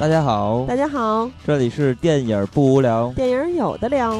[0.00, 4.18] 大家好，大家好，这里是电影不无聊，电影有的聊。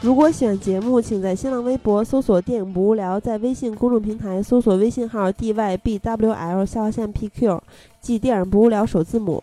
[0.00, 7.60] 如果喜欢节目，请在新浪微博搜索“电影不无聊”，在微信公众平台搜索微信号 “dybwl” 下划线 “pq”，
[8.00, 9.42] 即“电影不无聊”首字母。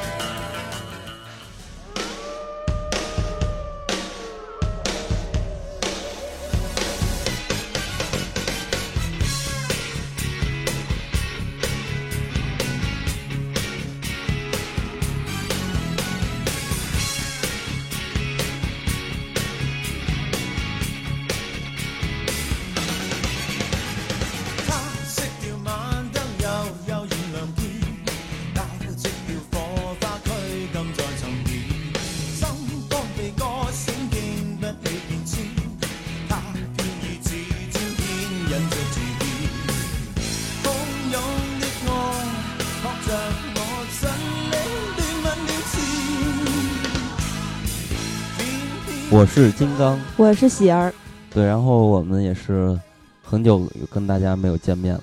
[49.33, 50.93] 是金刚，我是喜儿，
[51.33, 52.77] 对，然后我们也是
[53.23, 55.01] 很久跟大家没有见面了，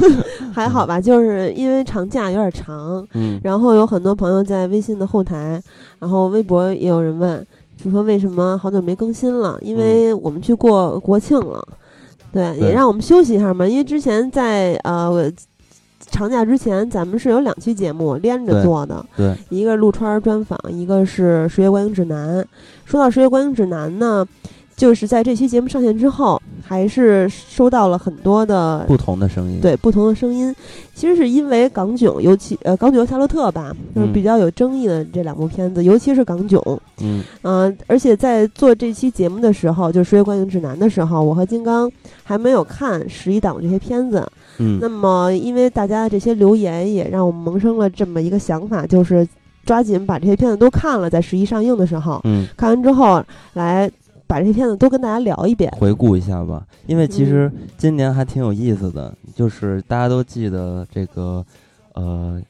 [0.50, 0.98] 还好吧？
[0.98, 5.62] 就是因为长假有点长，嗯，然后有很多朋友在微信的后台，
[5.98, 9.58] 然后微博也有人问，就说为什么好久没更新了？
[9.60, 11.62] 因为我们去过国庆了，
[12.32, 13.66] 对，也让我们休息一下嘛。
[13.66, 15.30] 因为之前在呃。
[16.10, 22.40] 长假之前，咱们是有两期节目连着做的，对，一个陆川专访，一个是《十月观影指南》。
[22.84, 24.26] 说到《十月观影指南》呢，
[24.76, 30.54] 就是在这期节目上线之后，还是收到了很多的不同的声音，对不同的声音。
[30.94, 36.62] 其实是因为港囧，尤其呃港囧和夏洛特吧，就是比较有争议的这两部片子，尤其是港囧，
[37.02, 41.90] 嗯嗯，而且在做这期节目的时候，就《十月观影指南》的时候，我和金刚
[42.24, 44.26] 还没有看十一档这些片子。
[44.58, 49.26] 嗯，那么因为大家的这些留言，也让我们萌生了这么一个想法，就是
[49.64, 53.22] 抓紧把这些片子都看了，在十一上映的时候，嗯，看完之后
[53.54, 53.90] 来
[54.26, 56.66] 把这些片子都跟大家聊一遍，回顾一下吧。
[56.86, 61.44] 因为其实今年还挺有意思的，就是大家都记得这个，
[61.94, 62.40] 呃，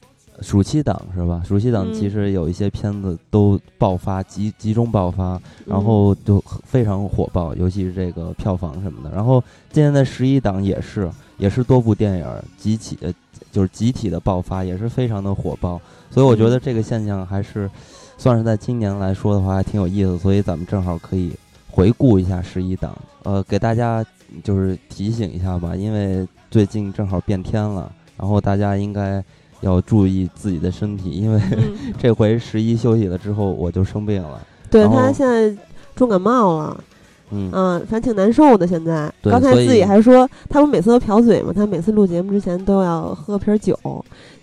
[0.41, 1.43] 暑期档是吧？
[1.47, 9.15] 暑期档其实有一些片子都爆发，集集中爆发，然后就非常火爆，尤其是这个票房什么的。
[9.15, 11.11] 然后今年的十一档也是。
[11.39, 12.27] 也是多部电影
[12.57, 13.13] 集体的，
[13.53, 15.79] 就是集体的爆发，也是非常的火爆，
[16.11, 17.71] 所以我觉得这个现象还是
[18.17, 21.31] 算是在今年来说的话还挺有意思，所以咱们正好可以
[21.69, 24.03] 回顾一下十一档，呃，给大家
[24.43, 29.23] 就是提醒一下吧，因为最近正好变天了，然后大家应该
[29.61, 31.41] 要注意自己的身体，因为
[31.99, 34.41] 这回十一休息了之后我就生病了，
[34.71, 35.57] 对他现在
[35.95, 36.85] 重感冒了。
[37.31, 37.51] 嗯
[37.89, 38.67] 反正挺难受的。
[38.67, 41.53] 现在刚才自己还说，他不每次都瓢嘴吗？
[41.55, 43.77] 他每次录节目之前都要喝瓶酒，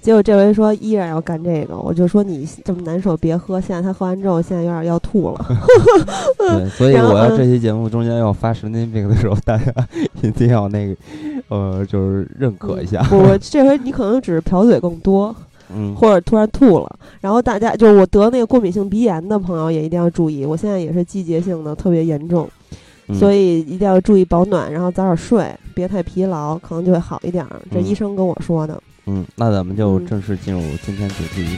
[0.01, 1.77] 结果这回说依然要干这个。
[1.77, 3.61] 我就说你这么难受，别喝。
[3.61, 5.45] 现在他喝完之后，现在有点要吐了。
[6.37, 9.73] 对，所以我要这期节目中间要发神经病的时候，大家
[10.21, 10.95] 一定要那个，
[11.49, 13.05] 呃，就是认可一下。
[13.11, 15.35] 我 这回你可能只是瓢嘴更多。
[15.75, 20.45] 嗯，或者突然吐了，然后大家就是我得那个过敏性鼻炎的朋友也一定要注意。
[20.45, 22.47] 我现在也是季节性的，特别严重，
[23.11, 27.45] 所以一定要注意保暖，然后早点睡，别太疲劳，可能就会好一点。
[27.71, 28.81] 这医生跟我说的。
[29.05, 31.57] 嗯，那咱们就正式进入今天主题。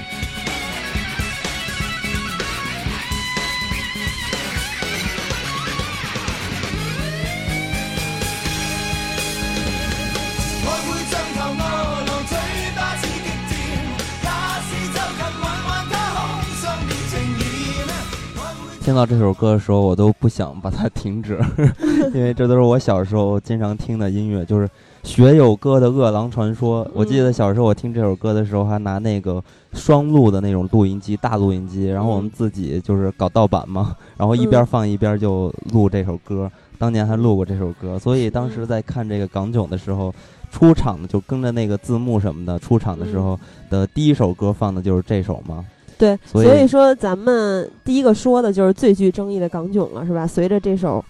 [18.85, 21.39] 听到这首歌的时候，我都不想把它停止，
[22.13, 24.69] 因为这都是我小时候经常听的音乐，就是
[25.01, 26.85] 学友歌的《饿狼传说》。
[26.93, 29.43] 我记得小时候我听这首歌的时候，还拿那个
[29.73, 36.51] 双录的那种录音机，大录音机，然后我们自己就是搞盗版嘛，然后一边放一边就录这首歌。
[36.77, 40.13] 当年还录过这首歌，所以当时在看这个港囧的时候，
[40.51, 45.65] 出场的就跟着那个字幕什么的，出场的时候的第一首歌放的就是这首嘛。
[45.97, 50.27] 对，所以说咱们第一个说的就是最具争议的港囧了，是吧？
[50.27, 51.03] 随着这首，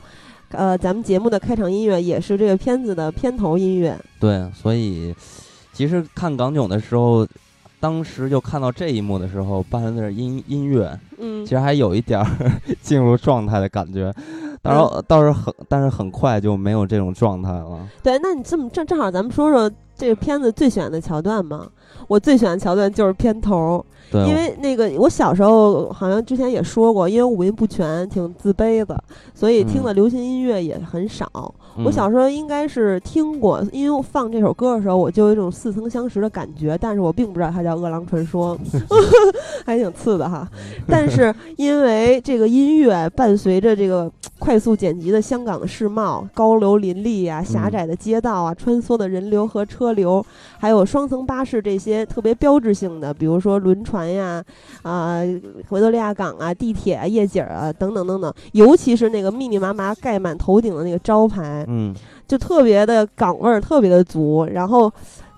[0.51, 3.97] 呃，咱们节目的开场音乐也是这个片子的片头音乐。
[4.19, 5.13] 对，所以
[5.73, 7.27] 其实看港囧的时候，
[7.79, 12.27] 当时就看到这一幕的时候，伴随着音音乐，嗯，其实还有一点儿
[12.81, 14.13] 进入状态的感觉。
[14.61, 17.87] 然后倒是很，但是很快就没有这种状态了。
[18.01, 21.67] 对，那你这么正正好，咱们说说这个片子最喜欢的桥段吗？
[22.07, 29.01] 我最喜欢的桥段就是片头，对，因为那个我小时候好像之前也说过，因为五音不全，挺自卑的，
[29.33, 31.25] 所以听的流行音乐也很少。
[31.83, 38.57] 我小时候应该是听过，因为放这首歌的时候，我就有一种似曾相识的感觉，但是我并不知道它叫《饿狼传说
[39.65, 40.47] 》，还挺次的哈。
[40.87, 44.09] 但是因为这个音乐伴随着这个
[44.39, 50.25] 快速剪辑的香港的世貌，高楼林立啊，狭窄的街道啊，穿梭的人流和车流，
[50.57, 54.43] 还有双层巴士这些特别标志性的，比如说轮船呀，
[54.81, 55.21] 啊，
[55.69, 61.63] 维多利亚港啊，地铁啊，夜景啊，等等等等，尤其是那个密密麻麻盖满头顶的那个招牌。
[61.67, 61.93] 嗯，
[62.27, 64.45] 就特别的港味儿，特别的足。
[64.51, 64.91] 然后，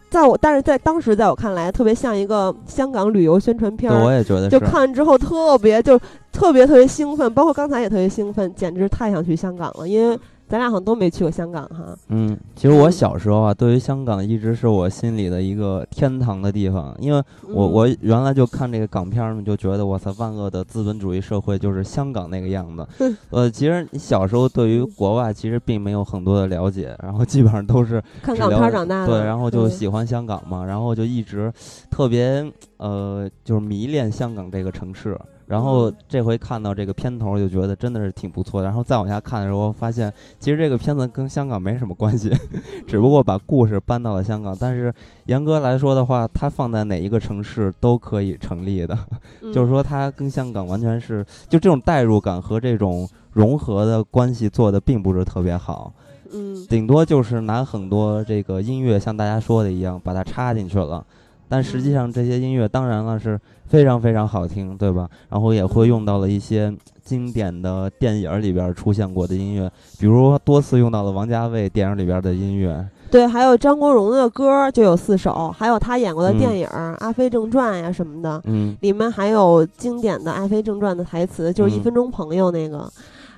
[0.10, 4.04] 在我但是在当时，在我看来，特别像一个香港旅游宣传片儿。
[4.04, 6.00] 我也觉得，就看完之后特别就
[6.32, 10.18] 特别特别兴奋，包括刚才也特别兴奋，简直太想去香港了，因为。
[10.48, 11.96] 咱俩好像都没去过香港哈。
[12.08, 17.22] 嗯，其实我小时候啊，对于香港一直是我心里的一个天堂的地方，因为
[17.54, 22.88] 我我原来就看这个港片儿嘛，就觉得哇塞，万恶的资本主义社会就是香港那个样子。
[23.30, 29.08] 呃，其实你小时候对于国外其实并没有很多的了解，然后基本上都是看港片长大的。
[29.08, 31.52] 对，然后就喜欢香港嘛，然后就一直
[31.92, 35.18] 特别呃，就是迷恋香港这个城市。
[35.48, 38.68] 然后这回看到这个片头，就觉得真的是挺不错的。
[38.68, 42.30] 然后再往下看的时候，发现其实这个片子跟香港没什么关系，
[42.86, 44.56] 只不过把故事搬到了香港。
[44.60, 44.94] 但是
[45.26, 48.98] 严格来说的话，它放在哪一个城市都可以成立的，
[49.54, 55.94] 就是说它跟香港完全是就这种代入感和这种融合的关系做的并不是特别好。
[56.34, 61.06] 嗯，顶多就是拿很多这个音乐，像大家说的一样，把它插进去了。
[61.48, 65.10] 但实际上这些音乐当然了是非常非常好听，对吧？
[65.30, 66.74] 然后也会用到了一些
[67.04, 72.88] 经典的电影里边出现过的音乐，比如多次用到了王家卫电影里边的音乐。
[73.10, 76.68] 对，还有张国荣的歌就有四首，还有他演过的电影
[77.00, 82.92] 《阿飞正传》呀什么的，嗯，里面还有经典的《阿飞正传》的台词，就是一分钟朋友那个。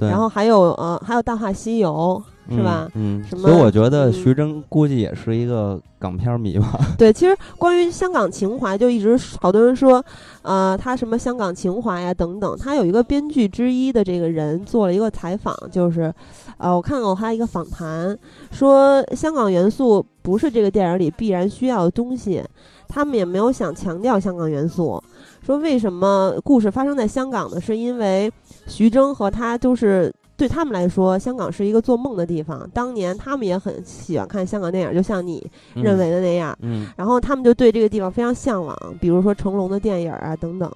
[0.07, 2.21] 然后还有呃，还有《大话西游》。
[2.51, 2.89] 是吧？
[2.95, 3.23] 嗯？
[3.25, 6.79] 所以我觉得徐峥估计也是一个港片迷吧。
[6.97, 10.03] 对，其实关于香港情怀，就一直好多人说，
[10.41, 12.57] 呃，他什么香港情怀呀等等。
[12.57, 16.11] 他有一个编剧之一的这个人做了一个采访，就是，
[16.57, 18.17] 呃，我看过他一个访谈，
[18.49, 22.43] 说香港元素不是这个电影里必然需要的东西，
[22.89, 25.01] 他们也没有想强调香港元素。
[25.45, 27.61] 说为什么故事发生在香港呢？
[27.61, 28.29] 是因为
[28.67, 30.13] 徐峥和他都是。
[30.39, 32.65] 对他们来说，香港是一个做梦的地方。
[32.73, 36.57] 当年他们也很喜欢看香港电影，就像你认为的那样。
[36.61, 40.71] 嗯，然后他们就对这个地方非常向往，比如说成龙的电影啊等等。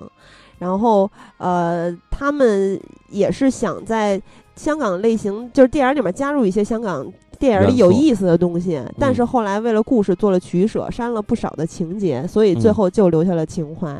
[0.59, 2.77] 然后，呃，他们
[3.07, 4.21] 也是想在
[4.57, 7.09] 香港类型，就是电影里面加入一些香港
[7.39, 8.81] 电影里有意思的东西。
[8.99, 13.95] 但是后来为了故事做了取舍，删了不少的情节，所以最后就留下了情怀。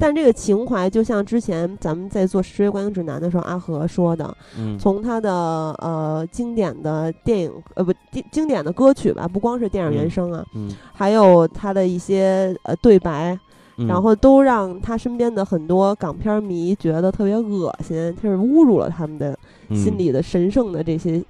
[0.00, 4.36] 但这个情怀，就像之前咱们在做《十月观影指南》的时候，阿和说的，
[4.76, 5.30] 从他的
[5.78, 10.44] 呃经典的电影呃不经经典的歌曲吧，不光是电影原声啊，
[10.92, 13.38] 还有他的一些呃对白，
[13.86, 19.38] 然后都让他身边的很多港片迷觉得特别恶心，就是侮辱了他们的
[19.70, 21.22] 心里的神圣的这些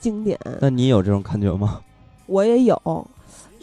[0.00, 0.38] 经典。
[0.60, 1.80] 那你有这种感觉吗？
[2.26, 3.06] 我也有。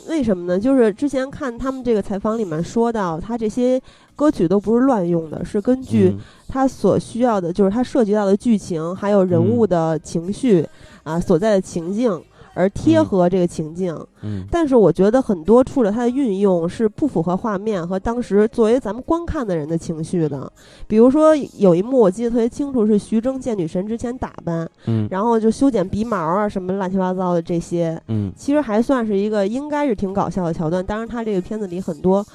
[0.07, 0.59] 为什么呢？
[0.59, 3.79] 就是之前看他们这个采访里面说到，他这些
[4.15, 6.15] 歌曲都不是乱用的，是根据
[6.47, 10.67] 他所需要的，就是他涉及到的剧情还有人物的情绪
[11.03, 12.19] 啊所在的情境。
[12.53, 20.51] 而贴合这个情境，嗯，但是我觉得很多处了它的运用是不符合画面和当时作为咱们观看的人的情绪的。
[20.87, 30.85] 比如说有一幕我记得特别清楚，是徐峥见女神之前打扮，嗯，然后就修剪鼻毛啊什么乱七八糟的这些，嗯，其实还算是一个应该是挺搞笑的桥段。
[30.85, 32.25] 当然，他这个片子里很多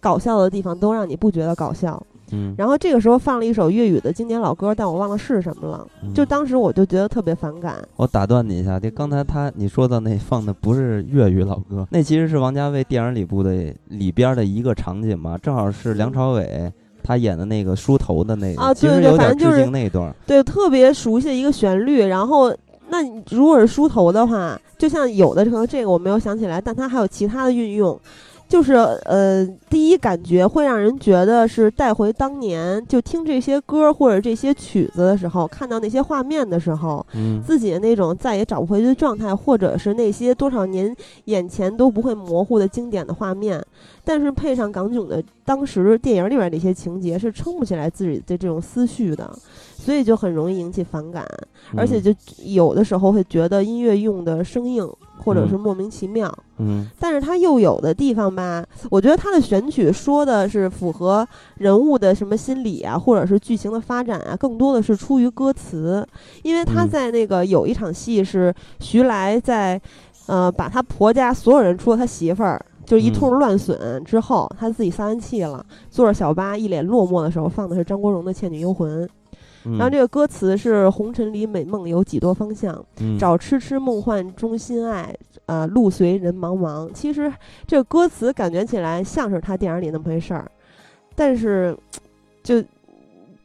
[0.00, 2.00] 搞笑的地方都让你不觉得搞笑。
[2.32, 5.86] 嗯，然后这个时候放了一首粤语的经典老歌，但我忘了是什么了。
[6.14, 7.76] 就当时我就觉得特别反感。
[7.96, 22.04] 我打断你一下，这刚才他你说的那放的不是粤语老歌，那其实是王家卫电影里部的里边的一个场景嘛，正好是梁朝伟他演的那个梳头的那啊，对对，反正就是那段，对，特别熟悉的一个旋律。
[22.04, 22.54] 然后，
[22.90, 22.98] 那
[23.30, 27.98] 如果是梳头的话，就像有的可能这个我没有想起来，但它还有其他的运用。
[28.48, 28.72] 就是
[29.04, 43.62] 呃，第一感觉会让人觉得是带回当年，就听这些歌或者这些曲子的时候，看到那些画面的时候，嗯，自己的那种再也找不回去的状态，或者是那些多少年眼前都不会模糊的经典的画面。
[44.02, 49.30] 但是配上港囧的当时电影里边的一些情节，是撑不起来自己的这种思绪的，
[49.78, 51.24] 所以就很容易引起反感。
[51.76, 52.12] 而且就
[52.44, 54.88] 有的时候会觉得音乐用的生硬，
[55.22, 56.32] 或者是莫名其妙。
[56.58, 66.06] 嗯，但是它又有的地方吧，我觉得它的选曲说的是符合人物的什么心理啊，或者是剧情的发展啊，更多的是出于歌词，
[66.42, 69.80] 因为他在那个有一场戏是徐来在，
[70.26, 72.60] 呃，把他婆家所有人除了他媳妇儿。
[72.86, 79.04] 就一通乱损之后，他自己撒完气了，坐着小巴，一脸落寞的时候，放的是张国荣的《倩女幽魂》。
[79.76, 82.84] 然后这个歌词是“红尘里美梦有几多方向，
[83.18, 85.14] 找痴痴梦幻中心爱，
[85.46, 87.32] 啊，路随人茫茫。”其实
[87.66, 90.50] 这个歌词感觉起来像是他电影里那么回事儿，
[91.14, 91.76] 但是
[92.42, 92.62] 就。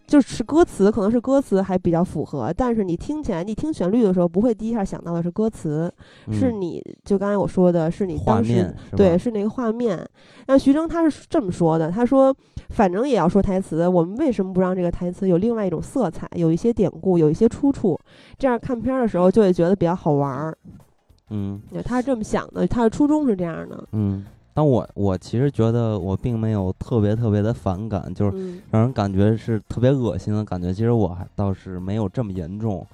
[0.05, 5.91] 就是歌词，可能是歌词还比较符合，但是你听起来，你听旋律的时候，不会第一下想到的是歌词，
[6.31, 10.05] 是你就刚才我说的，是你当时对，是那个画面。
[10.47, 12.35] 那徐峥他是这么说的，他说
[12.69, 17.99] ：“反正也要说台词，我们为什么不让这个台词有另外一种色彩，有一些典故，有一些出处，
[18.37, 20.57] 这样看片的时候就会觉得比较好玩儿。”
[21.31, 23.87] 嗯，他是这么想的，他的初衷是这样的。
[23.93, 24.25] 嗯。
[24.55, 30.71] 但我我其实觉得我并没有特别特别的反感，就是让人感觉是特别恶心的感觉。
[30.71, 32.85] 其实我还倒是没有这么严重，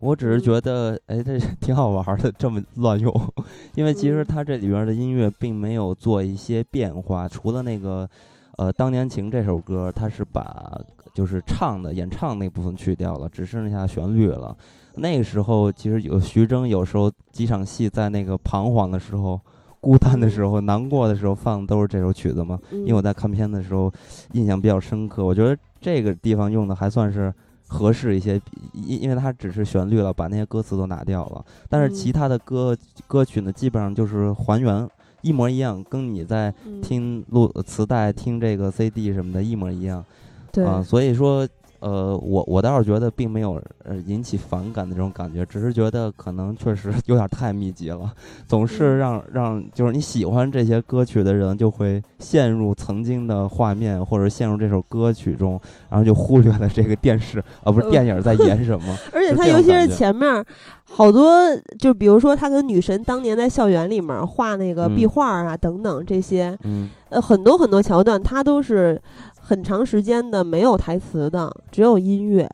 [0.00, 3.14] 我只是觉得哎，这挺好玩的，这么乱用。
[3.76, 8.08] 因为其实它这里边的音乐并没有做一些变化，除了那个
[8.56, 10.76] 呃《当年情》这首歌，它是把
[11.14, 14.56] 就是唱的演唱那部分去掉了，只剩下旋律了。
[14.96, 19.40] 那个时候其实有徐峥，有时候几场戏在那个彷徨的时候。
[19.86, 22.58] 孤单的时候、难过的时候放的都是这首曲子嘛？
[22.72, 23.92] 因为我在看片的时候
[24.32, 27.32] 印象比较深刻，我觉得这个地方用的还算是
[27.68, 28.34] 合适一些，
[28.72, 31.44] 因因为它只是旋律了，把那些歌词都拿掉了。
[31.68, 32.76] 但是其他的歌
[33.06, 34.88] 歌曲呢，基本上就是还原
[35.22, 36.52] 一模一样，跟你在
[36.82, 40.04] 听录磁带、听这个 CD 什么的一模一样。
[40.50, 41.46] 对啊，所以说。
[41.86, 48.12] 呃，我我倒是觉得并没有呃引起反感的这种感觉，只是觉得可能确实 有点太密集了，
[48.48, 58.98] 总是让让就是你喜欢这些歌曲的人就会陷入曾经的画面，或者陷入这首歌曲中，然后就忽略了这个电视啊不是电影在演什么。
[59.14, 60.44] 而且他尤其是前面
[60.90, 69.00] 好多，就比如说他跟女神当年在校园里面画那个壁画啊等等这些，嗯，呃很多很多桥段，他都是。
[69.46, 72.50] 很长时间的没有台词的，只有音乐，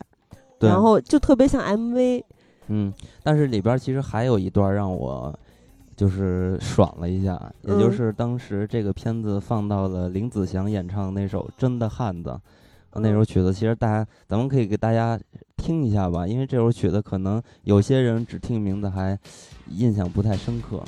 [0.59, 2.23] 然后就特别像 MV。
[2.67, 5.33] 嗯，但是里边其实还有一段让我
[5.95, 12.39] 就是爽了一下，也就是当时这个片子放到了林子祥演唱那首《真的汉子》
[12.99, 15.19] 那首曲子，其实大家咱们可以给大家
[15.57, 19.17] 听一下吧，因为这首曲子可能有些人只听名字还
[19.69, 20.83] 印象不太深刻。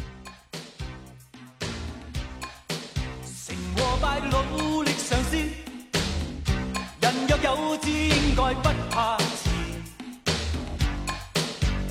[8.36, 9.18] 该不怕。
[9.18, 9.50] 迟，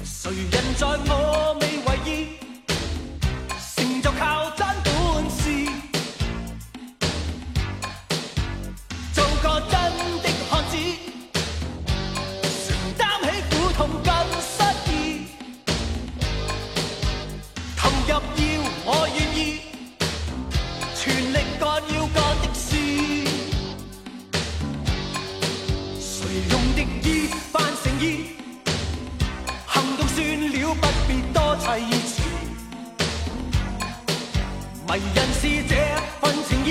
[0.05, 1.74] 谁人在我未
[34.95, 35.75] 迷人是这
[36.21, 36.71] 份情意，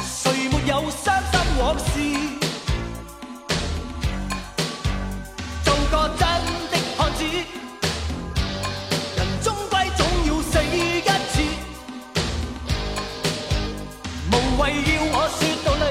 [0.00, 1.90] 谁没有伤心往事？
[5.64, 6.20] 做个真
[6.70, 7.24] 的汉子，
[9.16, 11.42] 人终归总要死一次，
[14.30, 15.82] 无谓要我说道理。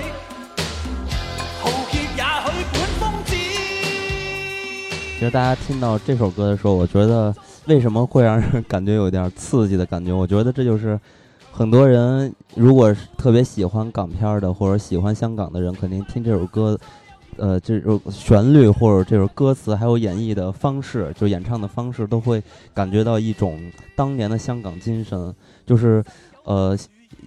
[5.19, 7.35] 其实大家听到这首歌的时候，我觉得
[7.67, 10.13] 为什么会让人感觉有点刺激的感觉？
[10.13, 10.97] 我觉得这就是
[11.51, 16.79] 很多人如果是特别喜欢港片的，或者喜欢香港的人，肯定听这首歌，
[17.35, 22.41] 呃，这首旋律或者这首歌词，还有演绎的方式，就演唱的方式，都会
[22.73, 23.59] 感觉到一种
[23.97, 25.35] 当年的香港精神。
[25.65, 26.01] 就是，
[26.45, 26.77] 呃，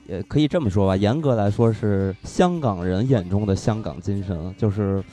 [0.09, 5.05] 也可以这么说吧，严格来说是香港人眼中的香港精神，就是。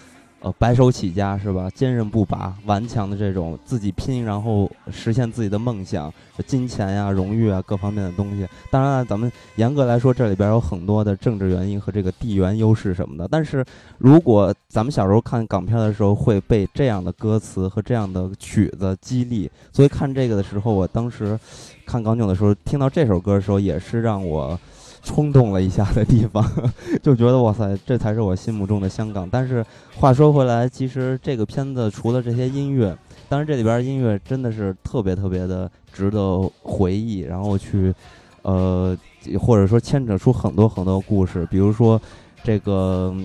[0.57, 1.69] 白手起家是吧？
[1.73, 6.13] 坚韧不拔、顽强的这种自己拼，然后实现自己的梦想，
[6.45, 8.47] 金钱呀、荣誉啊各方面的东西。
[8.69, 13.27] 当然了，咱们严格来说，这里边有很多的政治原因和这个地缘优势什么的。
[13.29, 13.63] 但是
[13.97, 21.39] 如果咱们小时候看港片的时候，会被这样的歌词和这样的曲子激励，所以看这个的时候，我当时
[21.85, 24.59] 看港囧的时候，听到这首歌的时候，也是让我。
[25.07, 26.43] 冲动了一下的地方，
[27.01, 29.27] 就觉得哇塞，这才是我心目中的香港。
[29.29, 32.95] 但是话说回来，其实这个片子除了这些音乐，
[33.29, 37.93] 当然这里边音乐真的是特别特别的值得回忆，然后去
[38.41, 38.95] 呃
[39.39, 41.99] 或者说牵扯出很多很多故事，比如说
[42.43, 43.15] 这个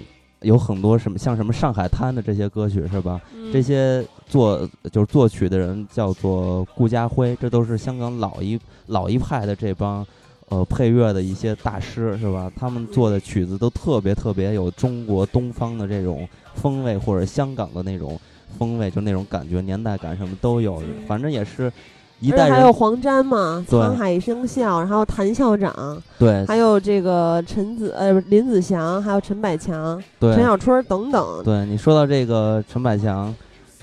[0.43, 3.21] 有很多什么像什么上海滩的这些歌曲是吧？
[3.35, 10.07] 嗯这些作就是作曲的人叫做顾家辉，这都是香港老一老一派的这帮
[10.53, 12.53] 呃配乐的一些大师是吧？
[12.55, 18.21] 他们做的曲子都特别特别有中国东方的这种风味，或者香港的那种
[18.59, 20.83] 风味，就那种感觉、年代感什么都有。
[21.09, 21.73] 反正也是
[22.21, 33.35] 一代人还有黄沾嘛，沧海一声笑，然后谭校长，对还有这个陈子呃林子祥，还有陈百强、对陈小春等等，对，你说到这个陈百强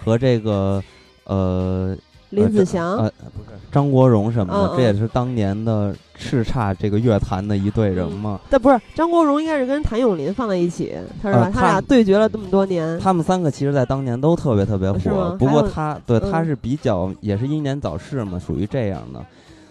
[0.05, 0.81] 和这个
[1.23, 1.97] 呃
[2.29, 8.39] 林子祥，呃，不是张国荣什么的，嗯嗯这也是当年的叱咤这个乐坛的一队人嘛。
[8.49, 11.45] 但不是张国荣应该是跟谭咏麟放在一起，他是吧？
[11.45, 19.23] 呃他他俩对决了这么多年，他们三个其实，在当年都特别特别，火不过他对他嗯是比较也是英年早逝嘛，属于这样的。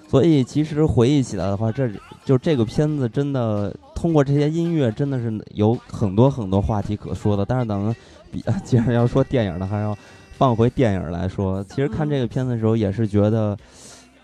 [0.08, 1.86] 所以其实回忆起来的话，这
[2.24, 7.44] 就这个片子真的通过这些音乐，真的是有很多很多话题可说的。
[7.44, 7.94] 但是咱们
[8.32, 9.94] 比 既然要说电影的，还要
[10.38, 11.62] 放回电影来说。
[11.64, 13.54] 其实看这个片子的时候，也是觉得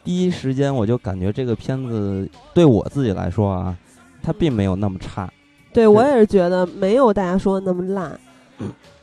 [0.03, 3.77] 第一时间我就感觉这个片子对我自己来说啊，
[4.23, 5.31] 它并没有那么差。
[5.73, 8.17] 对我也是觉得没有大家说的那么烂，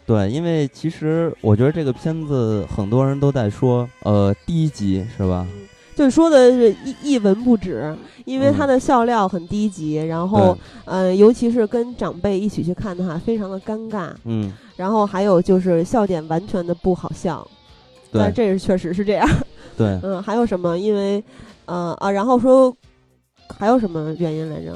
[0.06, 5.46] 对，因为其实我觉得这个片子很多人都在说，呃，低级是吧？
[6.02, 17.48] 就说的是一一文不值，因为嗯他的笑料很低级，然后呃，尤其是跟长辈一起去看的话，非常的尴尬，嗯，然后还有就是笑点完全的不好笑，
[18.12, 19.30] 但对这是确实是这样。
[19.78, 20.76] 对， 嗯，还有什么？
[20.80, 21.24] 因为
[21.68, 22.76] 呃啊，然后说
[23.48, 24.76] 还有什么原因来着？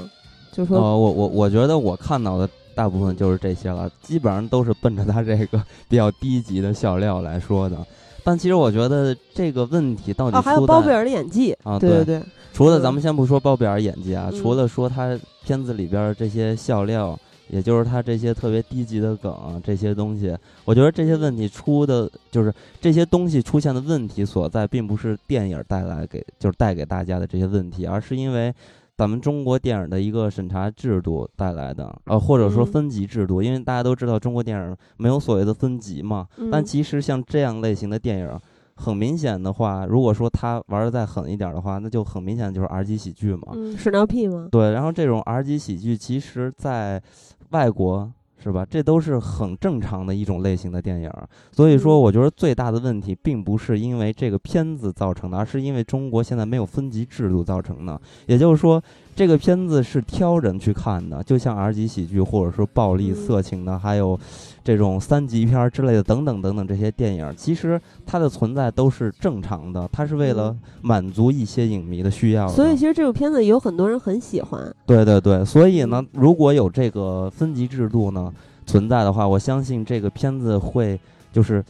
[0.52, 5.60] 就是说，呃，我我我觉得我看到的大部分就是这些了，基本上都是奔着他这个
[5.90, 7.78] 比较低级的笑料来说的。
[8.26, 17.18] 但其实我觉得这个问题到底哦，还有包贝尔的演技啊对对对，除了嗯咱们先不说包贝尔演技啊，嗯除了说他片子里边这些笑料，
[17.50, 20.36] 也就是他这些特别低级的梗啊这些东西，
[20.66, 28.52] 我觉得这些问题出的就是这些东西出现的问题所在，并不是电影带来给就是带给大家的这些问题，而是因为。
[28.98, 38.40] 咱们中国电影的一个审查制度带来的，呃，或者说嗯分级制度，因为大家都知道中国电影没有所谓的分级嘛，但嗯其实像这样类型的电影，
[38.76, 43.50] 很明显的话，如果说他玩的再狠一点的话，那就很明显就是 R 级喜剧嘛。
[43.54, 44.48] 嗯，屎尿屁吗？
[44.50, 47.02] 对，然后这种 R 级喜剧，其实在
[47.50, 48.10] 外国
[48.46, 51.12] 是吧，这都是很正常的一种类型的电影。
[51.52, 58.00] 所以说，嗯我觉得最大的问题并不是因为这个片子造成的，而是因为中国现在没有分级制度造成的。
[58.28, 58.80] 也就是说，
[59.16, 64.20] 这个片子是挑人去看的，就像 R 级喜剧或者说暴力、嗯色情的，还有
[64.66, 72.54] 这种三级片儿之类的等等等等这些电影，其实它的存在都是正常的，它是为了嗯满足一些影迷的需要的。
[72.54, 74.76] 所以其实这部片子有很多人很喜欢。
[74.88, 78.34] 对对对，所以呢，如果有这个分级制度呢
[78.66, 81.00] 存在的话，我相信这个片子会
[81.32, 81.64] 就是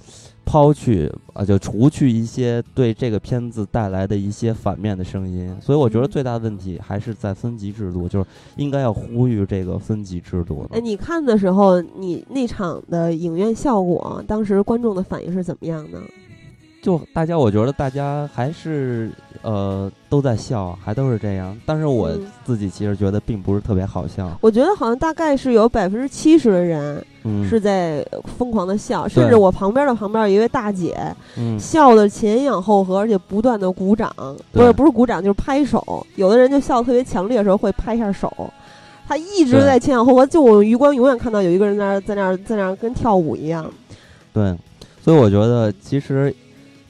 [0.45, 5.53] 抛去啊，就除去一些对这个片子带来的一些反面的声音。
[5.59, 15.99] 所以我觉得嗯最大的问题还是在分级制度，就是应该要呼吁这个分级制度哎，你看的时候，你那场的影院效果，当时观众的反应是怎么样呢？
[16.81, 19.09] 就大家，我觉得大家还是
[19.41, 21.59] 呃都在笑，还都是这样。
[21.65, 24.37] 但是我嗯自己其实觉得并不是特别好笑。
[24.39, 28.05] 我觉得好像大概是有百分之七十的人嗯，是在
[28.37, 30.95] 疯狂的笑，甚至我旁边的旁边有一位大姐，
[31.37, 34.15] 嗯，笑的前仰后合，而且不断的鼓掌，
[34.51, 36.05] 不是不是鼓掌就是拍手。
[36.15, 38.31] 有的人就笑得特别强烈的时候会拍一下手，
[39.07, 43.65] 他一直在前仰后合，就我余光永远看到有一个人在那儿在那儿在那儿跟跳舞一样。
[44.31, 44.55] 对，
[45.01, 46.33] 所以我觉得其实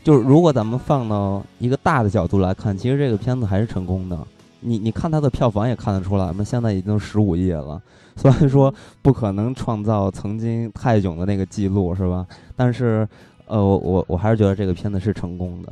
[0.03, 4.17] 就是如果咱们放到一个大的角度来看，其实这个片子还是成功的。
[4.59, 7.79] 你你看它的票房也看得出来嘛，现在已经十五亿了，
[8.17, 12.25] 虽然说不可能创造曾经泰囧的那个记录，是吧？
[12.55, 13.07] 但是
[13.45, 15.71] 呃，我我我还是觉得这个片子是成功的。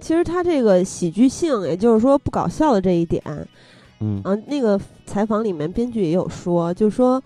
[0.00, 3.22] 其实他这个喜剧性，也就是说不搞笑的这一点，
[4.00, 7.22] 嗯啊，那个采访里面编剧也有说，就是说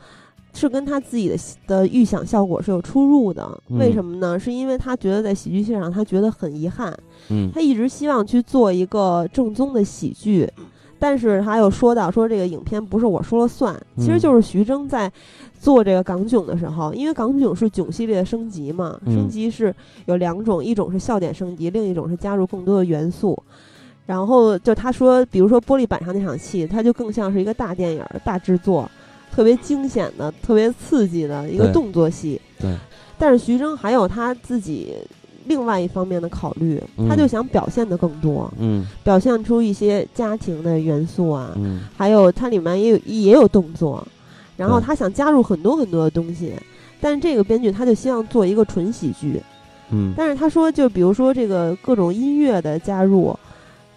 [0.53, 3.47] 是跟他自己的的预想效果是有出入的。
[3.69, 4.39] 嗯为什么呢？
[4.39, 6.95] 是因为他觉得在喜剧性上他觉得很遗憾，
[7.29, 10.51] 嗯他一直希望去做一个正宗的喜剧。
[10.99, 15.11] 但是他又说到说这个影片不是我说了算，其实嗯就是徐峥在
[15.59, 19.75] 做这个港囧的时候，因为港囧是囧系列的升级嘛，嗯升级是
[20.07, 23.41] 有两种，一种是笑点升级，另一种是加入更多的元素。
[24.07, 28.89] 然后就他说，比如说玻璃板上那场戏，它就更像是一个大电影儿、大制作，
[29.33, 32.41] 特别惊险的、特别刺激的一个动作戏。
[32.59, 32.73] 对。
[33.19, 34.95] 但是徐峥还有他自己
[35.47, 44.07] 另外一方面的考虑，他嗯就想表现的更多，嗯表现出一些家庭的元素啊，嗯还有它里面也有也有动作，
[44.57, 46.53] 然后他想加入很多很多的东西。
[47.01, 49.41] 但是这个编剧他就希望做一个纯喜剧，
[49.91, 53.37] 嗯但是他说，就比如说这个各种音乐的加入，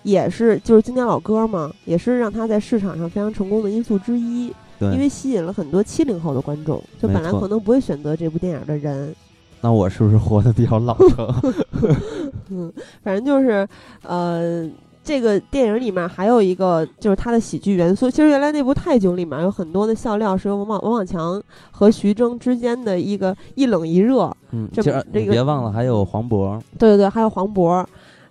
[0.04, 4.54] 也是就是经典老歌嘛，也是让他在市场上非常成功的因素之一。
[4.78, 9.16] 对，因为吸引了很多七零后的观众，就本来可能不会选择这部电影的人。
[9.62, 11.54] 那我是不是活得比较老成？
[12.50, 12.72] 嗯，
[13.04, 13.68] 反正就是，
[14.04, 14.68] 呃，
[15.04, 18.10] 这个电影里面还有一个就是它的喜剧元素。
[18.10, 21.42] 其实原来那部《泰囧》里面有很多的笑料是由王宝王宝强
[21.72, 24.32] 和徐峥之间的一个一冷一热。
[24.52, 27.86] 嗯，这个别忘了还有黄渤，对对对，还有黄渤，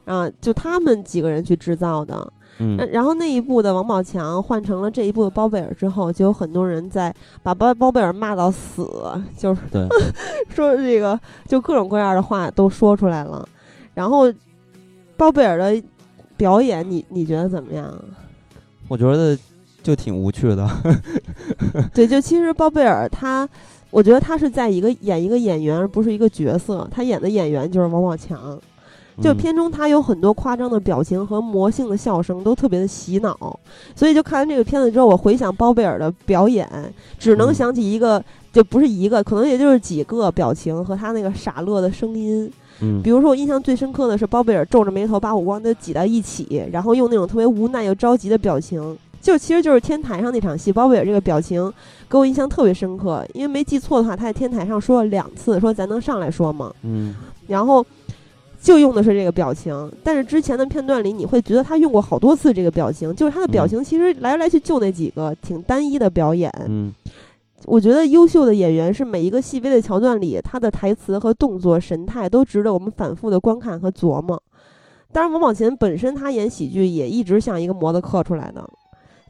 [0.05, 2.33] 啊，就他们几个人去制造的。
[2.59, 8.89] 嗯呃然后那一部的王宝强换成了这一部的包贝尔之后，就有很多人在把包包贝尔骂到死，
[9.37, 9.87] 就是 对，
[10.49, 13.49] 说这个就各种各样的话都说出来了。
[13.95, 14.33] 然后
[15.17, 15.83] 包贝尔的
[16.37, 17.93] 表演，你你觉得怎么样？
[18.89, 19.37] 我觉得
[19.83, 20.69] 就挺无趣的。
[21.95, 23.49] 对，就其实包贝尔他，
[23.91, 26.89] 我觉得他是在一个演一个演员，而不是一个角色。
[26.91, 28.59] 他演的演员就是王宝强。
[29.23, 33.59] 就嗯片中他有很多夸张的表情和魔性的笑声，都特别的洗脑。
[33.95, 36.69] 所以就看完这个片子之后，我回想包贝尔的表演，
[37.19, 42.51] 只能嗯想起一个，就不是一个，可能也就是几个表情和他那个傻乐的声音。
[42.81, 48.97] 嗯比如说，我印象最深刻的是包贝尔皱着眉头把五官都挤到一起，然后用那种特别无奈又着急的表情。
[49.21, 51.71] 就其实就是天台上那场戏，包贝尔这个表情
[52.09, 56.73] 给我印象特别深刻，因为没记错的话，他在天台上说了两次，说咱能上来说吗？
[56.83, 57.17] 嗯
[57.49, 57.85] 然后
[58.69, 66.53] 就用的是这个表情，但是之前的片段里你会觉得他用过好多次这个表情，就是他的表情其实来来去就那几个，挺单一的表演。
[66.69, 66.93] 嗯
[67.65, 74.41] 我觉得优秀的演员是每一个细微的桥段里，他的台词和动作、神态都值得我们反复的观看和琢磨。
[75.13, 78.63] 当然，王宝强本身他演喜剧也一直像一个模子刻出来的，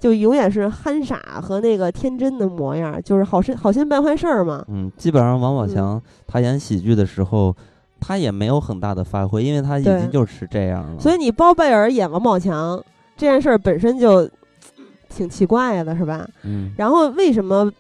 [0.01, 4.65] 就永远是憨傻和那个天真的模样，就是好心好心办坏事儿嘛。
[4.67, 7.55] 嗯，基本上王宝嗯强他演喜剧的时候，
[8.01, 11.01] 他也没有很大的发挥，因为他已经就是这样了。
[11.01, 12.83] 所以你包贝尔演王宝强
[13.17, 14.29] 这件事儿本身就
[15.09, 16.29] 挺奇怪的，是吧？
[16.45, 17.71] 嗯然后为什么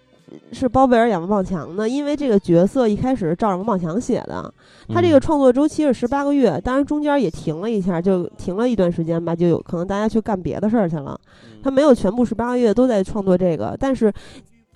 [0.52, 1.88] 是包贝尔演王宝强呢？
[1.88, 4.52] 因为这个角色一开始是照着王宝强写的，
[4.88, 11.18] 他这个嗯创作周期是十八个月，当然中间也停了一下，就停了一段时间吧，就有可能大家去干别的事儿去了。
[11.62, 14.12] 他没有全部十八个月都在创作这个，但是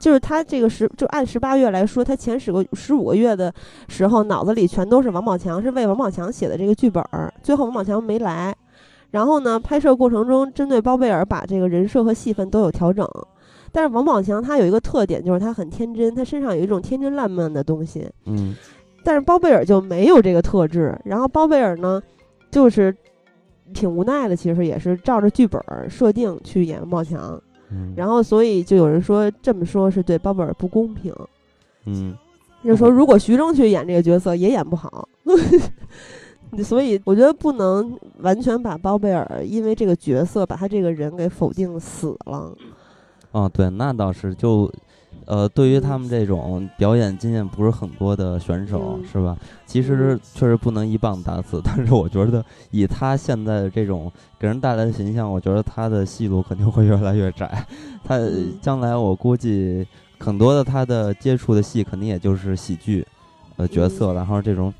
[0.02, 3.54] 就是他这个十就按十八月来说，他前十个十五个月的
[3.86, 7.32] 时候，脑子里全都是王宝强，是为王宝强写的这个剧本儿。
[7.40, 8.52] 最后王宝强没来，
[9.12, 13.08] 然后呢，拍摄过程中针对包贝尔把这个人设和戏份都有调整。
[13.70, 18.10] 但是王宝强他有一个特点，就是他很天真，他身上有一种天真烂漫的东西。
[18.26, 18.56] 嗯
[19.04, 20.98] 但是包贝尔就没有这个特质。
[21.04, 22.02] 然后包贝尔呢，
[22.50, 22.92] 就是
[23.72, 27.40] 挺无奈的，其实也是照着剧本儿设定去演王宝强。
[27.72, 31.14] 嗯，然后所以就有人说这么说是对包贝尔不公平，
[31.86, 32.14] 嗯
[32.62, 35.08] 就说如果徐峥去演这个角色也演不好。
[36.62, 42.54] 所以我觉得不能完全把包贝尔因为这个角色把他这个人给否定死了。
[43.30, 44.70] 哦，对，那倒是就。
[45.26, 49.36] 呃，对于他们这种表演经验不是很多的选手，嗯是吧？
[49.66, 57.66] 其实确实不能一棒打死，但是我觉得以他现在的这种给人带来的形象，我觉得他的戏路肯定会越来越窄。
[58.04, 59.86] 他嗯将来我估计
[60.18, 63.06] 很多的他的接触的戏肯定也就是喜剧，
[63.56, 64.72] 呃角色，然后这种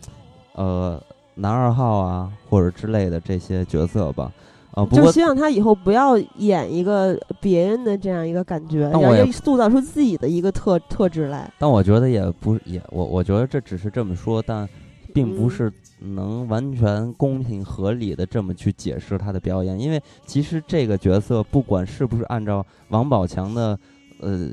[0.55, 1.01] 呃
[1.35, 4.31] 男二号啊或者之类的这些角色吧。
[4.73, 11.53] 啊，不过就希望他以后不要演一个别人的这样一个感觉，要但我也要塑造出自己的一个特特质来。
[11.59, 14.67] 但我觉得也不也我我觉得这只是这么说，但
[15.13, 23.79] 并不嗯是能完全公平合理的这么去解释他的表演，因为其实这个角色不管是不是按照王宝强的
[24.21, 24.49] 呃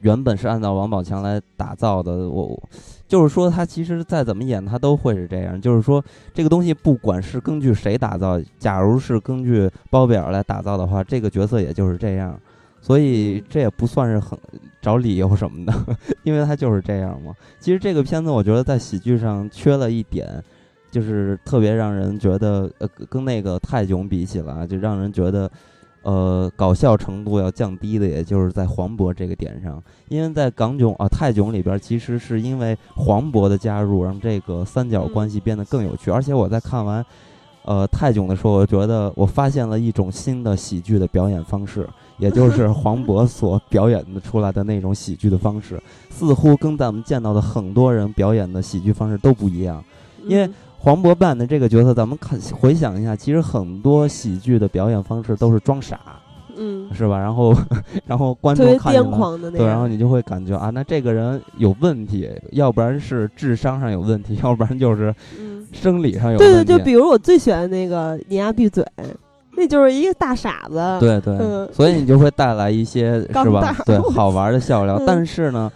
[0.00, 2.68] 原本是按照王宝强来打造的，我我
[3.10, 12.38] 就是说他其实再怎么演他都会是这样，就是说这个东西不管是根据谁打造，假如是根据包贝尔来打造的话，这个角色也就是这样。
[12.80, 14.38] 所以这也不算是很
[14.80, 15.74] 找理由什么的，
[16.22, 17.34] 因为他就是这样嘛。
[17.58, 20.42] 其实这个片子我觉得在喜剧上缺了一点，
[20.88, 25.50] 就是特别让人觉得呃跟那个泰囧比起来，就让人觉得
[26.02, 29.82] 呃搞笑程度要降低的，也就是在黄渤这个点上。
[30.08, 36.10] 因为在港囧啊泰囧里边，其实是因为黄渤的加入，让这个三角关系变得更有趣。
[36.10, 37.04] 而且我在看完
[37.64, 49.84] 呃泰囧的时候，我觉得我发现了一种新的喜剧的表演方式，也就是黄渤所表演的出来的那种喜剧的方式，似乎跟咱们见到的很多人表演的喜剧方式都不一样。
[50.24, 50.48] 因为
[50.82, 56.00] 黄渤扮的这个角色，咱们看回想一下，其实很多喜剧的表演方式都是装傻，
[56.56, 57.18] 嗯，是吧？
[57.20, 57.54] 然后，
[58.06, 59.08] 然后观众看见了。
[59.10, 59.68] 对，狂的那样。
[59.68, 66.72] 然后你就会感觉啊，那这个人有问题，要不然是智商上有问题， 要不然就是嗯，生理上有问题对对，问题。
[66.72, 68.82] 就比如我最喜欢那个你丫闭嘴，
[69.54, 70.80] 那就是一个大傻子。
[70.98, 73.76] 对对，嗯所以你就会带来一些是吧蛋？
[73.84, 74.96] 对，好玩的笑料。
[74.98, 75.70] 嗯但是呢，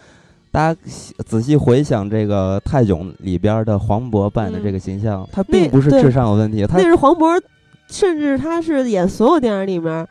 [0.54, 0.80] 大家
[1.26, 7.42] 仔细回想这个泰囧里边的黄渤扮演的这个形象，他并不是智商有问题，他那是黄渤，
[7.88, 10.06] 甚至他是演所有电影里面，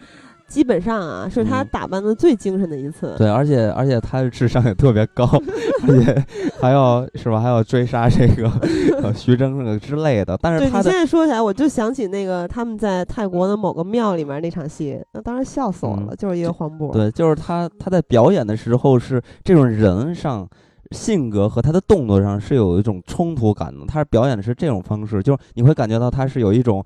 [0.53, 3.15] 基本上啊是他嗯打扮的最精神的一次。
[3.17, 5.25] 对，而且而且他的智商也特别高，
[5.89, 6.25] 而且
[6.61, 8.47] 还要是吧，还要追杀这个
[9.01, 10.37] 呃徐峥这个之类的。
[10.39, 16.93] 但是对你现在说起来，我就想起那个他们在泰国的某个庙里面那场戏，那当时笑死我了，嗯就是一个黄渤。
[16.93, 20.47] 对，就是他他在表演的时候是这种人上。
[20.91, 26.83] 性格和他的动作上是有一种冲突感的，他是表演的是这种方式，就是你会感觉到他是有一种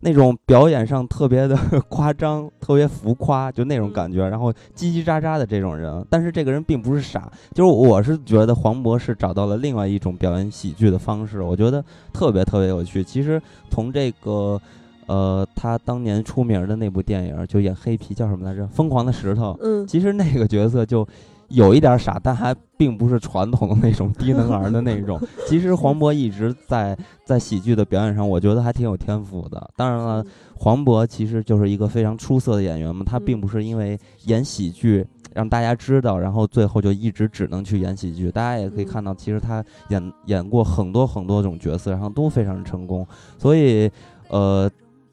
[0.00, 1.56] 那种表演上特别的
[1.88, 6.04] 夸张、特别浮夸，就那种感觉，然后叽叽喳喳的这种人。
[6.08, 13.02] 但是这个人并不是傻，就是我是觉得黄渤是找到了另外一种表演喜剧的方式，我觉得特别特别有趣。
[13.02, 14.60] 其实从这个。
[15.08, 18.64] 呃，他当年出名的那部电影就演黑皮叫什么来着？
[18.68, 19.52] 《疯狂的石头》。
[19.62, 21.08] 嗯，其实那个角色就
[21.48, 25.20] 有一点傻，但还并不是传统的那种低能儿的那种。
[25.48, 29.70] 其实黄渤一直在在喜剧的表演上，我觉得还挺有天赋的。
[29.76, 30.24] 当然了，
[30.56, 35.06] 黄渤其实就是一个非常出色的演员嘛，他并不是因为演喜剧。
[35.34, 38.30] 让大家知道，然后最后就一直只能去演喜剧。
[38.30, 43.06] 大家也可以看到，其实他演演过很多很多种角色，然后都非常成功。
[43.36, 43.88] 所以，
[44.28, 44.68] 呃，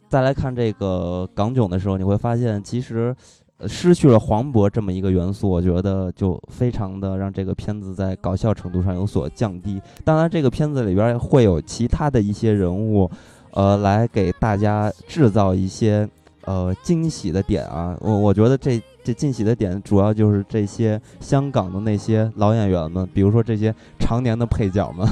[0.07, 3.15] 再来看这个港囧的时候，你会发现，其实。
[3.57, 9.81] 呃失去了黄渤这么一个元素，我觉得就非常的让这个片子在搞笑程度上有所降低。
[10.03, 13.09] 当然，这个片子里边会有其他的一些人物，
[13.51, 16.07] 呃，来给大家制造一些
[16.43, 17.97] 呃惊喜的点啊。
[18.01, 25.07] 我我觉得这这惊喜的点主要就是这些香港的那些老演员们，比如说这些常年的配角们。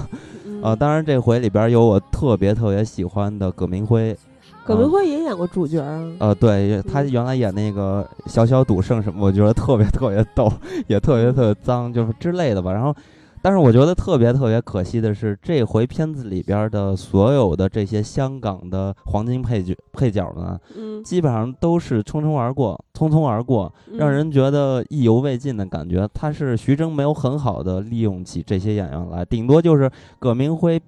[0.46, 4.16] 嗯呃，当然这回里边有我特别特别喜欢的葛明辉。
[4.66, 6.02] 葛明辉也演过主角啊。
[6.20, 10.52] 呃，对他嗯原来演那个小小赌圣什么，我觉得特别特别逗，
[10.88, 12.72] 也特别特别脏，就是之类的吧。
[12.72, 12.96] 然后，
[13.42, 26.08] 但是我觉得特别特别可惜的是，这回片子里边的所有的这些香港的黄金配角配角呢，嗯，基本上都是匆匆而过，匆匆而过，让嗯人觉得意犹未尽的感觉。
[26.14, 30.82] 他是徐峥没有很好的利用起这些演员来，顶多就是葛明辉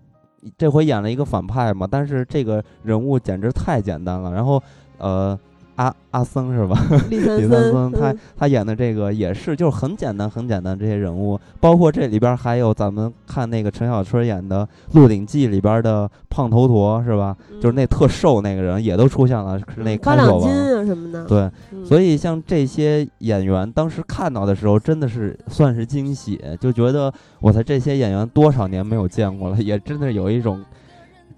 [0.58, 4.32] 这回演了一个反派嘛，但是这个人物简直太简单了。
[4.32, 4.62] 然后，
[4.98, 5.38] 呃，
[5.76, 6.78] 阿阿僧是吧？
[7.10, 17.36] 李三李三森他嗯他演的这个也是，就是很简单很简单这些人物，包括这里边还有咱们看那个陈小春演的《鹿鼎记》里边的胖头陀是吧？
[17.62, 20.50] 就是那特瘦那个人也都出现了，是那八开锁王。
[20.50, 21.26] 啊什么的。
[21.26, 30.64] 对，嗯，所以像这些演员，当时看到的时候，真的是算是惊喜，就觉得我操，这些演员多少年没有见过了，也真的有一种，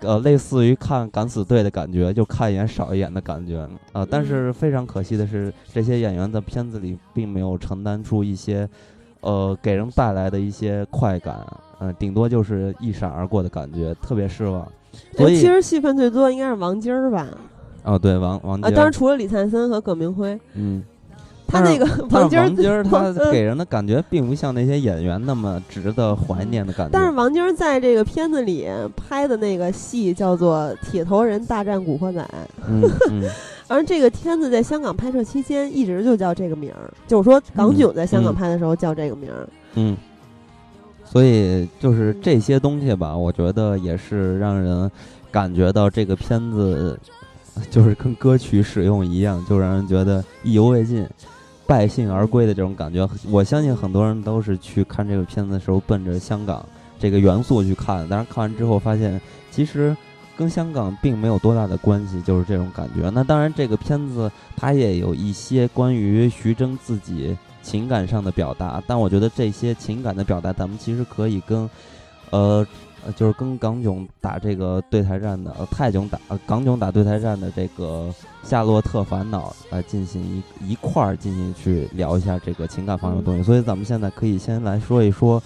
[0.01, 8.67] 呃，类似于看敢死队的感觉，就看一眼少一眼的感觉啊、呃但是非常可惜的是，这些演员在片子里并没有承担出一些，
[9.21, 11.45] 呃，给人带来的一些快感，
[11.79, 14.67] 嗯、顶多就是一闪而过的感觉，特别失望。
[15.15, 17.27] 所以哎其实戏份最多应该是王晶儿吧？
[17.83, 20.83] 哦，对，王王啊，晶，当然除了李灿森和葛明辉，嗯。
[21.47, 26.91] 他那个王晶儿王晶儿他嗯给人的感觉并不像那些演员那么值得怀念的感觉。
[26.91, 32.21] 但是王晶儿在这个片子里拍的那个戏叫做《铁头人大战古惑仔》，
[32.67, 33.23] 嗯嗯，
[33.67, 39.47] 而这个片子在香港拍摄期间一直就叫这个名儿，就是说港囧在香港嗯拍的时候叫这个名儿。
[39.75, 39.95] 嗯，
[41.05, 44.89] 所以就是这些东西吧，我觉得也是让人
[45.31, 46.99] 感觉到这个片子
[47.71, 51.07] 就是跟歌曲使用一样，就让人觉得意犹未尽、
[51.67, 53.07] 败兴而归的这种感觉。
[53.29, 56.65] 我相信很多人都是去看这个片子的时候奔着香港
[56.97, 59.95] 这个元素去看，但是看完之后发现其实。
[60.37, 63.09] 跟香港并没有多大的关系，就是这种感觉。
[63.09, 71.67] 那当然，这个片子它也有一些关于徐峥自己情感上的表达，但我觉得这些情感的表达，咱们其实可以跟，
[72.29, 72.63] 呃，
[73.05, 78.13] 呃就是跟港囧打这个对台战的，呃，泰囧打、呃、港囧打对台战的这个
[78.49, 80.21] 《夏洛特烦恼》来进行
[80.59, 83.43] 一一块儿进行去聊一下这个情感方面的东西。
[83.43, 85.41] 所以咱们现在可以先来说一说，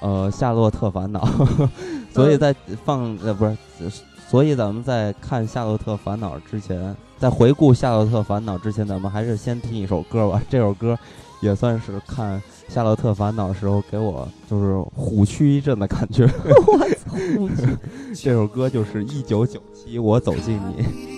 [0.00, 1.24] 呃，《夏洛特烦恼》
[2.12, 3.56] 所以在放呃不是。
[4.28, 10.40] 所以咱们在看《夏洛特烦恼》之前，在回顾《夏洛特烦恼》之前，咱们还是先听一首歌吧。
[10.48, 10.98] 这首歌
[11.42, 16.24] 也算是看《夏洛特烦恼》时候给我就是虎躯一震的感觉。
[17.36, 17.68] 我操，
[18.14, 21.11] 这首歌就是一九九七，我走进你。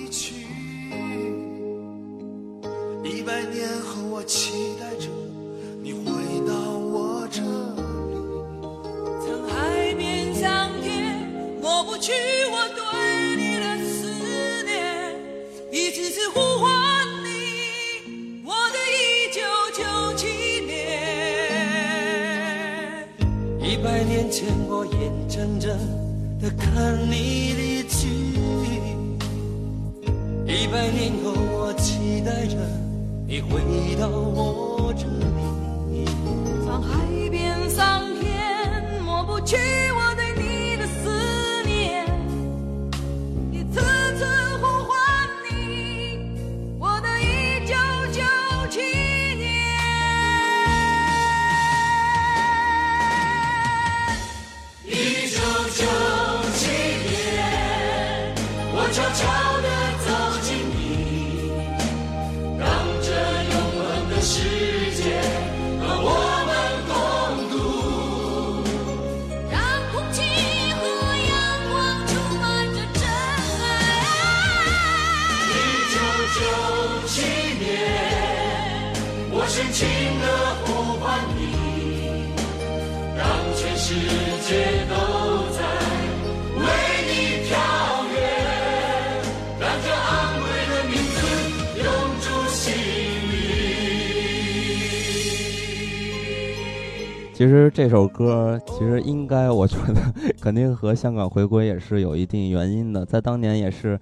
[100.44, 103.98] 肯定和香港回归也是有一定原因的，在当年也是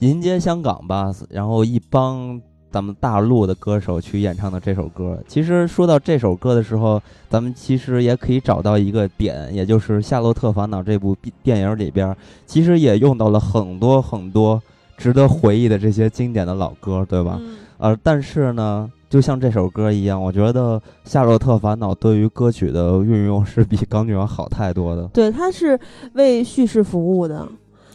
[0.00, 2.38] 迎接香港吧，然后一帮
[2.70, 5.18] 咱们大陆的歌手去演唱的这首歌。
[5.26, 14.62] 其实说到这首歌的时候，咱们其实也可以找到一个点，也就是《夏洛特烦恼》这部电影里边，其实也用到了很多很多
[14.98, 17.38] 值得回忆的这些经典的老歌，对吧？
[17.40, 25.08] 嗯呃，但是呢，就像这首歌一样，我觉得《夏洛特烦恼》对于歌曲的运用是比《港女王》好太多的。
[25.08, 25.78] 对，它是
[26.12, 27.48] 为叙事服务的。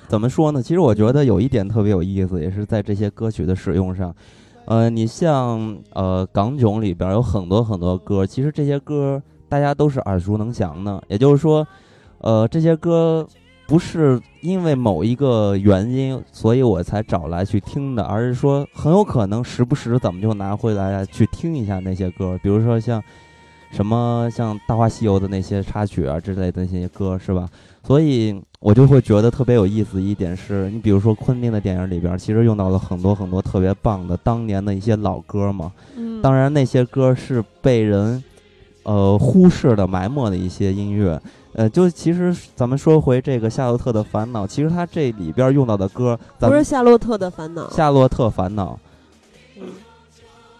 [0.07, 0.61] 怎么说呢？
[0.61, 4.13] 其实我觉得有一点特别有意思，也是在这些歌曲的使用上。
[4.65, 11.03] 呃，你像呃《港囧》里边有很多很多歌，其实这些歌大家都是耳熟能详的。
[11.07, 11.67] 也就是说，
[12.19, 13.27] 呃，这些歌
[13.73, 23.03] 不是因为某一个原因，所以我才找来去听的，而是说很有可能时不时咱们就拿回来去听一下那些歌，比如说像
[23.71, 27.49] 什么像《大话西游》的那些插曲啊之类的那些歌，是吧？
[27.83, 35.71] 所以我就会觉得特别有意思一点是，你比如说昆汀的电影里边，其实用到了很多很多特别棒的当年的一些老歌嘛。
[35.95, 38.23] 嗯，当然，那些歌是被人
[38.83, 41.19] 呃忽视的、埋没的一些音乐。
[41.53, 47.69] 呃，就其实咱们说回这个《夏洛特的烦恼》，其实它这里边用到的歌，咱不是夏洛特的烦恼。
[47.69, 48.79] 夏洛特烦恼。
[49.57, 49.63] 嗯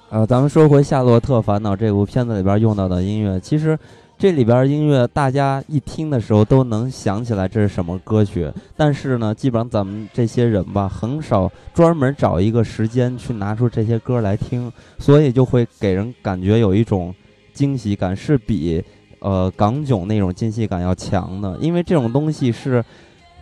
[0.09, 3.75] 呃，咱们说回《夏洛特烦恼》这部片子里边用到的音乐，其实
[4.15, 17.15] 这里边音乐大家一听的时候都能想起来这是什么歌曲，但是呢，基本上咱们这些人吧，很少专门找一个时间去拿出这些歌来听，所以就会给人感觉有一种
[17.51, 18.83] 惊喜感，是比
[19.23, 22.85] 呃港囧那种惊喜感要强的，因为这种东西是。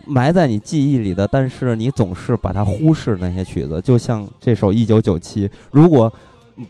[0.04, 6.12] 埋在你记忆里的，但是你总是把它忽视那些曲子，就像这首《一九九七》，如果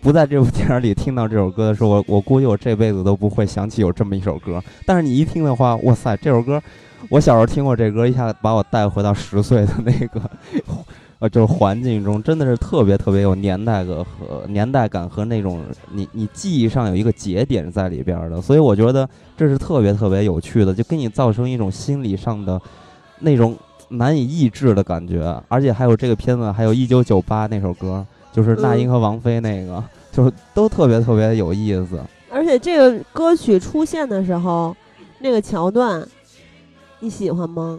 [0.02, 4.62] 不在这部电影里听到这首歌的时候，我我估计我这辈子都不会想起有这么一首歌。
[4.84, 6.62] 但是你一听的话，哇塞，这首歌，
[7.08, 10.20] 我小时候听过这歌，一下把我带回到十岁的那个，
[11.22, 22.60] 呃，就是环境中，真的是特别特别有年代感和年代感和那种你你记忆上有一个节点在里边的，所以我觉得这是特别特别有趣的，就给你造成一种心理上的
[23.20, 23.56] 那种
[23.90, 32.00] 难以抑制的感觉，而且还有这个片子，还有一九九八那首歌，就是那英和王菲那个，就是都特别特别有意思。
[32.32, 34.76] 而且这个歌曲出现的时候，
[35.20, 36.04] 那个桥段，
[36.98, 37.78] 你喜欢吗？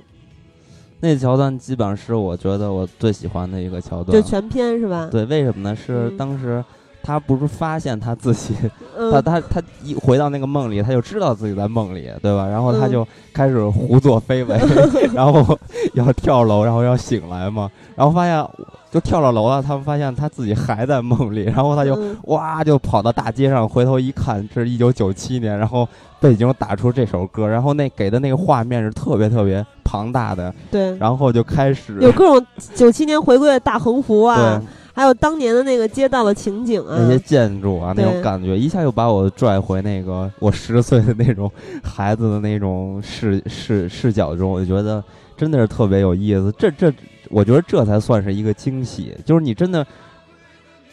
[1.04, 4.18] 那桥段基本上是我觉得我最喜欢的一个桥段。
[4.18, 5.10] 就全篇是吧？
[5.12, 5.76] 对，为什么呢？
[5.76, 6.64] 是嗯当时
[7.04, 8.56] 他不是发现他自己，
[8.98, 9.12] 嗯。
[9.12, 12.48] 他他他一回到那个梦里，他就知道自己在梦里，对吧？
[12.48, 12.92] 然后他嗯。
[12.92, 14.58] 就开始胡作非为，
[15.14, 15.58] 然后
[15.94, 18.48] 要跳楼，然后要醒来嘛，然后发现
[18.90, 22.16] 就跳了楼了，他们发现他自己还在梦里，然后他就嗯。
[22.24, 25.88] 哇就跑到大街上，回头一看，这是一九九七年，然后
[26.20, 32.46] 背景打出这首歌，然后那给的那个画面是特别特别庞大的，对，然后就开始有各种
[32.76, 41.52] 九七年回归的大横幅啊对，还有当年的那个街道的情景啊那，些建筑啊，那种感觉，一下又把我拽回那个我十岁的那种
[41.84, 45.04] 孩子的那种视视视角中，我就觉得
[45.36, 46.54] 真的是特别有意思。
[46.58, 46.94] 这这，
[47.30, 49.86] 我觉得这才算是一个惊喜，就是你真的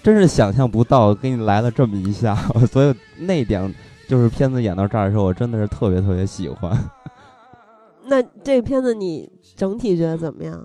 [0.03, 2.35] 真是想象不到，给你来了这么一下，
[2.73, 3.73] 所以那点
[4.09, 6.75] 就是片子演到这儿的时候，我真的是特别特别喜欢。
[8.09, 10.59] 那这个片子你整体觉得怎么样？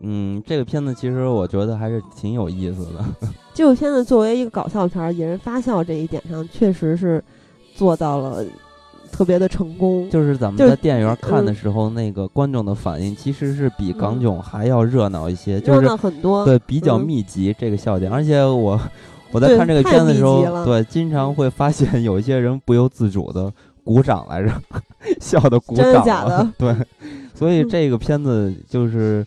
[0.00, 3.04] 嗯，这个片子其实我觉得还是挺有意思的。
[3.52, 7.22] 这部片子作为一个搞笑片儿，引人发笑这一点上，确实是
[7.74, 8.44] 做到了
[9.12, 10.08] 特别的成功。
[10.08, 18.10] 就是咱们就是在电影院看的嗯时候，那个观众的反应其实是比港嗯囧还要热闹一些，就热是闹很多，对比较嗯密集这个笑点。
[18.10, 18.80] 而且我
[19.32, 23.52] 我在看这个片子的时候对经常会发现有一些人不由自主的
[23.84, 24.50] 鼓掌来着，
[25.20, 26.86] 笑的鼓真的掌了假的 对，
[27.34, 29.26] 所以嗯这个片子就是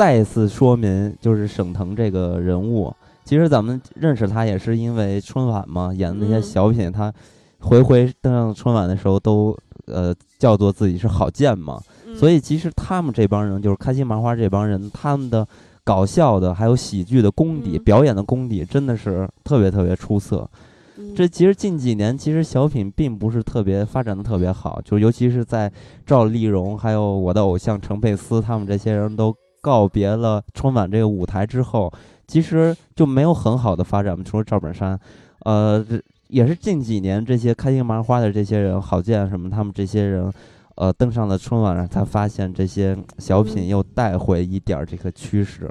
[0.00, 2.90] 再次说明，就是沈腾这个人物。
[3.22, 6.42] 其实咱们认识他也是因为春晚嘛，演的那些嗯。
[6.42, 7.12] 小品，他
[7.58, 12.16] 回回登上春晚的时候都呃叫做自己是郝建嘛，嗯。
[12.16, 15.46] 所以其实他们这帮人就是开心麻花这帮人，他们的
[15.84, 17.84] 搞笑的还有喜剧的功底、嗯。
[17.84, 20.48] 表演的功底真的是特别特别出色。
[20.96, 21.14] 嗯。
[21.14, 25.70] 这其实近几年其实小品并不是特别发展的特别好，就尤其是在
[26.06, 31.92] 赵丽蓉还有我的偶像陈佩斯他们这些人都告别了春晚这个舞台之后，
[32.26, 34.22] 其实就没有很好的发展。
[34.24, 34.98] 除了赵本山，
[35.40, 40.32] 呃，这也是近几年这些开心麻花的这些人，郝建什么他们这些人。
[40.76, 45.70] 呃，登上了春晚，才发现这些小品嗯又带回一点儿这个趋势。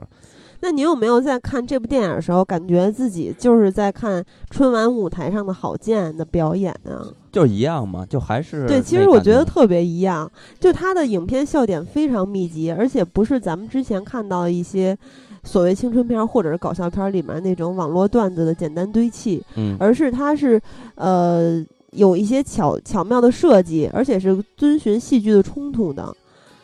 [0.60, 7.02] 那你有没有在看这部电影的时候，感觉自己就是在看春晚舞台上的郝建的表演啊？
[7.32, 14.98] 就一样嘛，就还是对，其实我觉得特别一样，就他的影片笑点非常密集，而且不是咱们之前看到的一些
[15.44, 20.60] 所谓青春片或者是搞笑片儿里面那种网络段子的简单堆砌，嗯，而是它是
[20.96, 26.12] 呃有一些巧巧妙的设计，而且是遵循戏剧的冲突的。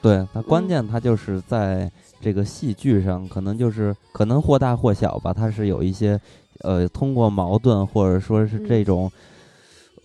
[0.02, 6.20] 对它关嗯键它就是在这个戏剧上，可能就是可能或大或小吧，它是有一些
[6.62, 9.12] 呃通过矛盾或者说是这嗯种。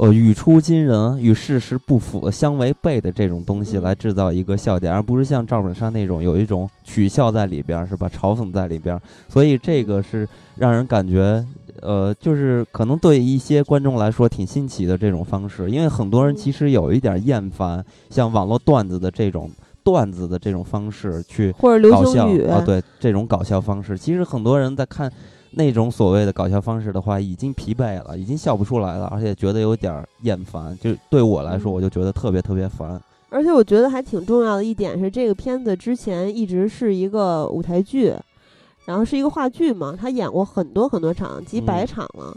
[0.00, 8.08] 呃，语出惊人、与事实不符、相违背的这种东西嗯来制造一个笑点，而不是像赵本山那种有一种取笑在里边儿，是吧？
[8.08, 10.26] 嘲讽在里边儿，所以这个是
[10.56, 11.44] 让人感觉，
[11.82, 19.50] 呃，就是可能对一些观众来说挺新奇的这种方式，因为很多人嗯其实有一点厌烦像网络段子的这种
[19.84, 21.92] 段子的这种方式去或者流
[22.48, 25.12] 啊，对这种搞笑方式，其实很多人在看
[25.52, 30.76] 那种所谓的搞笑方式的话，已经疲惫了，已经笑不出来了，而且觉得有点儿厌烦。
[30.80, 33.00] 就对我来说，嗯我就觉得特别特别烦。
[33.28, 38.14] 而且我觉得还挺重要的一点是，这个片子之前一直是一个舞台剧，
[38.86, 42.36] 然后是一个话剧嘛，他演过很多很多场，几百嗯场了。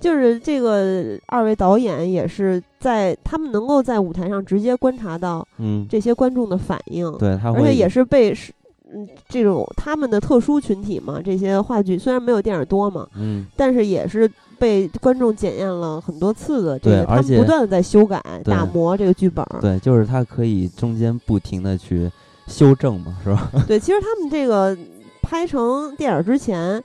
[0.00, 8.52] 就是这个二位导演也是在他们能够在舞台上直接观察到嗯，这些观众的反应，对他会而且也是被是
[8.94, 19.60] 嗯这种他们的特殊群体嘛，这些话剧虽然没有电影多嘛，嗯，但是也是被观众检验了很多次的，这个他对而且们不断的在修改、打磨这个剧本儿。
[19.60, 22.10] 对，就是他可以中间不停的去
[22.46, 23.50] 修正嘛，是吧？
[23.66, 24.76] 对，其实他们这个
[25.22, 26.82] 拍成电影之前，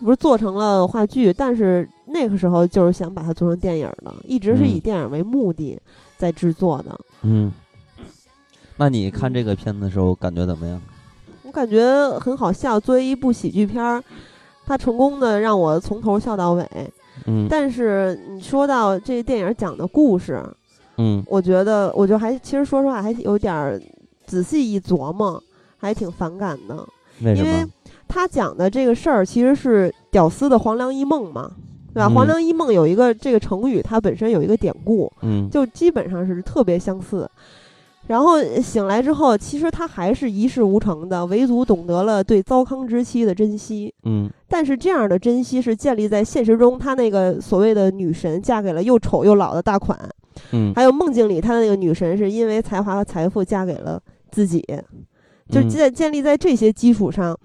[0.00, 5.78] 不是做成了话剧，但是那个时候就是想把它做成电影的，一直是以嗯电影为目的
[6.18, 6.98] 在制作的。
[7.22, 7.52] 嗯。
[8.76, 10.78] 那你看这个片子的时候感觉怎么样？
[10.78, 10.93] 我
[11.54, 14.02] 感觉很好笑，作为一部喜剧片儿，
[14.66, 16.66] 它成功的让我从头笑到尾。
[17.26, 20.42] 嗯但是你说到这电影讲的故事，
[20.98, 23.80] 嗯我觉得，我就还其实说实话还有点儿
[24.26, 25.40] 仔细一琢磨，
[25.78, 26.84] 还挺反感的。
[27.22, 27.64] 为什因为？
[28.08, 31.50] 他讲的这个事儿其实是屌丝的黄粱一梦嘛，
[31.94, 32.08] 对吧？
[32.08, 37.30] 嗯黄粱一梦有一个这个成语，它本身有一个典故，嗯就基本上是特别相似。
[38.06, 43.92] 然后醒来之后，其实他还是一事无成的，唯独懂得了对糟糠之妻的珍惜。
[44.04, 44.30] 嗯。
[44.48, 49.98] 但是这样的珍惜是建立在现实中，他那个所谓的女神嫁给了又丑又老的大款，
[50.52, 54.00] 嗯，还有梦境里他的那个女神是因为才华和财富嫁给了
[54.30, 54.64] 自己，
[55.48, 57.36] 就是建建立在这些基础上，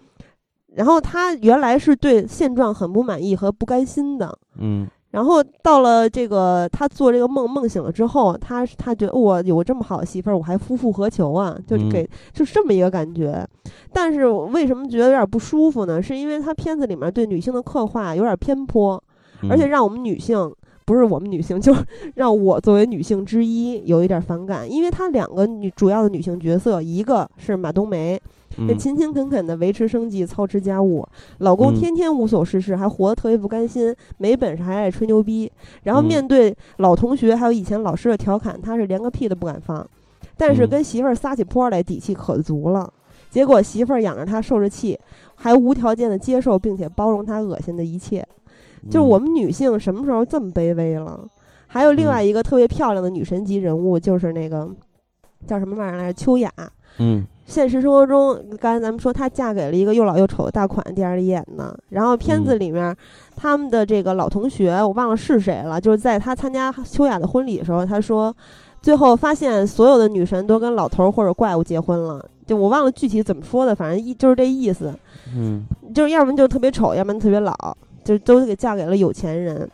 [0.75, 11.57] 然后他原来是对现状很不满意和不甘心的，嗯然后到了这个他做这个梦梦醒了之后，他他觉得我有这么好的媳妇儿，我还夫复何求啊？
[11.67, 13.45] 就嗯给、就是这么一个感觉。
[13.91, 16.01] 但是我为什么觉得有点不舒服呢？
[16.01, 19.03] 是因为他片子里面对女性的刻画有点偏颇，
[19.41, 20.53] 嗯，而且让我们女性。
[20.85, 21.85] 不是我们女性， 就是
[22.15, 28.19] 让我作为女性之一有一点反感，因为她两个女主要的女性角色，一个是马冬梅，
[28.55, 31.07] 这嗯勤勤恳恳的维持生计、操持家务，
[31.39, 35.51] 老公嗯天天无所事事，还活得特别不甘心，没本事还爱吹牛逼。
[35.83, 39.85] 然后嗯面对老同学还有以前老师的调侃，他是连个屁都不敢放。
[40.35, 42.91] 但是嗯跟媳妇儿撒起泼来，底气可足了。
[43.29, 44.97] 结果媳妇儿养着他受着气，
[45.35, 48.25] 还无条件的接受并且包容他恶心的一切。
[48.89, 51.27] 就是我们女性什么时候这么卑微了？
[51.67, 54.67] 还有另外一个特别漂亮的女神级人物，就是那个
[55.45, 56.13] 叫什么玩意儿来着？
[56.13, 56.51] 秋雅。
[56.97, 61.75] 嗯现实生活中，刚才咱们说她嫁给了一个又老又丑的大款，电影里演的。
[61.89, 62.95] 然后片子嗯里面，
[63.35, 68.33] 他们的这个老同学，我忘了是谁了，就是在他参加秋雅的婚礼的时候，他说，
[68.83, 72.23] 最后发现所有的女神都跟老头儿或者怪物结婚了。
[72.45, 74.93] 就我忘了具体怎么说的，反正一就是这意思，
[75.35, 77.55] 嗯就是要不然就特别丑，要不然特别老，
[78.03, 79.67] 就都给嫁给了有钱人。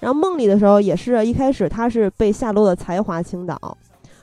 [0.00, 3.56] 然后梦里的时候也是一开始她是被夏洛的才华倾倒，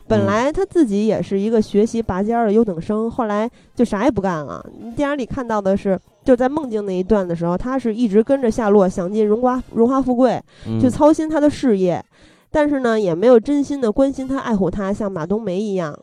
[0.07, 4.65] 本嗯来他自己也是一个学习拔尖儿的优等生，后来就啥也不干了。
[4.95, 12.01] 电影里看到的是，就在梦境那一段的时候，他是一直跟着夏洛享尽荣华荣华富贵，嗯去操心他的事业，
[12.49, 15.97] 但是呢，也没有真心的关心他、爱护他，像马冬梅一样。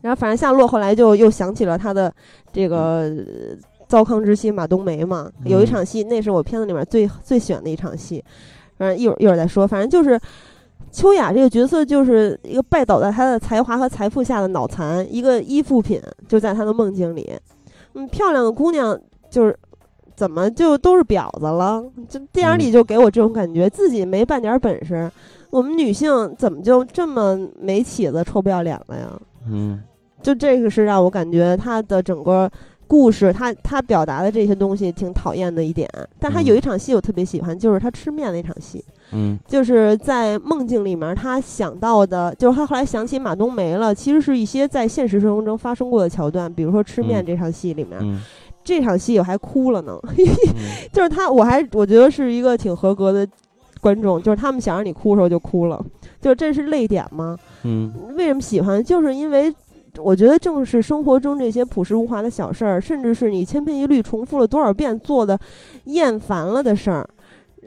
[0.00, 2.10] 然后反正夏洛后来就又想起了他的
[2.50, 3.54] 这个呃
[3.86, 8.24] 糟糠之妻马冬梅嘛，有一嗯场戏，那是我片子里面最最喜欢的一场戏，
[8.78, 10.18] 反正一会儿一会儿再说，反正就是。
[10.90, 17.32] 秋雅这个角色就是一个拜倒在他的才华和财富下的脑残，一个依附品，就在他的梦境里。
[17.94, 18.98] 嗯，漂亮的姑娘
[19.30, 19.56] 就是
[20.16, 21.82] 怎么就都是婊子了？
[22.08, 25.10] 就电影里就给我这种感觉，自己没半点本事，
[25.50, 29.20] 我们女性怎么就这么没起子、臭不要脸了呀？
[29.48, 29.82] 嗯
[30.22, 32.50] 就这个是让我感觉他的整个
[32.90, 35.88] 故事，他他表达的这些东西挺讨厌的一点。
[36.18, 48.20] 但他有一场戏我特别喜欢，就是他吃面那场戏，嗯就是在梦境里面他想到的，就是他后来想起马冬梅了，其实是一些在现实生活中发生过的桥段，比如说吃面嗯这场戏里面，嗯
[48.64, 49.96] 这场戏我还哭了呢。
[50.02, 50.26] 嗯
[50.92, 53.24] 就是他，我还我觉得是一个挺合格的
[53.80, 55.80] 观众，就是他们想让你哭的时候就哭了，
[56.20, 57.38] 就是这是泪点吗？
[57.62, 58.82] 嗯为什么喜欢？
[58.82, 59.54] 就是因为
[59.98, 65.38] 我觉得正是生活中这些朴实无华的小事儿，甚至是你千篇一律重复了多少遍做的
[65.84, 67.08] 厌烦了的事儿。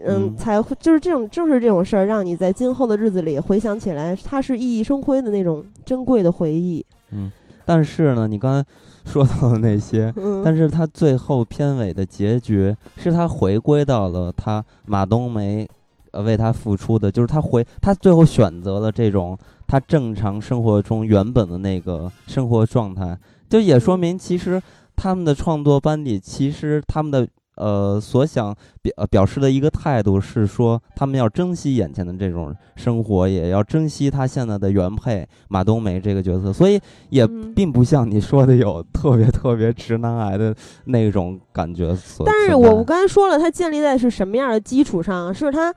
[0.05, 6.83] 嗯，嗯才会就是这种，正是这种事儿，让你在今后的日子里回想起来，它是熠熠生辉的那种珍贵的回忆。
[7.11, 7.31] 嗯，
[7.63, 8.67] 但是呢，你刚才
[9.05, 15.67] 说到的那些，嗯，但是他最后片尾的结局是他回归到了他马冬梅，
[16.09, 19.37] 呃，为他付出的，就是他回他最后选择了这种
[19.73, 23.17] 他正常生活中原本的那个生活状态，
[23.49, 24.61] 就也说嗯明其实
[24.95, 27.27] 他们的创作班底其实他们的。
[27.55, 28.51] 呃，所想
[28.81, 36.79] 表呃表示的一个态度是说，他们要珍惜眼前的这种生活，也要珍惜他现在的原配马冬梅这个角色，所以
[37.11, 40.55] 也嗯并不像你说的有特别特别直男癌的
[40.85, 41.95] 那种感觉。
[42.25, 45.31] 但是我我刚才说了，它建立在是什么样的基础上？
[45.31, 45.71] 是他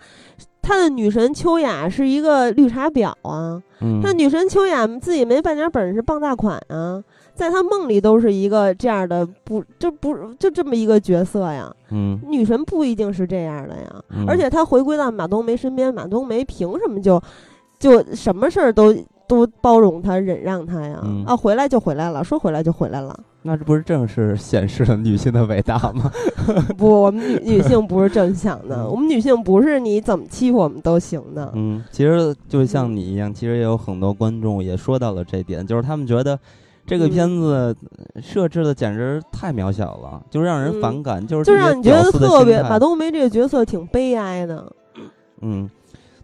[0.66, 7.00] 他的女神秋雅是一个绿茶婊啊，嗯他女神秋雅自己没半点本事，傍大款啊，
[7.34, 11.72] 在他梦里都是一个这样的，不就不就这么一个角色呀？
[11.92, 17.22] 嗯，女神不一定是这样的呀，嗯而且他回归到马冬梅身边，马冬梅凭什么就
[17.78, 18.92] 就什么事儿都
[19.28, 20.98] 都包容他、忍让他呀？
[21.04, 23.16] 嗯啊，回来就回来了，说回来就回来了。
[23.46, 26.10] 那这不是正是显示了女性的伟大吗？
[26.76, 31.52] 不，我们女女性不是这么想的，嗯我们女性不是你怎么欺负我们都行的。
[31.54, 36.36] 嗯，其实就像你一样，其实也有很多观众也说到了这点，就是他们觉得
[36.84, 37.76] 这个嗯片子
[38.20, 44.72] 设置的简直太渺小了，就让人嗯反感，就是就让你觉得特别马冬梅这个角色挺悲哀的。
[45.40, 45.70] 嗯，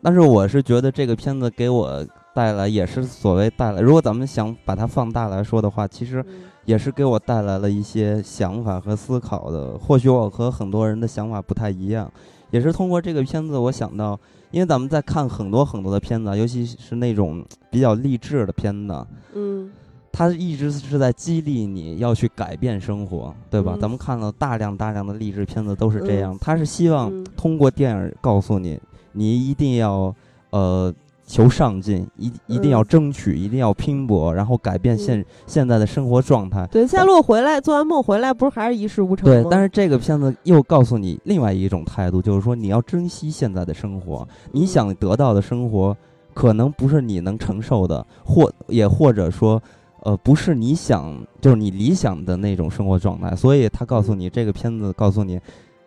[0.03, 2.05] 但是我是觉得这个片子给我
[2.35, 6.35] 带来也是所谓带来，如果咱们想把它放大来说的话，其实嗯
[6.65, 9.79] 也是给我带来了一些想法和思考的。
[9.79, 12.11] 或许我和很多人的想法不太一样，
[12.51, 14.19] 也是通过这个片子，我想到，
[14.51, 19.71] 因为咱们在看很多很多的片子啊，尤其是那种比较励志的片子，嗯
[20.15, 23.73] 它一直是在激励你要去改变生活，对吧？
[23.77, 28.79] 嗯咱们看了大量大量的励志片子都是这样，它是希望嗯通过电影告诉你，
[29.13, 30.15] 你一定要
[30.51, 30.95] 呃
[31.33, 36.67] 求上进，一一定要嗯争取，一定要拼搏，然后改变现、现在的生活状态。
[36.67, 45.97] 对，夏洛回来做完梦回来，不是还是一事无成吗？，对但是这个片子又告诉你另外一种态度，就是说你要珍惜现在的生活，你想得到的生活，
[46.35, 49.59] 可能不是你能承受的，或也或者说，
[50.03, 53.35] 呃，不是你想就是你理想的那种生活状态。
[53.35, 55.41] 所以他告诉你，这个片子告诉你，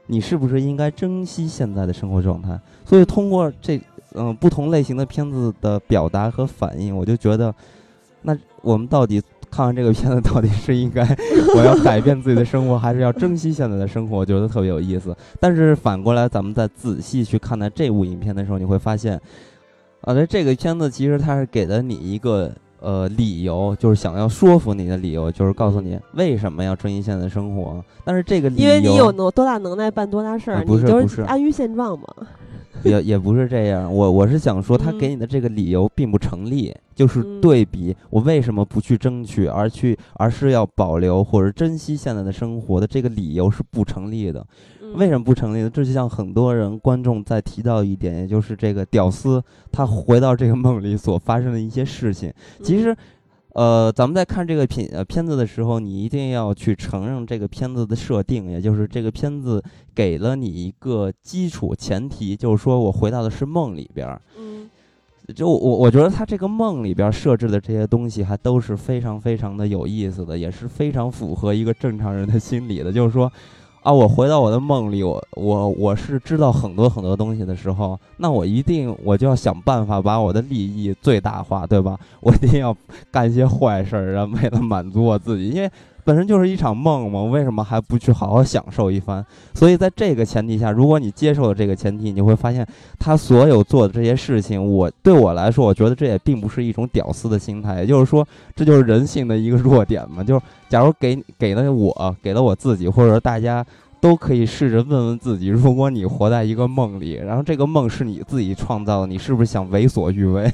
[0.08, 2.60] 你是不是应该珍惜现在的生活状态。
[2.84, 3.80] 所以通过这
[4.16, 7.54] 嗯、不同类型的片子的表达和反应，我就觉得，
[8.22, 11.04] 那我们到底看完这个片子，到底是应该
[11.56, 14.18] 我要改变自己的生活，还是要珍惜现在的生活？
[14.18, 15.16] 我觉得特别有意思。
[15.40, 19.20] 但是反过来，咱们再仔细去看待这部影片的时候，你会发现，
[20.02, 27.84] 啊，这这个片子其实它是给了你一个呃理由，就是想要说服你的理由，就是告诉你为什么要珍惜现在的生活。
[28.04, 32.08] 但是这个理由，因为你有多大能耐办多大事儿，啊你就是安于现状嘛。
[32.84, 44.46] 也也不是这样，我我是想说，他嗯给你的这个理由并不成立，就是嗯对比我为什么不去争取，而去而是要保留或者珍惜现在的生活的这个理由是不成立的。
[44.96, 45.70] 为什么不成立呢？
[45.70, 52.32] 这就像很多人观众在提到一点，也就是这个屌丝他回到这个梦里所发生的一些事情。
[52.64, 52.96] 其实，
[53.56, 59.64] 呃，咱们在看这个片呃片子的时候，你一定要去承认这个片子的设定，也就是这个片子
[59.96, 64.22] 给了你一个基础前提，就是说我回到的是梦里边儿。
[64.38, 64.70] 嗯
[65.34, 72.92] 就我我觉得他这个梦里边设置的这些东西还都是非常非常的有意思的，也是非常符合一个正常人的心理的。
[72.92, 73.32] 就是说，
[73.86, 81.96] 啊，我回到我的梦里，我我我是知道很多很多东西的时候，那我一定我就要想办法把我的利益最大化，对吧？
[82.20, 82.76] 我一定要
[83.12, 85.70] 干一些坏事儿，然后为了满足我自己，因为
[86.06, 89.26] 本身就是一场梦嘛，为什么还不去好好享受一番？
[89.56, 92.66] 所以在这个前提下，如果你接受了这个前提，你会发现
[93.00, 98.26] 他所有做的这些事情，我对我来说，我觉得这也并不是一种屌丝的心态，也就是说，
[98.56, 100.24] 这就是人性的一个弱点嘛。
[100.24, 103.66] 就是假如给给了我，给了我自己，或者说大家
[104.00, 110.54] 都可以试着问问自己，如果你活在一个梦里，然后这个梦是你自己创造的，你是不是想为所欲为？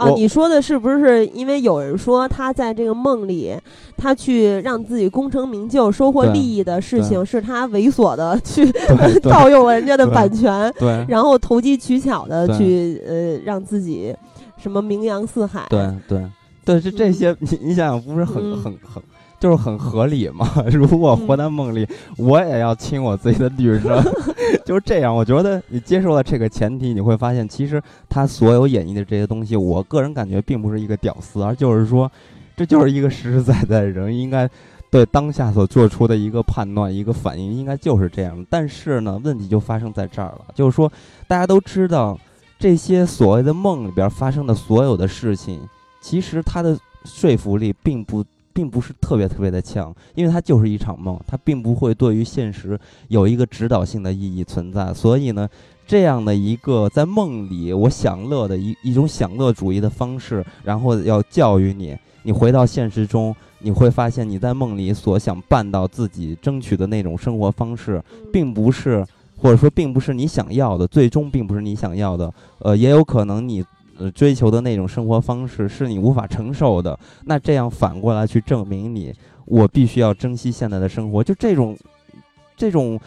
[0.00, 3.54] 啊，你说的是不是因为有人说他在这个梦里，
[3.96, 8.70] 他去让自己功成名就、收获利益的事情，是他猥琐的 去
[9.22, 14.14] 盗用了人家的版权，对然后投机取巧的去呃让自己
[14.56, 15.66] 什么名扬四海。
[15.68, 16.24] 对对
[16.64, 19.02] 对，这这些你你想想，不是很嗯很很。
[19.40, 20.46] 就是很合理嘛。
[20.70, 21.88] 如果活在梦里，
[22.18, 24.00] 我也要亲我自己的女生，
[24.66, 25.16] 就是这样。
[25.16, 32.08] 我觉得你接受了这个前提，你会发现，其实他所有演绎的这些东西，我个人感觉并不是一个屌丝，而就是说，
[32.54, 34.46] 这就是一个实实在在的人应该
[34.90, 38.46] 对当下所做出的一个判断、一个反应，应该就是这样。
[38.50, 40.92] 但是呢，问题就发生在这儿了，就是说，
[41.26, 42.18] 大家都知道
[42.58, 45.60] 这些所谓的梦里边发生的所有的事情，
[46.02, 48.22] 其实它的说服力并不。
[48.52, 52.78] 并不是特别特别的强，因为它就是一场梦，它并不会对于现实
[53.08, 54.92] 有一个指导性的意义存在。
[54.92, 55.48] 所以呢，
[55.86, 72.32] 这样的一个在梦里我享乐的一一种享乐主义的方式，然后要教育你，你回到现实中，你会发现你在梦里所想办到自己争取的那种生活方式，并不是，或者说并不是你想要的，最终并不是你想要的。
[72.58, 73.64] 呃，也有可能你。
[74.00, 79.12] 呃，追求的那种生活方式是你无法承受的，那这样反过来去证明你，
[79.44, 81.76] 我必须要珍惜现在的生活，就这种，
[82.56, 82.98] 这种，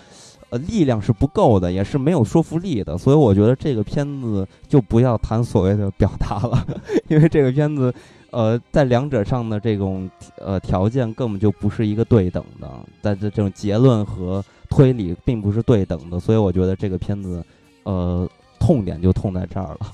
[0.52, 6.64] 呃，力量是不够的，也是没有说服力的，所以我觉得这个片子就不要谈所谓的表达了，
[7.10, 7.92] 因为这个片子，
[8.30, 12.70] 呃，在两者上的这种呃条件根本就不是一个对等的，
[13.02, 17.44] 在这这种结论和推理并不是对等的，所以我觉得这个片子，
[17.82, 18.30] 呃，
[18.60, 19.92] 痛点就痛在这儿了。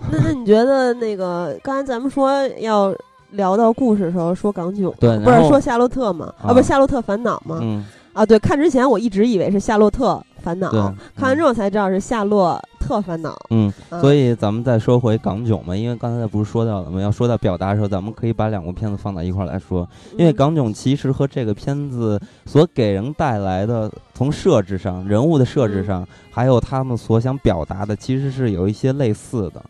[0.10, 2.94] 那那你觉得那个刚才咱们说要
[3.30, 6.32] 聊到故事的时候说港囧，对不是说夏洛特嘛？
[6.40, 7.58] 啊啊，不是夏洛特烦恼吗？
[7.62, 10.80] 嗯，啊，对，看之前我一直以为是夏洛特烦恼对，
[11.16, 13.34] 看完之后才知道是夏洛特烦恼。
[13.50, 17.00] 嗯，啊所以咱们再说回港囧嘛，因为刚才不是说到了吗？
[17.00, 19.88] 要说到表达的时候，咱们可以把两部片子放到一块儿来说，
[20.18, 29.60] 因为嗯港囧其实和这个片子所给人带来的，从设置上、人物的设置上，还有他们所想表达的，其实是有一些类似的。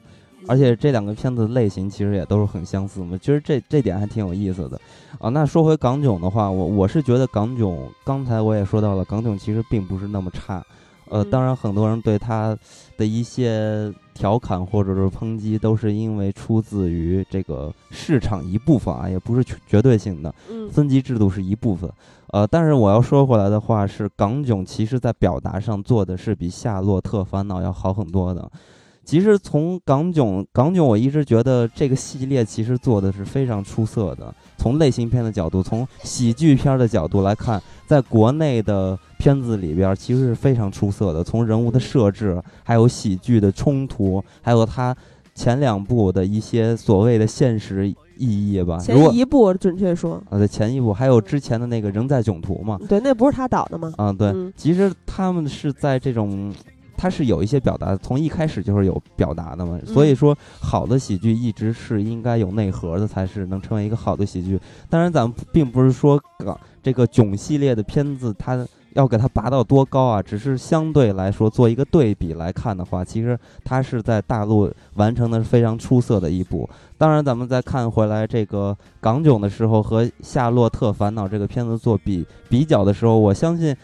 [0.47, 4.80] 而且这两个片子类型其实也都是很相似嘛，其实这这点还挺有意思的
[5.18, 5.28] 啊。
[5.30, 10.64] 那说回港囧的话，我我是觉得港囧，刚才我也说到了，港囧其实并不是那么差。
[11.11, 12.57] 呃，嗯当然很多人对他
[12.97, 20.34] 的一些调侃或者是抨击，都是因为出自于这个市场一部分啊，也不是绝绝对性的。
[20.51, 21.90] 嗯分级制度是一部分，
[22.28, 28.51] 呃，但是我要说回来的话是，港囧其实在表达上做的是比《夏洛特烦恼》要好很多的。
[29.05, 34.35] 其实从港囧，港囧我一直觉得这个系列其实做的是非常出色的。
[34.57, 41.23] 从类型片的角度，从喜剧片的角度来看，在国内的片子里边其实是非常出色的。
[41.23, 44.97] 从人物的设置，还有喜剧的冲突，还有它
[45.35, 47.87] 前两部的一些所谓的现实
[48.17, 48.79] 意义吧。
[48.89, 53.93] 如果前一部准确说，啊，对前一部还有之前的那个《人在囧途》嘛，对，那不是他导的吗？
[53.99, 56.55] 啊，对，嗯其实他们是在这种，
[56.97, 59.78] 他是有一些表达，从一开始就是有表达的嘛。
[59.86, 64.59] 所以嗯说，好的喜剧一直是应该有内核的，才是能成为一个好的喜剧。
[64.88, 76.68] 当然，咱们并不是说港这个囧系列的片子，它要给它拔到多高啊，只是相对来说做一个对比来看的话，其实它是在大陆完成的是非常出色的一部。
[76.97, 83.74] 当然，咱们再看回来这个港囧的时候和《夏洛特烦恼》这个片子做比比较的时候，我相信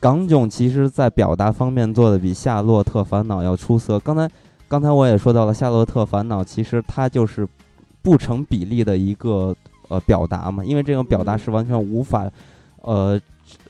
[0.00, 3.98] 港囧其实在表达方面做的比《夏洛特烦恼》要出色。
[3.98, 4.30] 刚才
[4.68, 7.46] 刚才我也说到了，《夏洛特烦恼》其实它就是
[8.00, 9.54] 不成比例的一个
[9.88, 12.30] 呃表达嘛，因为这种表达是完全无法
[12.82, 13.20] 呃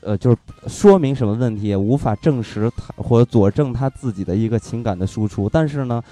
[0.01, 5.49] 呃就是说明什么问题，也无法证实他或者佐证他自己的一个情感的输出。
[5.49, 6.03] 但是呢，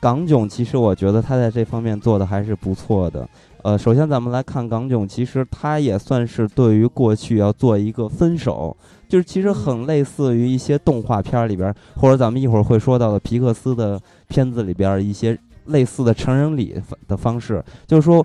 [0.00, 3.28] 港囧其实我觉得他在这方面做的还是不错的。
[3.62, 8.74] 呃，首先咱们来看港囧，其实它也算是对于过去要做一个分手，
[9.10, 15.36] 就是其实很类似于一些动画片儿里边儿，或者咱们一会儿会说到的皮克斯的片子里边儿一些
[15.66, 18.24] 类似的成人礼的方式，就是说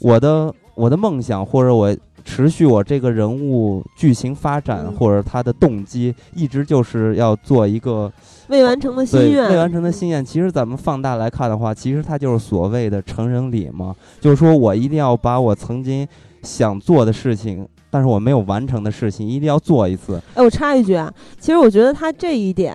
[0.00, 4.92] 我的我的梦想或者我持续我这个人物剧情发展嗯。
[4.92, 8.12] 或者他的动机，一直就是要做一个
[8.48, 16.06] 未完成的心愿，未完成的心愿，其实咱们放大来看的话，其实它就是所谓的成人礼嘛，就是说我一定要把我曾经
[16.46, 20.22] 想做的事情，但是我没有完成的事情，一定要做一次。
[20.34, 22.74] 哎，我插一句啊，其实我觉得他这一点，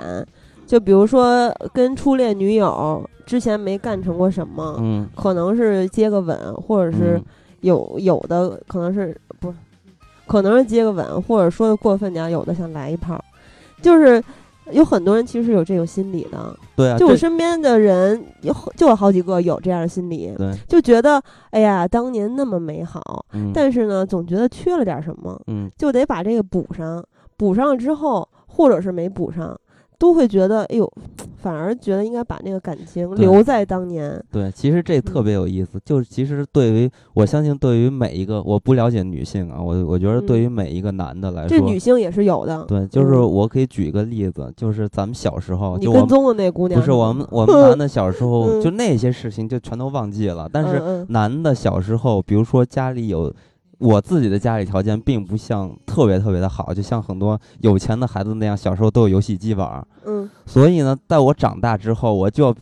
[0.68, 7.26] 就比如说跟初恋女友之前没干成过什么，嗯，可能是接个吻，或者是嗯。
[7.62, 9.58] 有有的可能是不是，
[10.26, 13.24] 可能是接个吻，或者说的过分点，有的想来一炮，
[13.84, 14.20] 就是
[14.72, 16.56] 有很多人其实是有这种心理的。
[16.76, 27.04] 对啊，就我身边的人有就有好几个有这样的心理，对，就觉得哎呀当年那么美好，嗯，但是呢总觉得缺了点什么，嗯，就得把这个补上，
[27.38, 29.60] 补上了之后，或者是没补上，
[30.02, 30.94] 都会觉得哎呦，
[31.38, 34.20] 反而觉得应该把那个感情留在当年。
[34.32, 35.80] 对，其实这特嗯别有意思。
[35.86, 53.32] 就是其实对于我相信，对于每一个我不了解女性啊，我我觉得对于嗯每一个男的来说这说，女性也是有的，对，就是嗯我可以举一个例子，就是咱们小时候，就跟踪的那姑娘不是我们 我们男的小时候嗯就那些事情就全都忘记了，但是男的小时候，比如说家里有。
[53.82, 59.86] 我自己的家里条件并不像特别特别的好，就像很多有钱的孩子那样，小时候都有游戏机玩儿。
[60.06, 62.56] 嗯，所以呢，在我长大之后，我就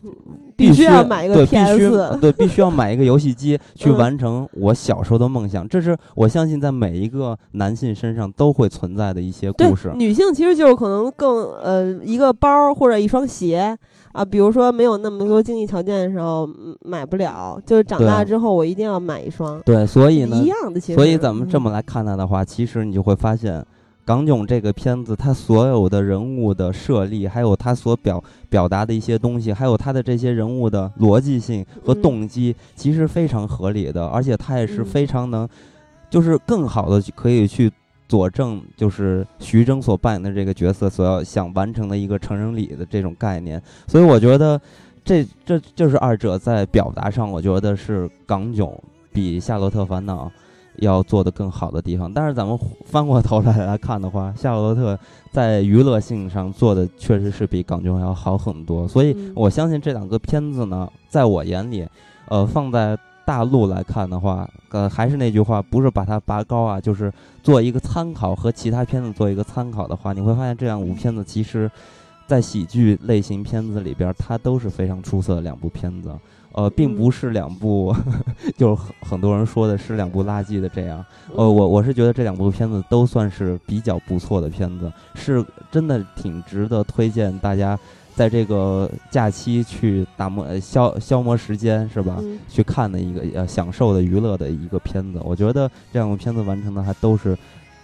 [0.56, 5.66] 必须须要买一个对，必须 PS 对，必须要买一个游戏机 去嗯完成我小时候的梦想。
[5.68, 9.92] 这是我相信在每一个男性身上都会存在的一些故事。
[9.94, 13.76] 女性其实就是可能更呃一个包儿或者一双鞋
[14.12, 20.94] 啊，比如说没有那么多经济条件的时候嗯买不了，就是长大之后我一定要买一双，对，所以呢一，样的其实。
[20.94, 23.64] 所以咱们这么嗯来看待的话，其实你就会发现，
[24.04, 35.48] 港囧这个片子，它所有的人物的设立，还有它所表表达的一些东西，还有它的这些人物的逻辑性和嗯动机，其实非常合理的，而且它也是嗯非常能，
[36.10, 37.70] 就是更好的可以去。
[38.10, 44.60] 佐证就是徐峥所扮演的这个角色所要想完成的一个成人礼的这种概念，所以我觉得
[45.04, 48.68] 这这就是二者在表达上，我觉得是港囧
[49.12, 50.26] 比《夏洛特烦恼》
[50.78, 52.12] 要做的更好的地方。
[52.12, 54.94] 但是咱们翻过头来来看的话，《夏洛特》
[55.30, 58.88] 在娱乐性上做的确实是比港囧要好很多。
[58.88, 61.86] 所以嗯我相信这两个片子呢，在我眼里，
[62.26, 62.98] 呃，放在
[63.30, 67.12] 大陆来看的话，呃，还是那句话，不是把它拔高啊，就是
[67.44, 71.70] 做一个参考，和其他片子做一个参考的话，你会发现这两部片子其实，
[72.26, 76.12] 在喜剧类型片子里边，它都是非常出色的两部片子。
[76.52, 77.94] 呃，并不嗯是两部，
[78.58, 80.98] 就是很很多人说的是两部垃圾的这样。
[81.36, 87.78] 呃，嗯我我是觉得这两部片子都算是比较不错的片子，是真的挺值得推荐大家
[88.20, 92.18] 在这个假期去打磨呃消消磨时间，是吧？
[92.20, 95.18] 嗯去看的一个呃享受的娱乐的一个片子。
[95.24, 97.34] 我觉得这两部片子完成的还都是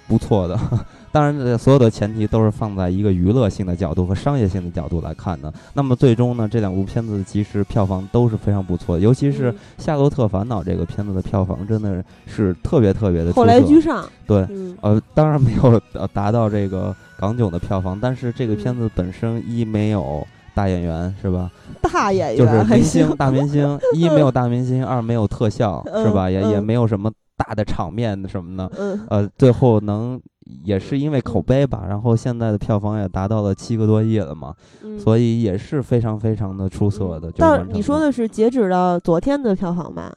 [0.07, 0.59] 不错的。
[1.13, 5.51] 当然，这所有的前提都是放在一个娱乐性的角度和商业性的角度来看的。
[5.73, 14.77] 那么最终呢，这两部片子其实票房都是非常不错的，尤其是《嗯夏洛特烦恼》这个片子的票房真的是特别特别的后来居上，对，嗯。
[14.83, 21.51] 呃，当然没有呃达到这个港囧的票房，但是这个片子本身一没有大演员是吧？
[21.81, 23.17] 大演员就是还明星行。
[23.17, 26.29] 大明星，一没有大明星，二没有特效是吧？
[26.29, 26.33] 嗯。
[26.33, 30.21] 也也嗯没有什么大的场面什么的，嗯呃，最后能
[30.65, 34.99] 也是因为口碑吧，然后现在的票房也达到了七个多亿了嘛，嗯。
[34.99, 37.31] 所以也是非常非常的出色的。
[37.33, 40.17] 就是你说的是截止到昨天的票房吧？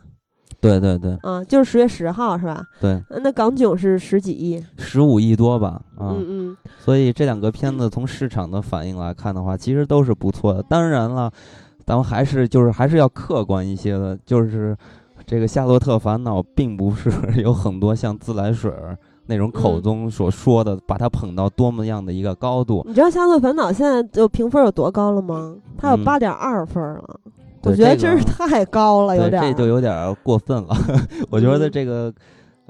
[0.61, 2.61] 对对对啊，就是十月十号是吧？
[2.81, 10.61] 对，呃那港囧是十几亿，十五亿多吧，啊，嗯嗯所以这两个片子从市场的反应来看的话，其实都是不错的。
[10.63, 11.31] 当然了，
[11.85, 14.75] 咱们还是就是还是要客观一些的，就是
[15.29, 22.83] 这个《夏洛特烦恼》并不是 有很多像自来水儿那种口嗯中所说的，把它捧到多么样的一个高度。
[22.87, 25.55] 你知道《夏洛特烦恼》现在就评分有多高了吗？
[25.77, 27.19] 它有嗯八点二分了，
[27.61, 29.45] 我觉得真是太高了，有，点儿。
[29.45, 30.75] 这就有点儿过分了。
[31.29, 32.11] 我觉得嗯这个，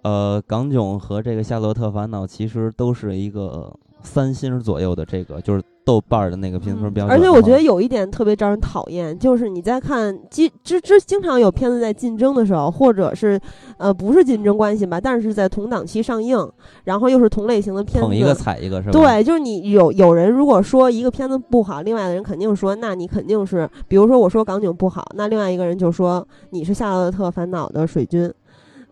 [0.03, 7.09] 呃，港囧和这个《夏洛特烦恼》其实都是一个三星左右的这个，就是豆瓣儿的那个评分标准。
[7.09, 13.39] 嗯而且我觉得，有一点特别招人讨厌，就是你在看经之之经常有片子在竞争的时候，或者是
[13.79, 16.37] 呃不是竞争关系吧，但是在同档期上映，
[16.83, 18.43] 然后又是同类型的片捧一个子。
[18.43, 18.91] 踩一个是吧？
[18.91, 28.31] 对，就是你有有人如果说一个片子不好，另外的人肯定说，那你肯定是，比如说我说港囧不好，那另外一个人就说你是《夏洛特烦恼》的水军，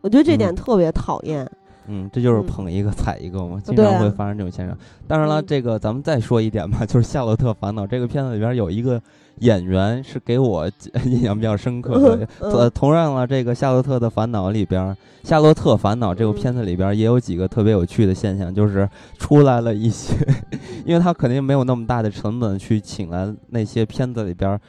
[0.02, 1.44] 我觉得这点嗯特别讨厌。
[1.44, 1.57] 嗯，
[2.12, 2.46] 这就是嗯。
[2.46, 4.78] 捧一个踩一个嘛，经常会发生这种现象。
[5.08, 5.46] 当然了，嗯。
[5.48, 9.02] 这个咱们再说一点吧，就是《夏洛特烦恼》这个片子里边有一个
[9.40, 10.70] 演员是给我
[11.06, 12.28] 印象比较深刻的。
[12.42, 12.52] 嗯。
[12.52, 14.84] 呃，同样了，这个《夏洛特的烦恼》里边，
[15.24, 16.40] 《夏洛特烦恼》这部嗯。
[16.40, 20.14] 片子里边也有几个特别有趣的现象，就是出来了一些，
[20.86, 24.60] 因为他肯定没有那么大的成本去请来那些片子里边，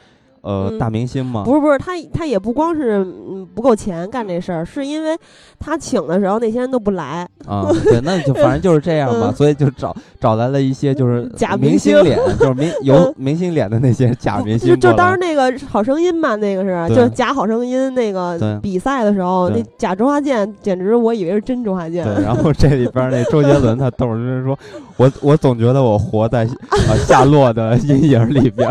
[0.41, 1.43] 呃，嗯大明星嘛。
[1.43, 5.17] 不是不是，他他也不光是嗯不够钱干这事儿，是因为
[5.59, 15.19] 他请的时候那些人都不来，啊，对，那就反正就是这样吧，嗯 所以就找找来了一些就是假明星脸，就是明 有嗯明星脸的那些假明星过来就当时。
[15.19, 22.05] 那个好声音嘛，那个是就是假好声音那个比赛的时候，那假周华健简直我以为是真周华健。
[22.05, 24.57] 对， 然后这里边那周杰伦他逗着就是说，
[24.95, 28.69] 我我总觉得我活在啊夏洛的阴影里边，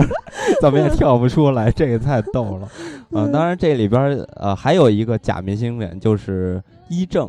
[0.63, 2.69] 怎么也跳不出来，这个太逗了。
[3.13, 7.29] 啊、当然这里边呃还有一个假明星脸，就是伊正。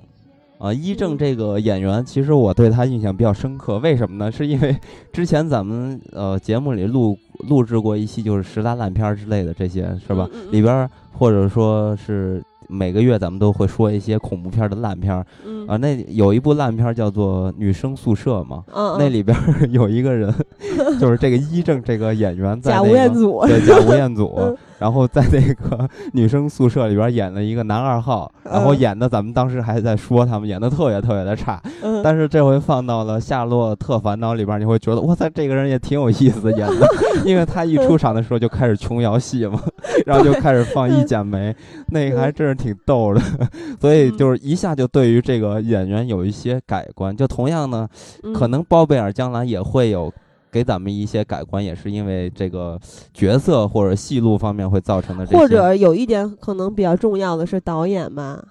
[0.60, 3.78] 啊，伊正嗯这个演员，其实我对他印象比较深刻。
[3.80, 4.30] 为什么呢？
[4.30, 4.76] 是因为
[5.14, 7.18] 之前咱们呃节目里录
[7.48, 10.28] 录制过一期，就是十大烂片儿之类的这些，是吧？
[10.52, 15.26] 里边儿或者说是每个月咱们都会说一些恐怖片儿的烂片儿。
[15.46, 15.68] 嗯。
[15.68, 15.76] 啊。
[15.78, 20.34] 那有一部烂片儿叫做《女生宿舍》嘛，嗯，那里边儿有一个人，
[21.00, 28.80] 就是这个伊正这个演员在那个吴彦祖，对贾吴彦祖嗯， 然后在那个女生宿舍里边演了一个男二号，然后嗯。
[28.80, 32.02] 演的咱们当时还在说他们演的特别特别的差，嗯。
[32.04, 36.88] 但是这回放到了《夏洛特烦恼》里边儿，你会觉得哇塞，这个人也挺有意思演的，
[37.26, 39.60] 因为他一出场的时候就开始琼瑶戏嘛，
[40.06, 41.52] 然后就开始放《一剪梅》，
[41.88, 43.22] 那个还真是挺逗的，
[43.82, 47.16] 所以就是一下就对于这个演员有一些改观。
[47.16, 47.88] 就同样呢，
[48.24, 50.14] 嗯可能包贝尔将来也会有。
[50.52, 52.76] 给咱们一些改观，也是因为这个
[53.14, 58.44] 角色或者戏路方面会造成的或者有一点可能比较重要的是导演吧，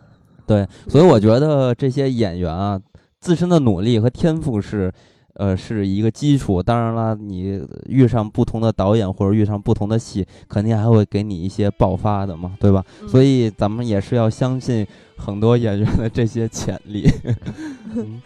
[0.47, 2.81] 对，所以我觉得这些演员啊，
[3.19, 4.93] 自身的努力和天赋是，
[5.39, 6.63] 呃，是一个基础。
[6.63, 12.85] 当然了，你遇上不同的导演或者遇上不同的戏，肯定还会给你一些爆发的嘛，对吧？
[13.01, 14.87] 嗯所以咱们也是要相信
[15.17, 17.09] 很多演员的这些潜力。
[17.97, 18.21] 嗯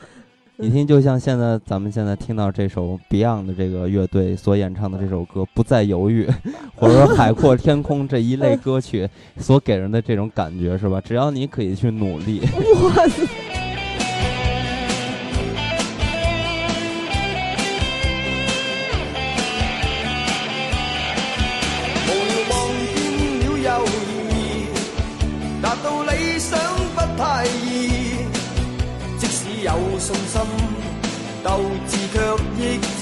[0.57, 6.25] 你听，就像现在咱们现在听到这首 Beyond 的这个乐队所演唱的这首歌《不再犹豫》，
[6.77, 9.09] 或者说《海阔天空》这一类歌曲
[9.39, 11.01] 所给人的这种感觉，是吧？
[11.01, 12.43] 只要你可以去努力，
[29.73, 30.37] 有信心，
[31.43, 31.49] 鬥
[31.89, 32.15] 志卻
[32.59, 33.01] 抑止。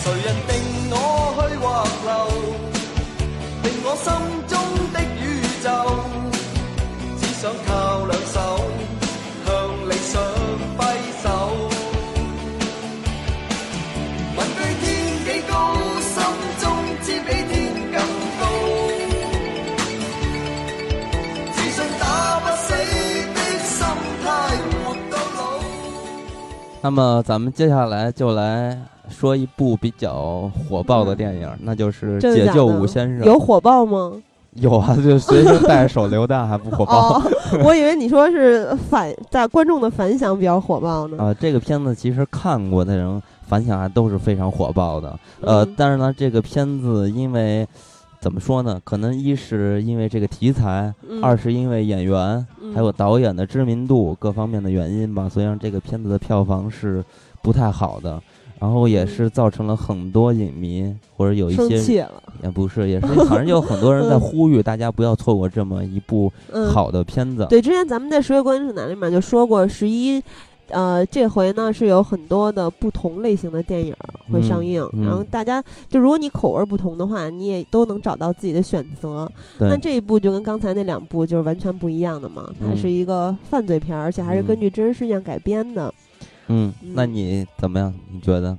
[0.00, 0.50] 誰人定
[0.88, 0.94] 我
[1.36, 1.64] 去或
[2.06, 2.14] 留，
[3.62, 4.08] 定我心
[4.48, 4.52] 中
[4.94, 5.22] 的宇
[5.62, 5.68] 宙？
[7.20, 7.70] 只想靠
[26.86, 33.22] 那么咱们接下来就来说一部比较火爆的电影，那就是《解救真的假的武先生》。
[33.24, 34.12] 有火爆吗？
[34.52, 37.18] 有啊，就随身带着手榴弹还不火爆。
[37.18, 37.22] 哦，
[37.64, 41.16] 我以为你说是反在观众的反响比较火爆呢。
[41.20, 45.08] 啊，这个片子其实看过的人反响还都是非常火爆的。
[45.40, 47.66] 呃，嗯但是呢，这个片子因为
[48.26, 48.80] 怎么说呢？
[48.82, 57.04] 可能一是因为这个题材，嗯二是因为演员、嗯还有导演的知名度各方面的原因吧，所以让这个片子的票房是
[57.40, 58.20] 不太好的。
[58.58, 62.04] 然后也是造成了很多影迷或者有一些。
[62.42, 67.46] 也不是，也是， 反正有很多人在呼吁大家不要错过这么一部嗯，好的片子。
[67.48, 70.20] 对，之前咱们在《十月观影指南》里面就说过，十一，
[70.68, 73.94] 呃，这回呢是有很多的不同类型的电影
[74.32, 79.30] 会上映，嗯嗯然后大家就如果你口味不同的话，你也都能找到自己的选择。
[79.58, 85.92] 那这一部就跟刚才那两部就是完全不一样的嘛，它嗯是一个犯罪片儿，而且还是根据真实事件改编的。
[86.48, 87.94] 嗯，那嗯你怎么样？
[88.12, 88.56] 你觉得？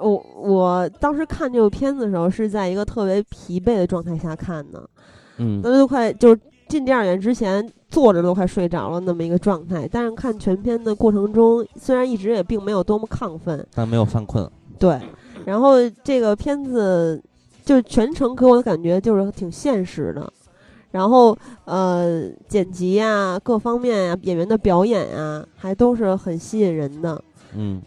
[0.00, 4.90] 我我当时看这部片子的时候是在一个特别疲惫的状态下看的，
[5.38, 6.40] 嗯当时都快就是
[6.74, 9.88] 进电影院之前坐着都快睡着了那么一个状态。
[9.88, 14.50] 但是看全片的过程中，虽然一直也并没有多么亢奋，但没有犯困。
[14.76, 15.00] 对，
[15.44, 17.22] 然后这个片子
[17.64, 20.32] 就全程给我的感觉就是挺现实的。
[20.90, 27.22] 然后，呃，剪辑呀、各方面呀、演员的表演呀，还都是很吸引人的。
[27.54, 27.80] 嗯，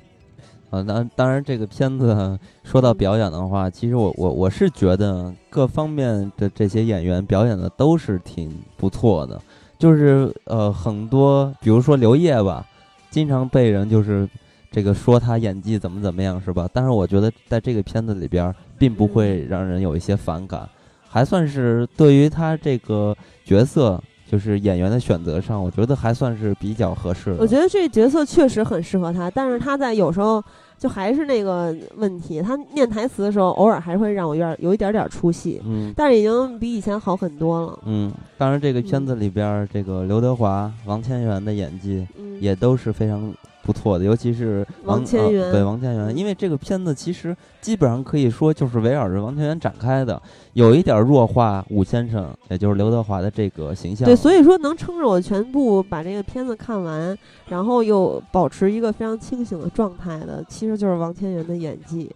[0.70, 9.42] 啊，当当然，这个片子说到表演的话，其实我我我是觉得各方面的这些演员表演的都是挺不错的，
[9.80, 12.66] 就是呃很多，比如说刘烨吧，
[13.10, 14.28] 经常被人就是
[14.70, 16.70] 这个说他演技怎么怎么样，是吧？
[16.74, 20.68] 但是我觉得在这个片子里边儿，并不会让人有一些反感，
[21.08, 23.16] 还算是对于他这个
[23.46, 24.04] 角色。
[24.30, 27.38] 就是演员的选择上，我觉得还算是比较合适的。
[27.40, 30.44] 我觉得这角色确实很适合他，但是他在有时候
[30.78, 37.80] 就还是那个问题，他念台词的时候，偶尔还会让我有点有一点点出戏，嗯，但是已经比以前好很多了。
[37.86, 43.34] 嗯，当然，这个片子里边儿，这个刘德华、王千源的演技嗯，也都是非常
[43.68, 50.20] 不错的，尤其是王千源呃对王千源，因为这个片子其实基本上可以说就是围绕着王千源展开的，
[50.54, 54.06] 有一点弱化武先生，也就是刘德华的这个形象。
[54.06, 57.18] 对，所以说能撑着我全部把这个片子看完，
[57.50, 62.10] 然后又保持一个非常清醒的状态的，其实就是王千源的演技。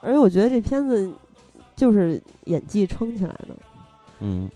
[0.00, 1.10] 而且我觉得这片子
[1.74, 3.48] 就是演技撑起来的。
[4.20, 4.48] 嗯，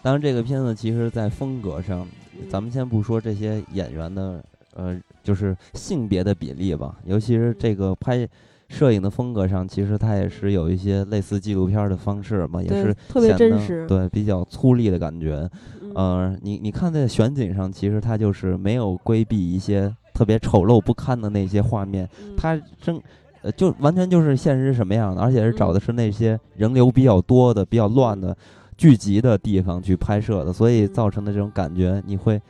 [0.00, 2.06] 当然，这个片子其实在风格上，
[2.48, 4.42] 咱们先不说这些演员的
[4.74, 8.28] 呃，就是性别的比例吧，尤其是这个拍
[8.68, 15.48] 摄影的风格上，其实它也是有一些类似纪录片儿的方式嘛，也是特别显得真实对，比较粗粝的感觉。
[15.82, 23.00] 嗯呃，你你看在选景上，其实它就是没有规避一些特别丑陋不堪的那些画面，嗯它正。
[23.44, 28.36] 呃，就完全就是现实是什么样的，而且是找嗯的是那些人流比较多的、比较乱的
[28.76, 32.40] 聚集的地方去拍摄的，所以嗯造成的这种感觉，你会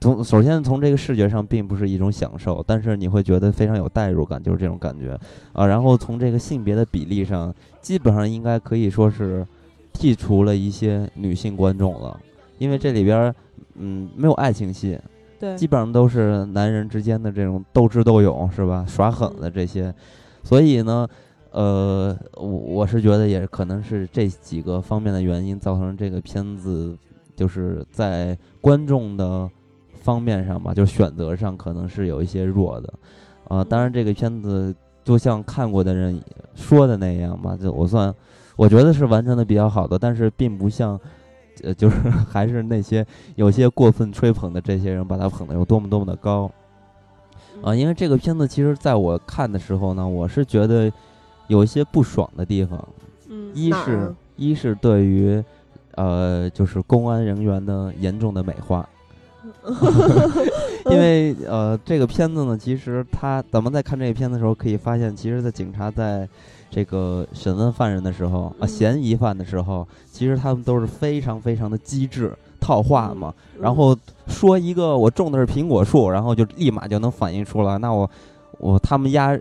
[0.00, 5.18] 从首先从这个视觉上并不是一种享受，但是你会觉得非常有代入感，就是这种感觉
[5.52, 5.66] 啊。
[5.66, 9.44] 然后从这个性别的比例上，基本上应该可以说是
[9.92, 12.18] 剔除了一些女性观众了，
[12.58, 13.34] 因为这里边儿
[13.74, 14.98] 嗯没有爱情戏，
[15.40, 18.84] 对基本上都是男人之间的这种斗智斗勇，是吧？
[18.86, 19.92] 耍狠的这些，
[20.44, 21.08] 所以呢，
[21.50, 26.96] 呃，我我是觉得也可能是这几个方面的原因造成这个片子
[27.34, 29.50] 就是在观众的
[30.08, 32.94] 方面上吧，就选择上可能是有一些弱的，
[33.48, 36.18] 啊、当然这个片子就像看过的人
[36.54, 38.14] 说的那样吧，就我算
[38.56, 40.98] 我觉得是完成的比较好的，但是并不像。
[41.64, 41.96] 呃，就是
[42.30, 43.04] 还是那些
[43.34, 46.48] 有些过分吹捧的这些人，把他捧得有多么多么的高
[47.64, 47.74] 啊！
[47.74, 50.88] 因为这个片子，其实在我看的时候呢，我是觉得
[51.48, 52.78] 有一些不爽的地方。
[53.28, 55.42] 嗯一是一是对于
[55.96, 58.88] 呃，就是公安人员的严重的美化，
[60.90, 66.28] 因为呃，这个片子呢，其实他咱们在看这个片子的时候，可以发现，其实，在警察在
[66.70, 68.68] 这个审问犯人的时候啊，嗯。
[68.68, 73.96] 嫌疑犯的时候，其实他们都是非常非常的机智，套话嘛，然嗯后
[74.26, 78.08] 说一个我种的是苹果树，然后就立马就能反映出来，那我
[78.58, 79.38] 我他们压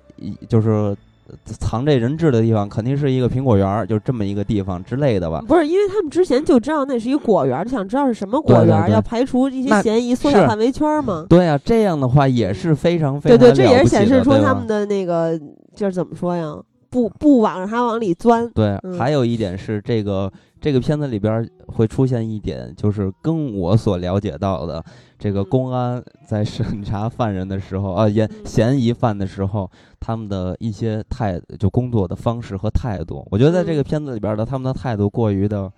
[0.50, 0.96] 就是
[1.44, 5.42] 藏这人质的地方，肯定是一个苹果园儿，就这么一个地方之类的吧。
[5.48, 11.26] 不是，因为他们之前就知道那是一果园儿，就想知道是什么果对对园要排除一些嫌疑，缩小范围圈儿嘛。
[11.30, 15.40] 对啊，这样的话也是非常非对对，这也是显示出他们的那个
[15.76, 16.56] 就是怎么说呀，
[16.90, 18.50] 不不往让他往里钻。
[18.52, 24.84] 对，嗯还有一点是这个这个片子里边会出现一点，就是跟我所了解到的，
[25.20, 28.45] 这个嗯公安在审查犯人的时候，啊，嫌嗯。
[28.45, 33.78] 嫌疑犯的时候，他们的一些态就工作的方式和态度，我觉得在这嗯。
[33.78, 35.72] 个片子里边的他们的态度过于的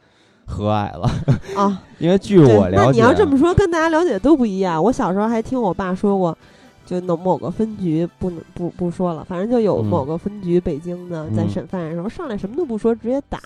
[0.45, 1.09] 和蔼了，
[1.55, 1.83] 啊。
[1.99, 4.81] 因为据我了解，那你要这么说，跟大家了解的都不一样。
[4.81, 6.35] 我小时候还听我爸说过，
[6.85, 9.85] 就某某个分局不能不不说了，反正就有嗯。
[9.85, 11.49] 某个分局北京的在嗯。
[11.49, 13.39] 审犯人的时候，上来什么都不说，直接打，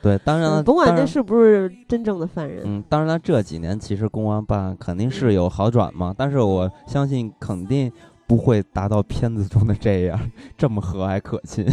[0.00, 2.62] 对，当然了，嗯甭管当然这是不是真正的犯人。
[2.64, 7.90] 嗯，当然了，这几年其实公安办案肯定是有好转嘛，但是我相信肯定
[8.26, 10.18] 不会达到片子中的这样
[10.56, 11.66] 这么和蔼可亲。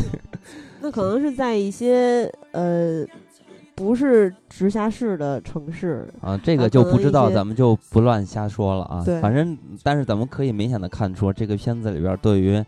[0.81, 3.05] 那可能是在一些呃
[3.75, 9.03] 不是直辖市的城市，啊，这啊个就不知道，咱们就不乱瞎说了啊。
[9.05, 12.63] 对反正，但是咱们可以明显的看出这个片子里边儿对于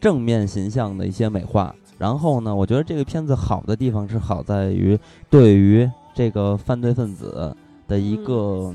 [0.00, 1.74] 正面形象的一些美化。
[1.98, 4.98] 然后呢，我觉得这个片子好的地方是好在于
[5.30, 7.54] 对于这个犯罪分子
[7.86, 8.74] 的一嗯个、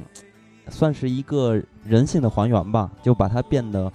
[0.70, 3.92] 算是一个人性的还原吧，就把它变得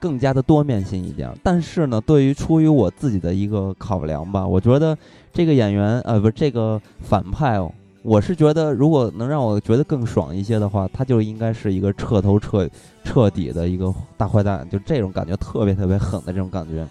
[0.00, 1.36] 更加的多面性一点儿。
[1.42, 4.96] 但是呢，对于出于我自己的一个考量吧，我觉得
[5.32, 7.72] 这个演员呃不是这个反派哦，
[8.02, 12.68] 我是觉得如果能让我觉得更爽一些的话，他就应该是一个彻头彻
[13.04, 16.86] 彻底的一个大坏蛋，就这种感觉特别特别狠的这种感觉。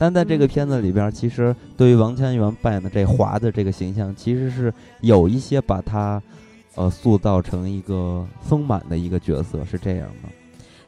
[0.00, 4.72] 但在这个嗯片子里边儿，其实对于王千源扮演的这华的这个形象，其实是
[5.02, 6.20] 有一些把他
[6.74, 10.30] 呃塑造成一个丰满的一个角色，是这样吗。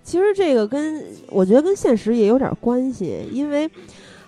[0.02, 3.70] 其实这个跟我觉得跟现实也有点关系，因为，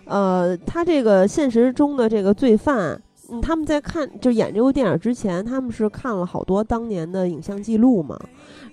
[0.04, 8.20] 呃，他这个现实中的这个罪犯，嗯，他们在看就演这部电影之前，他们是看了好多当年的影像记录嘛，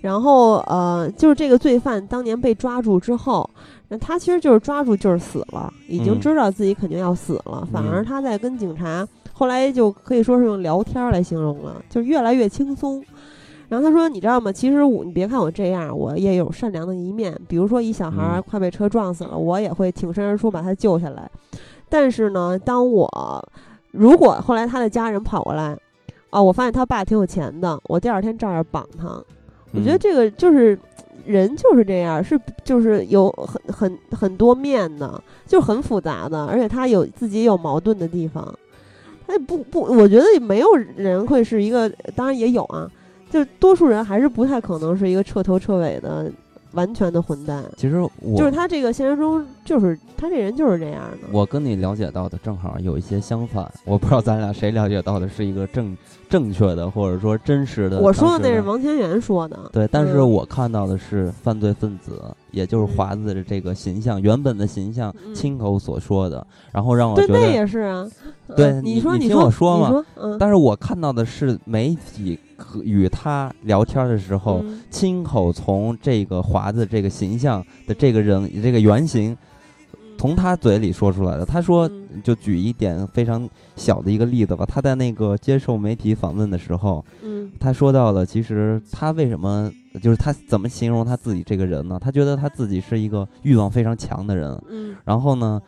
[0.02, 3.48] 然后呃，就是这个罪犯当年被抓住之后，
[3.92, 13.04] 那他其实就是抓住就是死了，已经嗯知道自己肯定要死了，反而嗯他在跟警察后来就可以说是用聊天来形容了，就是越来越轻松。
[13.68, 14.50] 然后他说：“你知道吗？
[14.50, 17.38] 其实我，你别看我这样，我也有善良的一面。
[17.48, 21.30] 比如说，一小孩儿嗯快被车撞死了，我也会挺身而出把他救下来。
[21.88, 23.48] 但是呢，当我
[23.90, 25.74] 如果后来他的家人跑过来，
[26.30, 29.06] 哦，我发现他爸挺有钱的，我第二天照样绑他。
[29.72, 30.78] 我觉得嗯这个就是
[31.24, 38.54] 人就是这样，是就是有很很很多面的，就很复杂的，而且他有自己有矛盾的地方。
[39.26, 42.90] 他也不不，我觉得也没有人会是一个，当然也有啊，
[43.30, 46.30] 就多数人还是不太可能是一个彻头彻尾的
[46.72, 47.64] 完全的混蛋。
[47.76, 51.28] 其实我就是他这个现实中，就是他这人就是这样的。
[51.30, 55.96] 我跟你了解到的正好有一些相反，我不知道咱俩谁了解到的是一个正
[56.32, 58.00] 正确的或者说真实的。
[58.00, 60.30] 我说的那是王千源说的，对，但是嗯。
[60.30, 62.22] 我看到的是犯罪分子，
[62.52, 65.34] 也就是华子的这个形象，原本的形象，嗯。
[65.34, 68.08] 亲口所说的，然后让我对，那觉得，也是啊。
[68.56, 74.80] 对嗯你你听你说说，我说嘛但是我看到的是媒体和与他聊天的时候，嗯。
[74.90, 79.36] 亲口从这个华子这个形象的这个人这个原型，
[80.18, 81.44] 从他嘴里说出来的。
[81.44, 82.00] 他说，嗯。
[82.22, 87.50] 就举一点非常小的一个例子吧，他在那个接受媒体访问的时候，嗯。
[87.58, 91.98] 他说到了，其实他为什么就是他怎么形容他自己这个人呢？
[91.98, 94.94] 他觉得他自己是一个欲望非常强的人，嗯。
[95.04, 95.60] 然后呢，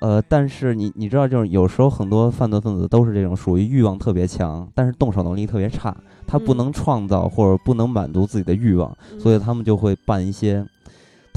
[0.00, 6.56] 呃，但是你你知道，就是有时候很多犯罪分子都是这种属于欲望特别强，但是动手能力特别差，他不嗯。
[6.58, 10.64] 能创造或者不能满足自己的欲望，嗯，所以他们就会办一些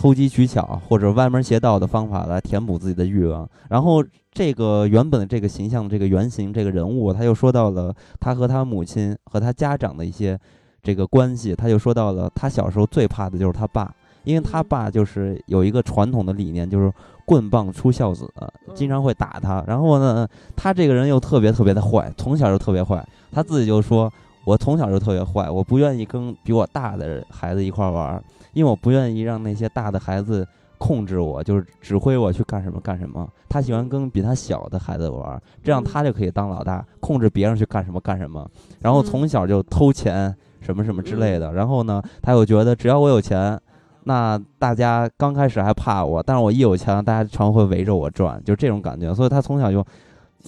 [0.01, 3.47] 投机取巧或者歪门邪道的方法来填补自己的欲望。
[3.69, 10.35] 然后这个原本的这个形象、这个原型、这个人物，他又说到了他和他母亲和他家长的一些
[10.81, 13.93] 这个关系，他就说到了他小时候最怕的就是他爸。
[14.23, 16.91] 因为他爸就是有一个传统的理念，就是
[17.25, 18.27] 棍棒出孝子，
[18.75, 19.63] 经常会打他。
[19.67, 23.03] 然后呢，他这个人又特别特别的坏，从小就特别坏。
[23.31, 24.11] 他自己就说
[24.45, 28.23] ：“我从小就特别坏，我不愿意跟比我大的孩子一块玩，
[28.53, 30.47] 因为我不愿意让那些大的孩子
[30.77, 33.27] 控制我，就是指挥我去干什么干什么。
[33.49, 38.49] 他喜欢跟比他小的孩子玩儿，这样嗯他就可以当老大，控制别人去干什么干什么。
[38.79, 41.53] 然后嗯从小就偷钱什么什么之类的。
[41.53, 43.59] 然后呢，他又觉得只要我有钱。”
[44.03, 49.13] 那大家刚开始还怕我，但是我一有钱，大家常会围着我转，就这种感觉。
[49.13, 49.85] 所以他从小就，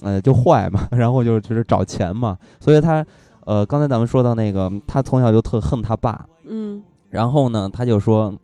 [0.02, 2.36] 呃，就坏嘛， 然后就就是找钱嘛。
[2.58, 3.06] 所以他，
[3.44, 6.82] 呃，刚才咱们说到那个，他从小就特恨他爸，嗯
[7.14, 8.34] 然后呢，他就说，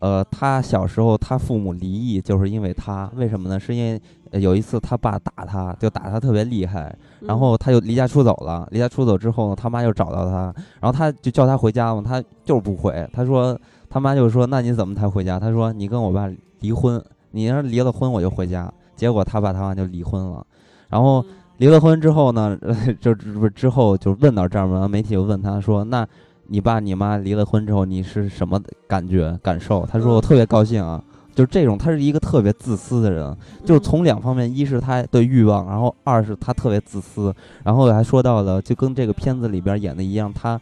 [0.00, 3.60] 呃，他小时候他父母离异就是因为他，为什么呢？
[3.60, 4.00] 是因为、
[4.32, 8.66] 呃有一次他爸打他，就打他特别厉害，然后他就离家出走了。
[8.72, 13.08] 离家出走之后呢，他妈又找到他，然后他就叫他回家嘛，他就是不回。
[13.12, 13.56] 他说
[13.88, 17.00] 他妈就说：“那你怎么才回家？”他说：“你跟我爸离婚，
[17.30, 20.44] 你要是离了婚我就回家。”结果他爸他妈就离婚了。
[20.88, 21.24] 然后
[21.58, 22.58] 离了婚之后呢，
[23.00, 26.04] 就不是之后就问到这儿嘛，媒体就问他说：“那
[26.52, 31.02] 你爸你妈离了婚之后，你是什么感觉感受？”他说：“我特别高兴啊，
[31.34, 33.34] 就是这种，他是一个特别自私的人，
[33.64, 37.34] 就是从两方面，一是他的欲望，然后二是他特别自私，
[37.64, 40.60] 然后还说到了，就跟这个片子里边演的一样，他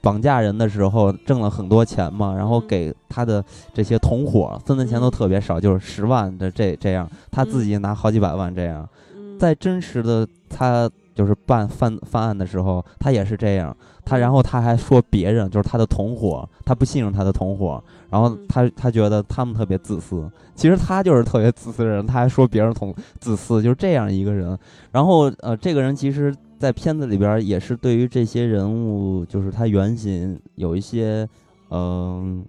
[0.00, 2.66] 绑架人的时候挣了很多钱嘛，然后嗯。
[2.68, 3.44] 给他的
[3.74, 9.36] 这些同伙分的钱都特别少，就是十万的这这样，他自己拿好几百万这样，嗯。
[9.38, 13.76] 在真实的他就是办犯犯案的时候，他也是这样。
[14.04, 18.46] 他然后他还说别人就是他的同伙，他不信任他的同伙，然后嗯。
[18.48, 24.58] 他他觉得他们特别自私，其实他就是特别自私的人，他还说别人同自私，就是这样一个人。
[24.90, 31.26] 然后呃，这个人其实，在片子里边也是对于这些人物，就是他原型有一些
[31.70, 32.44] 嗯、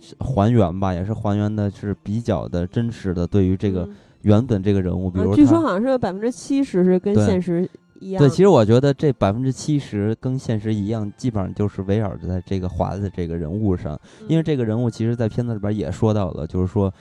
[0.00, 3.96] 是还原吧，也是还原的是比较的真实的，对于这个嗯。
[4.22, 7.66] 原本这个人物，比啊如他据说好像是有百分之七十是跟现实
[8.00, 8.18] 一样。
[8.18, 13.96] 对，其实我觉得这百分之七十跟现实一样，基本上就是围绕着在这个华子这个人物上，
[14.26, 16.92] 因为这个人物其实，在片子里边也说到了，就是说，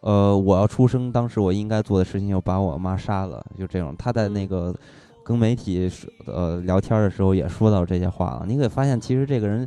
[0.00, 3.94] 呃，我要出生，当时我应该做的事情，要把我妈杀了，就这种。
[3.98, 4.74] 他在那嗯个
[5.24, 5.90] 跟媒体
[6.26, 8.44] 呃聊天的时候也说到这些话了。
[8.46, 9.66] 你可以发现，其实这个人，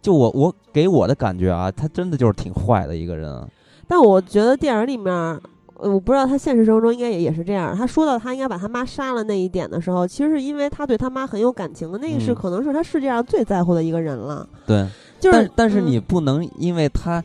[0.00, 3.46] 就我我给我的感觉啊，他真的就是挺坏的一个人。
[3.88, 5.40] 但我觉得电影里面，
[5.78, 7.76] 呃我不知道他现实生活中应该也也是这样。
[7.76, 14.48] 他说到他应该把他妈杀了那一点的时候，其实是因为他对他妈很有感情的，那个是嗯可能是他世界上最在乎的一个人了。
[14.66, 14.86] 对，
[15.20, 17.22] 就是，但但是嗯你不能因为他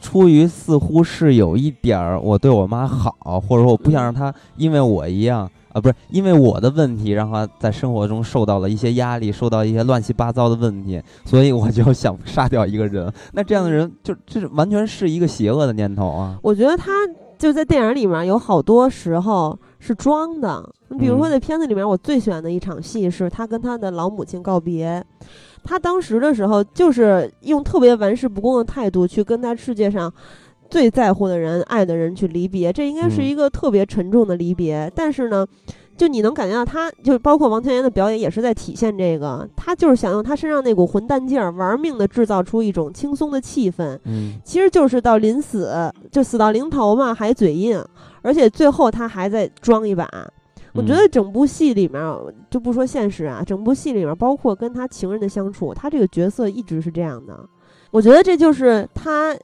[0.00, 13.10] 出于似乎是有一点儿我对我妈好，或者说我不想让她因为我一样啊，不是因为我的问题，让他在生活中受到了一些压力，受到一些乱七八糟的问题，所以我就想杀掉一个人。
[13.32, 16.38] 那这样的人就这是完全是一个邪恶的念头啊！
[16.42, 16.92] 我觉得他
[17.38, 20.68] 就在电影里面有好多时候是装的。
[20.88, 25.04] 你比如说在片子里面，我最喜欢的一场戏是他跟他的老母亲告别。
[25.64, 30.12] 他当时的时候就是用特别玩世不恭的态度去跟他世界上
[30.70, 34.90] 最在乎的人、爱的人去离别，这应该是嗯一个特别沉重的离别。
[34.94, 35.46] 但是呢，
[35.96, 43.98] 就你能感觉到他，就包括王千源的表演也是在体现这个，他就是想用他身上那股混蛋劲儿，玩命的制造出一种轻松的气氛。
[44.04, 47.82] 嗯其实就是到临死，就死到临头嘛，还嘴硬，
[48.22, 50.08] 而且最后他还在装一把。
[50.74, 52.02] 我觉嗯得整部戏里面，
[52.50, 57.34] 就不说现实啊，整部戏里面包括跟他情人的相处，他这个角色一直是这样的。
[57.90, 59.34] 我觉得这就是他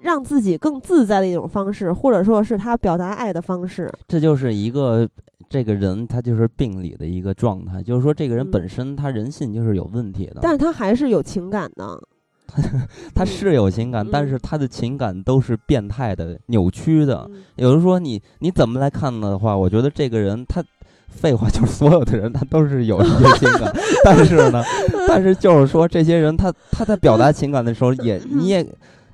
[0.00, 3.92] 让自己更自在的一种方式，或者说是他表达爱的方式。
[4.06, 5.08] 这就是一个
[5.50, 10.38] 这个人他就是病理的一个状态，就是说这个人嗯本身他人性就是有问题的。
[10.40, 12.00] 但是他还是有情感的，
[13.14, 17.26] 他是有情感，但嗯是他的情感都是变态的、扭曲的。
[17.28, 20.64] 嗯有人说你你怎么来看的话，我觉得这个人他。
[21.12, 23.72] 废话就是所有的人他都是有一些情感，
[24.04, 24.62] 但是呢，
[25.08, 28.64] 但是就是说这些人他他在表达情感的时候也 你也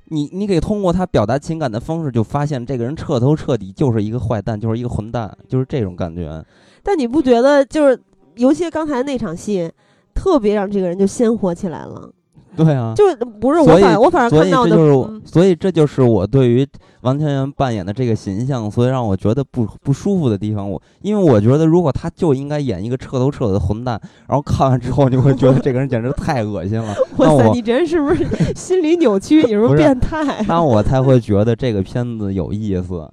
[0.08, 6.44] 你你可以通过他表达情感的方式就发现这个人彻头彻底就是一个坏蛋，就是一个混蛋，就是这种感觉。
[6.82, 8.00] 但你不觉得就是，
[8.36, 9.70] 尤其刚才那场戏，
[10.14, 12.10] 特别让这个人就鲜活起来了。
[12.56, 13.04] 对啊，就
[13.40, 16.66] 不是我反我反而看到的，这就是所以这就是我对于
[17.02, 20.68] 王千源扮演的这个形象，所以让我觉得不不舒服的地方。
[20.68, 26.94] 我因为我觉得，如果他就应该演一个彻头彻尾的混蛋，然后看完之后你会觉得这个人简直太恶心了。
[27.18, 29.42] 哇塞，你这人是不是心理扭曲？
[29.46, 30.44] 你是不是变态？
[30.48, 33.08] 那我才会觉得这个片子有意思。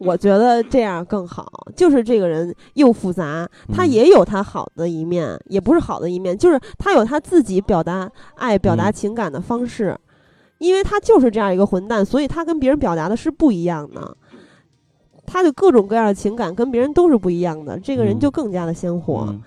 [0.00, 1.46] 我觉得这样更好，
[1.76, 9.94] 就是这个人又复杂，他嗯也有他好的一面，也不是好的一面，就是他有他自己表达爱、表达嗯情感的方式，
[10.56, 14.16] 因为他就是这样一个混蛋，所以他跟别人表达的是不一样的。
[15.26, 19.26] 他的各种各样的情感跟别人都是不一样的，这个人嗯就更加的鲜活。
[19.28, 19.42] 嗯，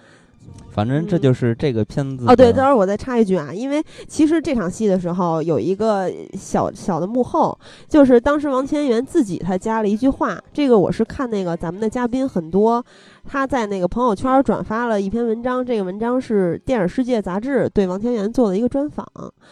[0.73, 12.83] 反正这嗯就是这个片子哦，对，的待会儿我再插一句啊，因为其实这场戏的时候有一个小小的幕后，就是当时王千源自己他加了一句话，这个我是看那个咱们的嘉宾很多，
[13.23, 19.07] 他在那个朋友圈转发了一篇文章，这个文章是《电影世界》杂志对王千源做的一个专访。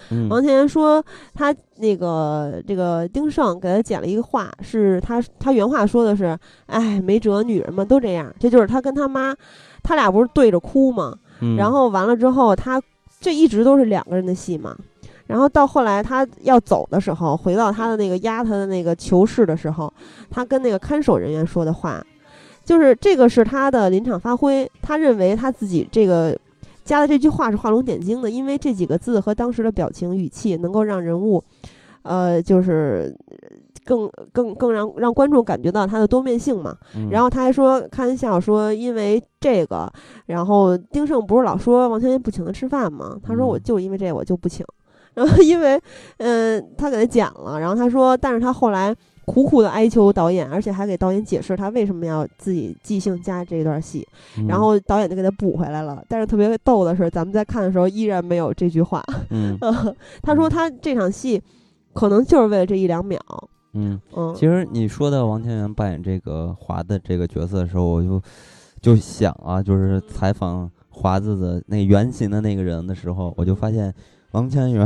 [0.10, 1.03] 嗯王千源说，
[1.34, 6.38] 他那个这个丁晟给他讲了一个话，是他他原话说的是
[6.68, 9.35] ：“哎，没辙，女人嘛都这样。”这就是他跟他妈，
[9.84, 11.18] 他俩不是对着哭吗？
[11.41, 12.82] 嗯然后完了之后，他
[13.20, 14.76] 这一直都是两个人的戏嘛。
[15.28, 19.91] 然后到后来他要走的时候，回到他的那个压他的那个囚室的时候，
[20.30, 22.03] 他跟那个看守人员说的话，
[22.66, 24.70] 就是这个是他的临场发挥。
[24.82, 26.38] 他认为他自己这个
[26.84, 31.41] 加的这句话是画龙点睛的，因为这几个字和当时的表情语气能够让人物，
[32.03, 33.16] 呃，就是
[33.86, 36.76] 更更更让让观众感觉到他的多面性嘛。
[36.95, 39.91] 嗯然后他还说开玩笑说，因为这个，
[40.28, 43.18] 然后丁晟不是老说王千源不请他吃饭嘛？
[43.24, 44.66] 他说嗯我就因为这个我就不请。
[45.14, 45.78] 然后因为，
[46.20, 48.95] 嗯、他给他剪了，然后他说，但是他后来
[49.26, 56.02] 苦苦的哀求导演，而且还给导演解释他为什么要自己即兴加这一段戏，嗯然后导演就给他补回来了。
[56.08, 59.03] 但是特别逗的是，咱们在看的时候依然没有这句话。
[59.32, 59.58] 嗯
[60.24, 61.41] 他说他这场戏
[61.94, 63.20] 可能就是为了这一两秒。
[63.73, 68.22] 嗯，嗯，其实你说到王千源扮演这个华的这个角色的时候，我就
[68.81, 73.93] 就想啊，就是采访华子的那原型的那个人的时候，我就发现
[74.31, 74.85] 王千源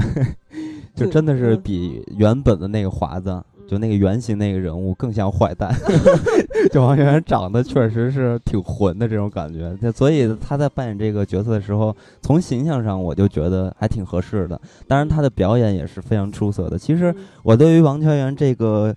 [0.95, 3.43] 就真的是嗯比原本的那个华子。
[3.67, 5.73] 就那个原型那个人物更像坏蛋，
[6.71, 14.59] 就王全源长得确实是挺混的这种感觉，就所以他在扮演这个角色的时候，从形象上我就觉得还挺合适的。
[14.87, 16.77] 当然，他的表演也是非常出色的。
[16.77, 18.93] 其实嗯我对于王全元这个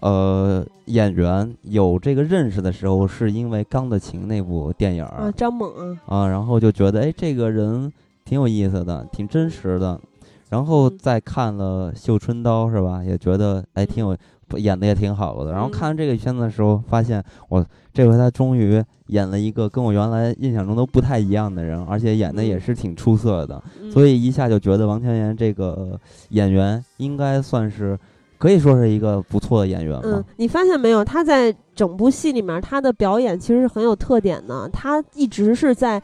[0.00, 5.70] 呃演员有这个认识的时候，是因为《钢的琴》那部电影啊，儿张猛
[6.06, 7.92] 啊，啊，然后就觉得哎，这个人
[8.24, 10.00] 挺有意思的，挺真实的。
[10.52, 13.02] 然后嗯再看了《绣春刀》，是吧？
[13.02, 14.14] 也觉得哎，挺有
[14.58, 15.50] 演的也挺好的。
[15.50, 17.64] 然后嗯看完这个片子的时候，发现我
[17.94, 23.62] 这回他终于演了一个跟我原来印象中都不太一样的人，而且演的也嗯是挺出色的。
[23.80, 25.98] 嗯所以一下就觉得王千源这个
[26.28, 27.98] 演员应该算是
[28.36, 31.02] 可以说是一个不错的演员嗯。，你发现没有？
[31.02, 34.68] 他在整部戏里面，他的表演其实是很有特点的。
[34.68, 36.02] 他一直是在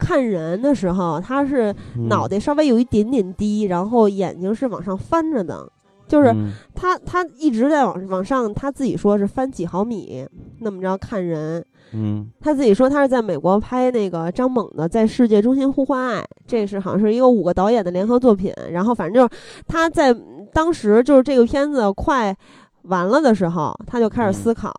[0.00, 5.70] 看人的时候，他是嗯脑袋稍微有一点点低，然后眼睛是往上翻着的，
[6.08, 10.26] 就是嗯他他一直在往往上，他自己说是翻几毫米
[10.60, 11.64] 那么着看人。
[11.92, 18.52] 嗯他自己说他是在美国拍那个张猛的《在世界中心呼唤爱》，这是好像是一个五个导演的联合作品。
[18.70, 20.14] 然后反正就是他在
[20.52, 22.36] 当时就是这个片子快
[22.82, 24.72] 完了的时候，他就开始嗯思考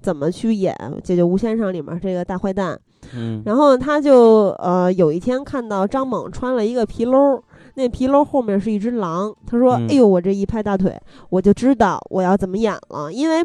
[0.00, 2.76] 怎么去演《解救吴先生》里面这个大坏蛋。
[3.14, 7.40] 嗯然后他就呃有一天看到张猛穿了一个皮褛，
[7.74, 9.34] 那皮褛后面是一只狼。
[9.46, 10.98] 他说：“嗯哎呦，我这一拍大腿，
[11.30, 13.44] 我就知道我要怎么演了，因为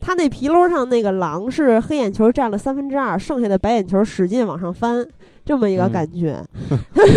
[0.00, 5.06] 他那皮褛上那个狼是黑眼球占了三分之二，剩下的白眼球使劲往上翻，
[5.44, 6.44] 这么一个嗯感觉。
[6.92, 7.14] 他说：“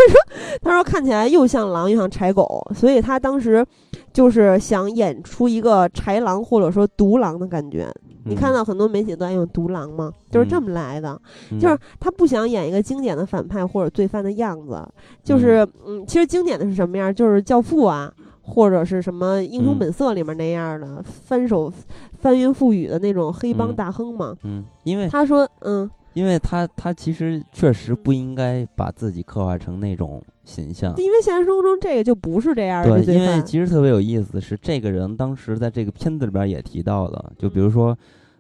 [0.62, 3.66] 他说看起来又像狼又像豺狗，所以他当时
[4.14, 7.92] 就是想演出一个豺狼或者说独狼的感觉。
[8.28, 10.12] 你看到很多媒体都爱用独狼吗？
[10.30, 11.20] 就是这嗯么来的。
[11.52, 14.88] 嗯就是他不想演一个经典的反派或者罪犯的样子，
[15.24, 17.14] 就是嗯，其实经典的是什么样？
[17.14, 21.72] 就是《教父》啊，或者是什么《英雄嗯本色》里面那样的翻手
[22.20, 24.36] 翻云覆雨的那种黑帮嗯大亨嘛。
[24.44, 30.94] 嗯，因为他说，嗯因为他他其实确实不应该把自己刻画成那种形象。
[30.98, 33.42] 因为现实生活中这个就不是这样的对，因为。
[33.44, 37.96] 其实特别有意思的是，这个人当时在这个片子里边也提到了，就比如说，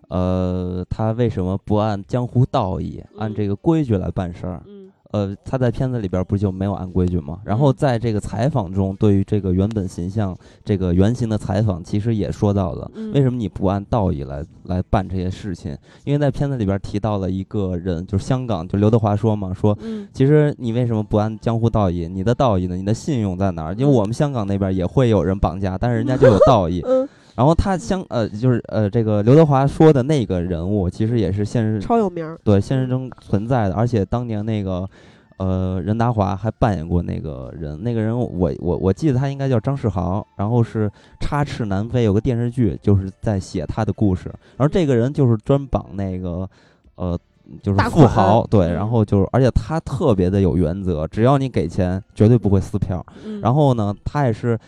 [0.09, 4.63] 呃，他为什么不按江湖道义，按嗯这个规矩来办事儿？
[4.65, 4.76] 嗯
[5.11, 7.39] 呃，他在片子里边不就没有按规矩吗？
[7.45, 15.77] 然后嗯在这个采访中，对于这个原本形象、这个原型的采访，其实也说到了，嗯为什么你不按道义来来办这些事情？
[16.03, 22.07] 因为在片子里边提到了一个人，就是香港，就刘德华说嘛，说嗯其实你为什么不按江湖道义？
[22.07, 22.75] 你的道义呢？
[22.75, 23.73] 你的信用在哪儿？
[23.75, 26.83] 因为我们香港那边也会有人绑架，但是人家就有道义。
[27.37, 32.37] 嗯，然后他相呃，就是呃，这个刘德华说的那个人物，其实也是现实超有名儿。
[32.43, 34.87] 对现实中存在的，而且当年那个
[35.37, 40.89] 呃任达华还扮演过那个人，那个人我我我记得他应该叫张世豪，然后是
[41.21, 46.49] 《插翅难飞》有个电视剧，就是在写他的故事，然后这个人就是专绑那个
[46.95, 47.17] 呃。
[47.63, 53.01] 就是富豪，对，嗯然后就是，而且他特别的有原则，只要你给钱，绝对不会撕票。
[53.23, 54.59] 嗯然后呢，他也是，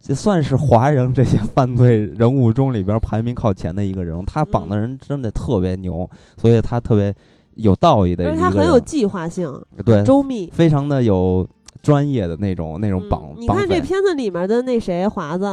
[0.00, 4.24] 这算是华人这些犯罪人物中里边排名靠前的一个人物。
[4.26, 7.14] 他绑的人真的特别牛，所以他特别
[7.56, 9.52] 有道义的一个人，他很有计划性，
[9.84, 10.50] 对，周密。
[10.50, 11.46] 非常的有
[11.82, 13.46] 专业的那种那种绑嗯、你。
[13.46, 15.44] 看这片子里面的那谁华子，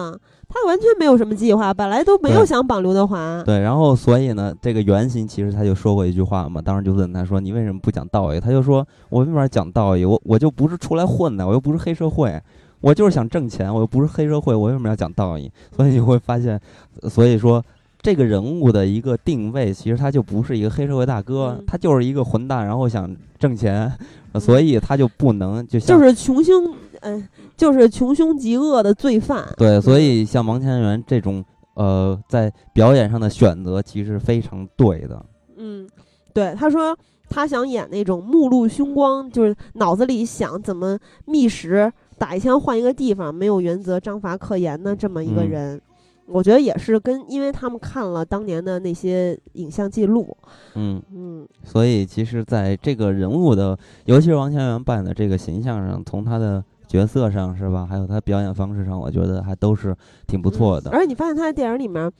[0.47, 3.43] 他完全没有什么计划，本来都没有想绑刘德华。
[3.43, 10.05] 对，然后所以呢，这个原型其实他就说过一句话嘛，当时就问他说：“你为什么不讲道义？”他就说：“我为什么要讲道义？
[10.05, 12.41] 我我就不是出来混的，我又不是黑社会，
[12.81, 16.59] 我就是想挣钱，我又不是黑社会，我为什么要讲道义？”所以你会发现，
[17.01, 17.63] 呃所以说
[18.01, 23.91] 这个人物的一个定位，其实他就不是一个黑社会大哥，嗯他就是一个混蛋，然后想挣钱，
[24.31, 29.47] 呃所以他就不能就像就是穷凶，嗯、就是穷凶极恶的罪犯。
[29.57, 31.43] 对，所以像王千源这种
[31.73, 35.25] 呃，在表演上的选择其实非常对的。
[35.57, 35.87] 嗯，
[36.33, 36.97] 对，他说
[37.29, 45.49] 他想演那种目露凶光，就是脑子里想怎么觅食，打一枪换一个地方，没有原则、章法可言的这么一个嗯。
[45.49, 45.81] 人。
[46.29, 50.35] 我觉得也是跟，因为他们看了当年的那些影像记录，
[50.75, 51.47] 嗯，嗯。
[51.63, 59.95] 所以其实在这个人物的，尤其是王千源扮演的这个形象上，从他的角色上是吧，还有他表演方式上，我觉得还都是
[60.27, 60.91] 挺不错的。
[60.91, 62.11] 而且你发现他在电影里面，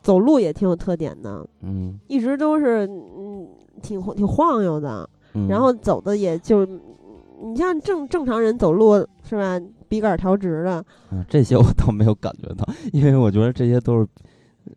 [0.00, 2.00] 走路也挺有特点的，嗯。
[2.08, 3.46] 一直都是嗯
[3.82, 14.08] 挺挺晃悠的，嗯，然后走的也就，你像正正常人走路是吧，笔杆儿调直的，嗯，这些我倒没有感觉到，因为我觉得这些都是，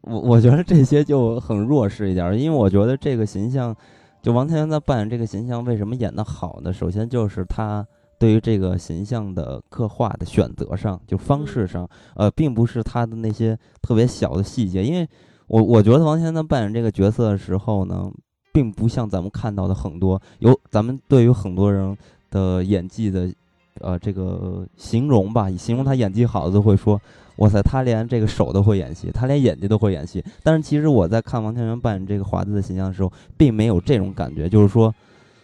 [0.01, 3.75] 我我觉得这些就很弱势一点儿，因为我觉得这个形象，
[4.21, 6.71] 就王千源在扮演这个形象为什么演得好呢？
[6.71, 7.84] 首先就是他
[8.19, 15.07] 对于这个形象的刻画的选择上，就方式上，呃，并不是他的那些特别小的细节，因为
[15.47, 18.07] 我我觉得王千源在扮演这个角色的时候呢，
[18.53, 21.97] 并不像咱们看到的很多有咱们对于很多人
[22.30, 23.34] 的演技的。
[23.81, 26.99] 呃，这个形容吧，形容他演技好的都会说，
[27.37, 30.23] 哇塞，他连这个手都会演戏，他连眼睛都会演戏。
[30.43, 34.93] 但是其实我在看王千源扮演这个华子的形象的时候，并没有这种感觉，就是说，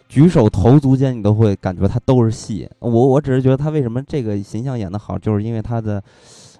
[0.08, 2.70] 举手投足间你都会感觉他都是戏。
[2.78, 6.02] 我我只是觉得他为什么这个形象演得好，就是因为他的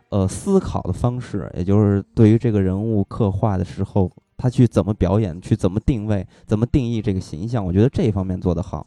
[0.09, 8.85] 呃思考的方式，也就是对于这个人物刻画的时候，他去怎么表演，去怎么定位，怎么定义这个形象，我觉得这一方面做得好。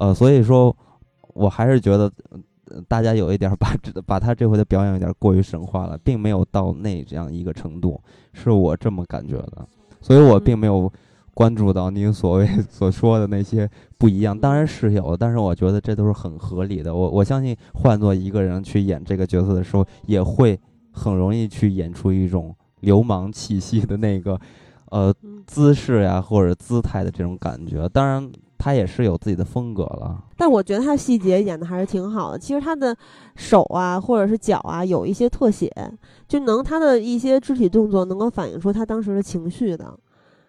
[0.00, 0.74] 呃，所以说。
[1.34, 2.10] 我还是觉得，
[2.70, 8.00] 呃，大家有一点把这把他这回的表演有点过于神话了，并没有到那这样一个程度，
[8.32, 9.66] 是我这么感觉的。
[10.00, 10.92] 所以我并没有
[11.34, 13.68] 关注到您所谓 所说的那些
[13.98, 16.94] 不一样，当然是有，但是我觉得这都是很合理的。
[16.94, 20.58] 我我相信换做一个人去演这个角色的时候，也会
[20.90, 24.38] 很容易去演出一种流氓气息的那个，
[24.90, 25.14] 呃，
[25.46, 27.88] 姿势呀或者姿态的这种感觉。
[27.88, 28.30] 当然。
[28.62, 32.38] 他也是有自己的风格了，但我觉得他细节演的还是挺好的。
[32.38, 32.96] 其实他的
[33.34, 35.68] 手啊，或者是脚啊，有一些特写，
[36.28, 39.92] 就能他的一些肢体动作能够反映出他当时的情绪的，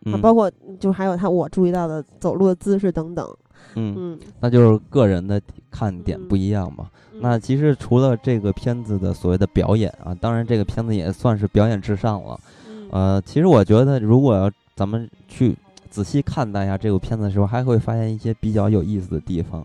[0.06, 3.28] 嗯、啊，包括就还有他我注意到的走路的姿势等等。
[3.74, 5.42] 嗯嗯，那就是个人的
[5.72, 6.92] 看点不一样嘛。
[7.14, 12.40] 嗯、那其实除了这个片子的所谓的表演啊，当然这个片子也算是表演至上了。
[12.70, 15.58] 嗯、呃，其实我觉得如果要咱们去。
[15.94, 19.64] 仔细看待一下这部片子的时候，还会发现一些比较有意思的地方。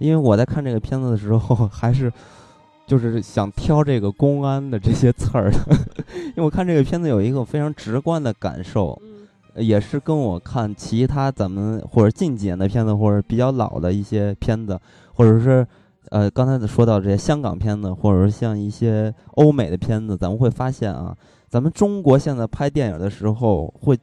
[0.00, 2.12] 因为我在看这个片子的时候，还是
[2.84, 5.58] 就是想挑这个公安的这些刺儿的。
[6.34, 9.00] 因为我看这个片子有一个非常直观的感受，
[9.54, 14.76] 也是跟我看其他咱们或者近几年的片子，或者比较老的一些片子，
[15.14, 15.64] 或者是
[16.10, 21.16] 呃刚才说到这些香港片子，或者是像一些欧美的片子，咱们会发现啊，
[21.48, 23.96] 咱们中国现在拍电影的时候会。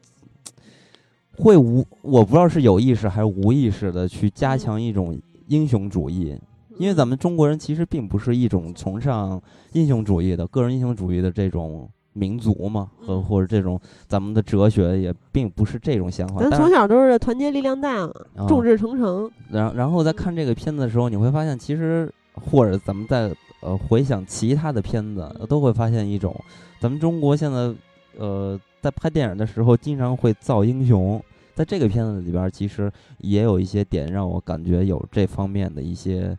[1.37, 6.37] 会无我不知道是有意识还是无意识的去加强一种英雄主义，
[6.77, 9.41] 因为咱们中国人其实并不是一种崇尚
[9.73, 16.41] 英雄主义的个人英雄主义的这种民族嘛，和或者这种咱们的哲学也并不是这种想法。
[16.41, 18.09] 咱从小都是团结力量大
[18.47, 19.29] 众志成城。
[19.49, 26.33] 然然后在看这个片子的时候，你会发现，其实或者咱们在呃回想其他的片子，都会发现一种，
[26.79, 27.75] 咱们中国现在
[28.17, 28.59] 呃。
[28.85, 31.19] 在拍电影的时候，经常会造英雄。
[31.55, 36.37] 在这个片子里边，其实也有一些点让我感觉有这方面的一些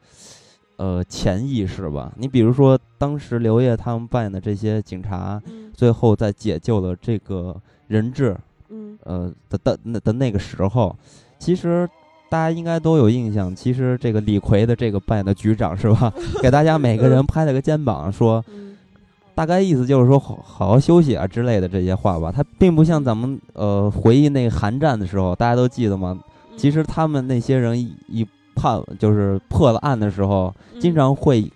[0.77, 2.13] 呃潜意识吧。
[2.17, 5.43] 你比如说，当时刘烨他们扮演的这些警察，
[5.75, 8.37] 最后在解救了这个人质，
[8.69, 10.95] 嗯，呃的的那的那个时候，
[11.41, 11.89] 其实
[12.31, 13.53] 大家应该都有印象。
[13.57, 18.45] 其实这个李逵的这个扮演的局长是吧， 给大家每个人拍了个肩膀，说。
[19.37, 26.19] 大概意思就是说好好好休息啊之类的这些话吧，他并不像咱们呃回忆那个韩战的时候，大家都记得吗？
[26.57, 31.53] 其实他们那些人一判就是破了案的时候，经常会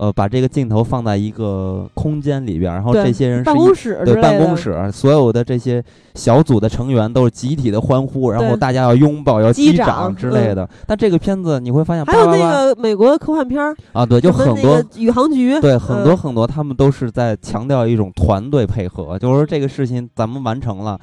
[0.00, 10.66] 呃把这个镜头放在一个空间里边，然后这些人是办公室对办公室，所有的这些小组的成员都是集体的欢呼，然后大家要拥抱要击掌之类的。
[10.86, 13.62] 但这个片子你会发现，还有那个美国科幻片
[13.92, 20.98] 啊，对，就很多宇航局，对，很多很多他们都是在强调一种团队配合，就是说这个事情咱们完成了。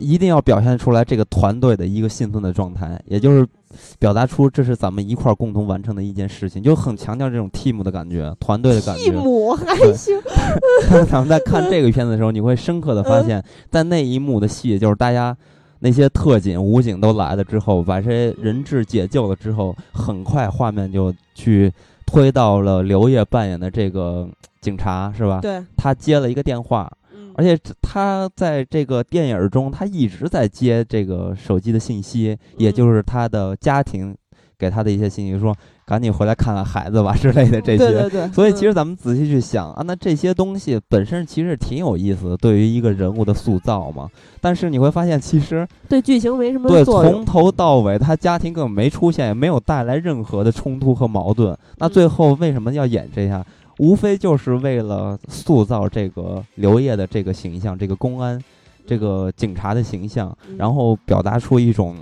[0.00, 3.44] 一定要表现出来这个团队的一个兴奋的状态，也就是
[3.98, 9.10] 表达出这是咱们一块儿共同完成的一件事情，就很强调这种 team 的感觉，团队的感觉。
[9.10, 10.18] team 还行。
[10.90, 15.36] 但是咱们在看这个片子的时候，你会深刻的发现，在那一幕的戏，就是大家
[15.80, 21.72] 那些特警、武警都来了之后，把这些人质解救了之后，很快画面就去
[22.06, 24.28] 推到了刘烨扮演的这个
[24.60, 25.40] 警察，是吧？
[25.40, 25.62] 对。
[25.76, 26.90] 他接了一个电话。
[27.38, 34.12] 而且他在这个电影中，他一直在接这个手机的信息，也就是他的家庭
[34.58, 35.54] 给他的一些信息，说
[35.86, 37.78] 赶紧回来看看孩子吧之类的这些。
[37.78, 38.28] 对对对。
[38.32, 44.08] 所以其实咱们仔细去想啊，那这些东西本身其实挺有意思的，对于一个人物的塑造嘛。
[44.40, 51.56] 但是你会发现，其实对剧情没什么对，从头到尾他家庭根本没出现，也没有带来任何的冲突和矛盾。
[51.76, 53.46] 那最后为什么要演这样？
[53.78, 58.38] 无非就是为了塑造这个刘烨的这个形象，这个公安
[58.86, 60.56] 这个警察的形象，嗯。
[60.56, 61.96] 然后表达出一种。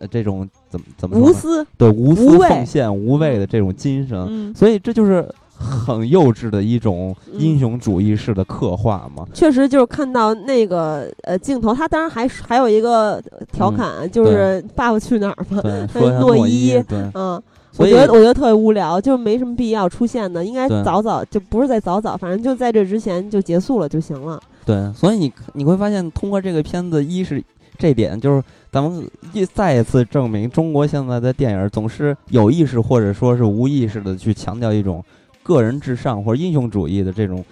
[0.00, 9.26] 呃，这种怎么怎么说无私，对无私奉献、无畏的这种精神，嗯，所以这就是很幼稚的一种嗯英雄主义式的刻画嘛。
[9.34, 15.60] 确实就是看到那个呃镜头，他当然还还有一个呃调侃，就是《爸爸去哪儿》嘛，
[16.20, 17.42] 诺诺伊对，嗯。
[17.78, 24.40] 我觉得我觉得特别无聊，就没什么必要出现的，应该早早就不是在早早，反正就在这之前就结束了就行了。
[24.64, 27.42] 对，所以你你会发现，通过这个片子，一是
[27.78, 35.02] 这点，就是咱们一再一次证明，中国现在的电影总是有意识或者说是无意识的去强调一种
[35.42, 37.42] 个人至上或者英雄主义的这种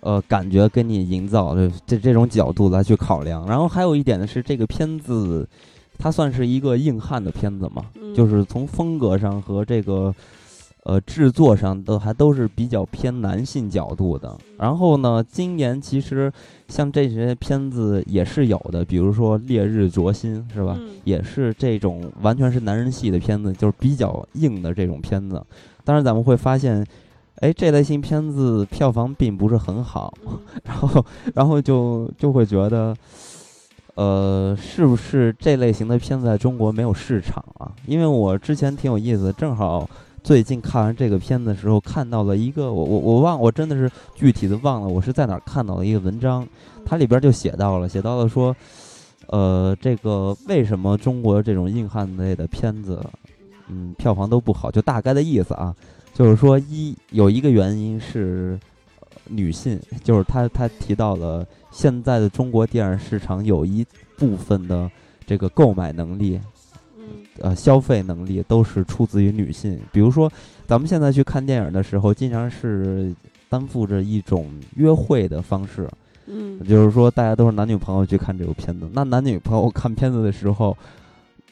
[0.00, 3.44] 呃感觉，给你营造的这这种角度来去考量。
[3.48, 5.48] 然后还有一点呢是，这个片子
[5.98, 10.14] 它算是一个硬汉的片子嘛，嗯就是从风格上和这个
[10.84, 14.36] 呃制作上都还都是比较偏男性角度的。
[14.58, 16.32] 然后呢，今年其实
[16.68, 20.76] 像这些片子也是有的，比如说《烈日灼心》是吧？
[20.78, 25.40] 嗯也是这种完全是男人戏的片子，就是比较硬的这种片子。
[25.84, 26.84] 当然，咱们会发现，
[27.36, 32.92] 哎，这类型片子票房并不是很好，嗯 然后，然后就就会觉得，
[33.96, 37.72] 呃，是不是这类型的片子在中国没有市场啊？
[37.86, 39.88] 因为我之前挺有意思的，正好
[40.22, 46.46] 最近看完这个片子的时候，看到了一个我我我忘，我真的是具体的忘了，我是在哪儿看到的一个文章，
[46.84, 48.54] 它里边就写到了，写到了说，
[49.28, 53.02] 呃，这个为什么中国这种硬汉类的片子，
[53.68, 55.74] 嗯，票房都不好，就大概的意思啊，
[56.12, 58.60] 就是说一有一个原因是。
[59.28, 63.84] 呃女性就是他，他提到了现在的中国电影市场有一
[64.16, 64.90] 部分的
[65.26, 66.40] 这个购买能力，
[66.98, 67.04] 嗯
[67.40, 69.78] 呃，消费能力都是出自于女性。
[69.92, 70.30] 比如说，
[70.66, 73.14] 咱们现在去看电影的时候，经常是
[73.48, 75.88] 担负着一种约会的方式，
[76.26, 78.88] 嗯就是说大家都是男女朋友去看这部片子。
[78.92, 80.76] 那男女朋友看片子的时候，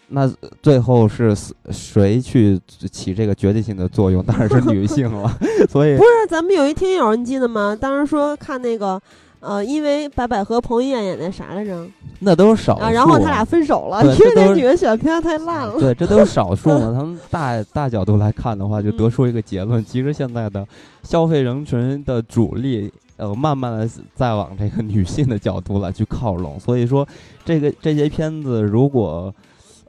[0.09, 0.31] 那
[0.63, 1.35] 最后是
[1.71, 2.61] 谁去
[2.91, 4.23] 起这个决定性的作用？
[4.27, 5.39] 当然是女性了。
[5.69, 7.77] 所以不是，咱们有一听友你记得吗？
[7.81, 9.01] 当时说看那个。
[9.47, 11.87] 呃，因为白百合、彭于晏演那啥来着
[12.21, 15.79] 那都是少数啊，然后他俩分手了，对 因为那女的选片太烂了。
[15.79, 16.95] 对，这都是少数嘛。
[16.97, 20.67] 他们大大角度来看的话，就得嗯出一个结论：其实现在的
[21.03, 26.59] 消费人群的主力，呃，慢慢的在往这个女性的角度来去靠拢。
[26.59, 27.07] 所以说，
[27.45, 29.31] 这个这些片子如果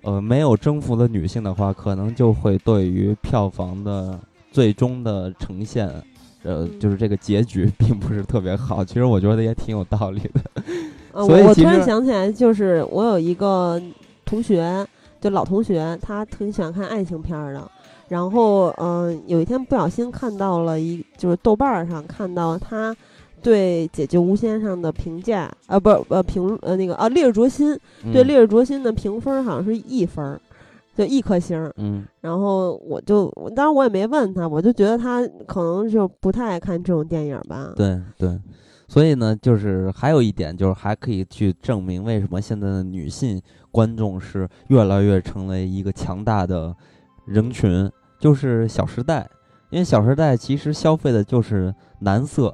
[0.05, 4.17] 呃没有征服的女性的话，可能就会对于票房的
[4.51, 5.91] 最终的呈现。
[6.43, 10.63] 呃，就是这个结局 并不是特别好，其实我觉得也挺有道理的。
[11.11, 13.81] 呃， 我我突然想起来，就是我有一个
[14.23, 14.85] 同学，
[15.19, 17.71] 就老同学，他挺喜欢看爱情片儿的。
[18.07, 22.95] 然后，嗯、有一天不小心看到了一，就是豆瓣儿上看到他
[23.45, 27.75] 对《解救吴先生》的评价，呃，不是，呃，评呃那个啊，《烈日灼心》
[28.11, 30.41] 对《嗯烈日灼心》的评分好像是一分儿，
[30.97, 31.71] 就一颗星儿。
[31.77, 37.71] 嗯然后我就，当然我也没问他，我就觉得他可能就不太爱看这种电影吧。
[37.75, 38.35] 对对，
[38.87, 43.39] 所以呢，就是还有一点，就是还可以去证明为什么现在的女性
[43.69, 46.75] 观众是越来越成为一个强大的
[47.27, 47.87] 人群，
[48.19, 49.21] 就是《小时代》，
[49.69, 52.53] 因为《小时代》其实消费的就是男色，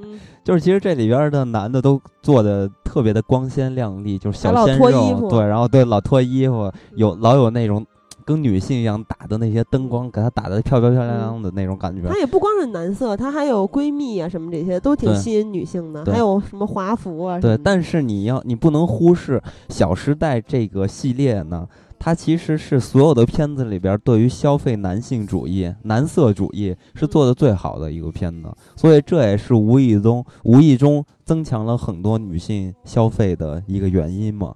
[0.00, 7.84] 嗯， 就是其实这里边儿的男的都做的特别的光鲜亮丽，就是小鲜肉，对，然后对老脱衣服，有老有那种
[8.24, 12.08] 跟女性一样打的那些灯光，给他打的漂漂漂亮亮的那种感觉。
[12.08, 16.04] 它也不光是男色，她还有闺蜜啊什么这些，都挺吸引女性的。
[16.06, 19.38] 还有什么华服啊对，但是你要你不能忽视
[19.68, 21.68] 《小时代》这个系列呢，
[22.04, 34.54] 它其实是所有的片子里边儿对于消费男性主义、男色主义是做的最好的一个片子，所以这也是无意中无意中增强了很多女性消费的一个原因嘛。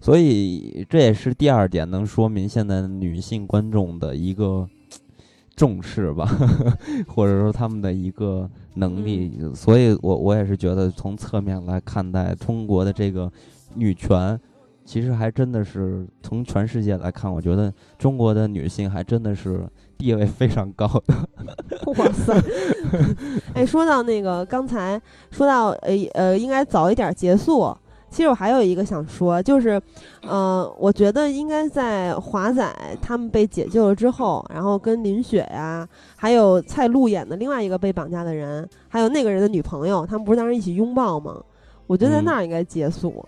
[0.00, 4.66] 所以这也是第二点，能说明现在女性观众的一个
[5.54, 6.26] 重视吧，
[7.08, 9.38] 或者说他们的一个能力。
[9.54, 13.30] 所以我我也是觉得，从侧面来看待中国的这个
[13.74, 14.40] 女权，
[14.86, 19.68] 其实还真的是从全世界来看，我觉得中国的女性还真的是
[19.98, 21.14] 地位非常高的。
[21.98, 22.32] 哇塞！
[23.52, 25.00] 哎，说到那个刚才
[25.32, 27.76] 说到呃呃，应该早一点结束。
[28.08, 29.82] 其实我还有一个想说，就是，
[30.22, 32.64] 呃，我觉得应该在华仔
[33.02, 41.42] 他们被解救了之后，然后跟林雪呀、还有蔡路演的另外一个被绑架的人，还有那个人的女朋友，他们不是当时一起拥抱吗？
[41.88, 43.22] 我觉得在嗯那儿应该结束。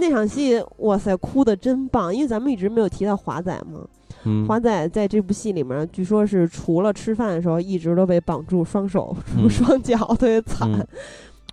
[0.00, 2.14] 那场戏，哇塞，哭的真棒！
[2.14, 3.80] 因为咱们一直没有提到华仔嘛，
[4.24, 10.70] 嗯，华仔在这部戏里面，据说是除了吃饭的时候，一直都被绑住双手、嗯 双脚，特别惨。
[10.72, 10.86] 嗯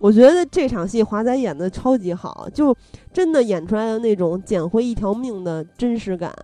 [0.00, 2.74] 我觉得这场戏华仔演的超级好，就
[3.12, 6.34] 真的演出来的那种捡回一条命的真实感。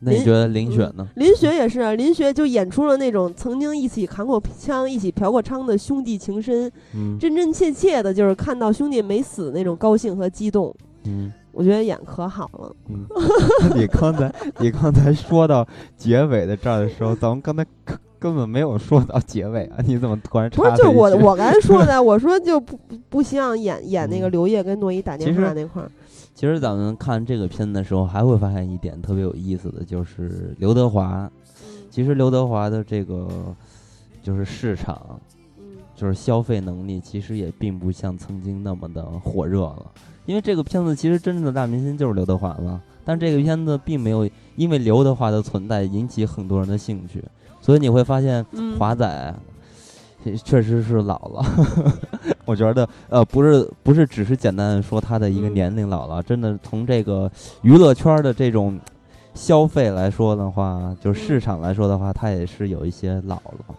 [0.00, 1.08] 林那你觉得林雪呢？
[1.14, 10.74] 林雪也是，啊林雪就演出了那种曾经一起扛过枪、一起嫖过娼的兄弟情深，嗯真真切切的，就是看到兄弟没死那种高兴和激动。
[11.04, 12.76] 嗯我觉得演可好了。
[12.90, 13.06] 嗯，
[13.74, 15.66] 你刚才你刚才说到
[15.96, 19.76] 结尾的这儿的时候，咱们刚才根根本没有说到结尾啊！
[19.86, 22.78] 你怎么突然插不是，就了我我刚才说的， 我说就不
[23.08, 25.90] 不希望演演那个嗯刘烨跟诺一打电话那块儿，
[26.34, 31.30] 其实咱们看这个片的时候，还会发现一点特别有意思的，就是刘德华。
[31.90, 33.26] 其实刘德华的这个
[34.22, 35.18] 就是市场，
[35.58, 35.64] 嗯
[35.94, 39.86] 就是消费能力，其实也并不像曾经那么的火热了。
[40.26, 47.24] 因为这个片子其实真正的大明星就是刘德华嘛，但这个片子并没有因为刘德华的存在引起很多人的兴趣，
[47.60, 49.34] 所以你会发现嗯，华仔
[50.44, 51.44] 确实是老了。
[52.44, 57.30] 我觉得呃，不是不是只是简单的说他的一个嗯年龄老了，真的从这个
[57.62, 58.78] 娱乐圈的这种
[59.34, 63.74] 消费来说的话，就是市场来说的话，他也是有一些老了。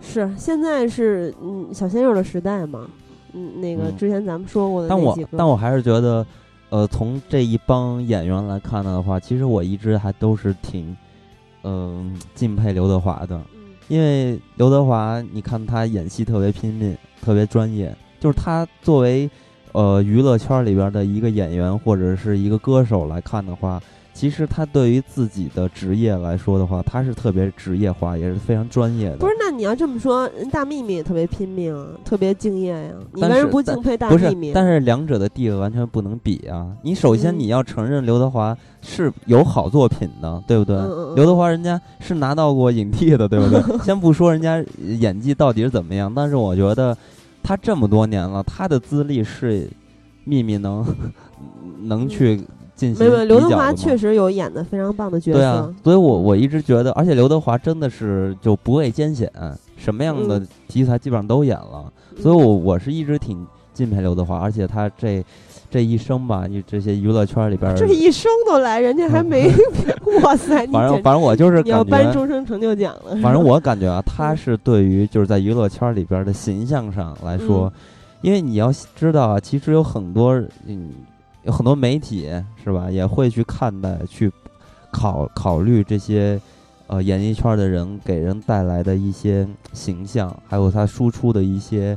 [0.00, 2.88] 是现在是嗯小鲜肉的时代嘛，
[3.32, 3.96] 嗯，那个嗯。
[3.96, 6.26] 之前咱们说过的但我但我还是觉得，
[6.70, 10.96] 呃，从这一帮演员来看的话，其实我一直还都是挺，
[11.62, 13.60] 嗯、敬佩刘德华的，嗯。
[13.88, 19.28] 因为刘德华，你看他演戏特别拼命，特别专业，就是他作为，
[19.72, 23.80] 呃，娱乐圈里边的一个演员或者是一个歌手来看的话，
[24.18, 29.16] 其实他对于自己的职业来说的话，他是特别职业化，也是非常专业的。
[29.18, 36.66] 不是，那你要这么说，人大幂幂也特别拼命啊，特别敬业呀、你但是为什么不敬佩大幂幂？，但是两者的地位完全不能比啊！
[36.82, 40.76] 你首先嗯你要承认刘德华是有好作品的，对不对？
[41.14, 43.62] 刘德华人家是拿到过影帝的，对不对？
[43.86, 44.60] 先不说人家
[44.98, 46.96] 演技到底是怎么样，但是我觉得
[47.40, 49.70] 他这么多年了，他的资历是
[50.24, 50.84] 秘密能
[51.82, 52.42] 能去
[52.78, 55.38] 进行没有，刘德华确实有演的非常棒的角色。
[55.38, 59.30] 对啊，所以我我一直觉得，而且刘德华真的是就不畏艰险，
[59.76, 63.44] 什么样的嗯题材基本上都演了，嗯所以我我是一直挺
[63.74, 65.24] 敬佩刘德华，而且他这
[65.70, 69.52] 这一生吧，你这些娱乐圈里边儿，这一生都来，人家还没
[70.22, 70.64] 哇塞！
[70.64, 73.14] 你反正反正我就是你要感觉，颁终生成就奖了。
[73.22, 77.72] 反正我感觉啊， 他是对于就是在娱乐圈里边的形象上来说，嗯
[78.20, 80.34] 因为你要知道啊，其实有很多
[80.66, 80.90] 嗯
[81.48, 82.28] 有很多媒体
[82.62, 84.30] 是吧，也会去看待去
[84.90, 86.38] 考考虑这些
[86.88, 91.96] 呃演艺圈的人给人带来的一些形象，还有他输出的一些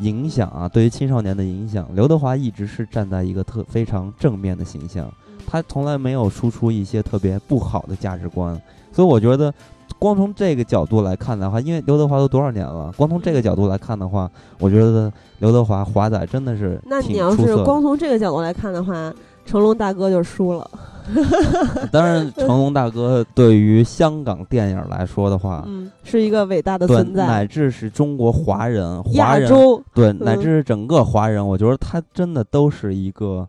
[0.00, 1.88] 影响啊，对于青少年的影响。
[1.94, 5.08] 刘德华一直是站在一个特非常正面的形象，
[5.46, 8.60] 他从来没有输出一些特别不好的价值观，
[8.92, 9.54] 所以我觉得。
[10.00, 14.28] 光从这个角度来看的话，因为刘德华都多少年了，光从这个角度来看的话，
[14.58, 19.12] 我觉得刘德华华仔真的是那你要是光从这个角度来看的话，
[19.44, 20.68] 成龙大哥就输了。
[21.90, 27.46] 当然，成龙大哥对于香港电影来说的话， 嗯，是一个伟大的存在乃。
[27.46, 33.46] 至是中国华人、华洲，对，嗯乃至是整个华人，我觉得他真的都是一个，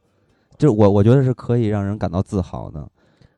[0.57, 2.85] 就是我我觉得是可以让人感到自豪的。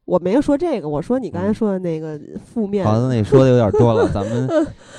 [0.05, 2.85] 我没有说这个，我说你刚才嗯说的那个负面。
[2.85, 4.47] 好的，那你说的有点多了， 咱们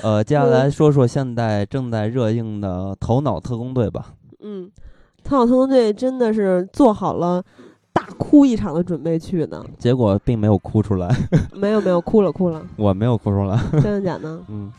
[0.01, 4.13] 呃接下嗯来说说现在正在热映的《头脑特工队》吧。
[4.41, 4.69] 嗯，
[5.23, 7.43] 头脑特工队真的是做好了
[7.93, 9.63] 大哭一场的准备去的。
[9.77, 11.07] 结果并没有哭出来，
[11.53, 13.59] 没 有没有，哭了哭了， 我没有哭出来。
[13.73, 14.39] 真的假的？
[14.49, 14.71] 嗯，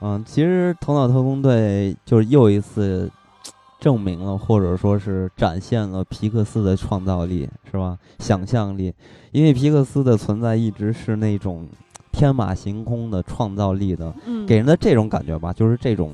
[0.00, 3.10] 嗯，其实《头脑特工队》就是又一次
[3.80, 7.96] 证明了，或者说是展现了皮克斯的创造力，是吧？
[8.18, 8.92] 想象力，
[9.30, 11.68] 因为皮克斯的存在一直是那种
[12.10, 16.12] 天马行空的创造力的，嗯，给人的这种感觉吧，就是这种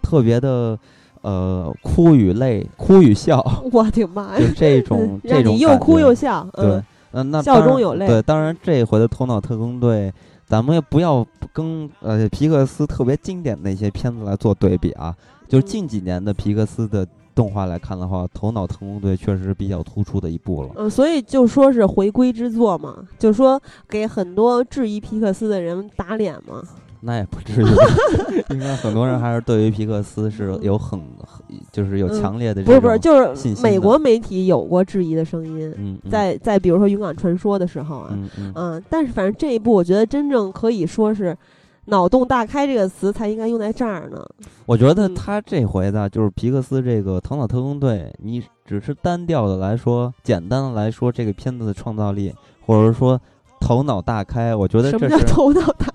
[0.00, 0.78] 特别的
[1.22, 4.52] 呃哭与泪、哭与笑， 我的妈就呀！
[4.56, 10.08] 这种 这种你又哭又笑，对嗯，，嗯，那笑中有泪对，当然这回的《头脑特工队》，
[10.46, 15.12] 咱们也不要跟呃皮克斯特别经典的一些片子来做对比啊。
[15.50, 20.70] 就近几年的皮克斯的动画来看的话，《头脑特工队》确实是比较突出的一部了。
[20.76, 26.62] 嗯，所以就说是回归之作嘛，就说给很多质疑皮克斯的人打脸嘛。
[27.02, 27.64] 那也不至于，
[28.52, 41.34] 应该很多人还是对于皮克斯是有很很就是有嗯强烈的不是不是，就是美国媒体有过质疑的声音，嗯嗯在在比如说《勇敢传说》的时候啊，嗯嗯嗯，但是反正这一部我觉得真正可以说是
[41.90, 44.24] “脑洞大开”这个词才应该用在这儿呢。
[44.64, 52.32] 我觉得嗯他这回的，就是皮克斯这个《头脑特工队》，你只是单调的来说，简单的来说，这个片子的创造力，
[52.64, 53.20] 或者说
[53.60, 55.89] 头脑大开，我觉得什么叫这是头脑大开？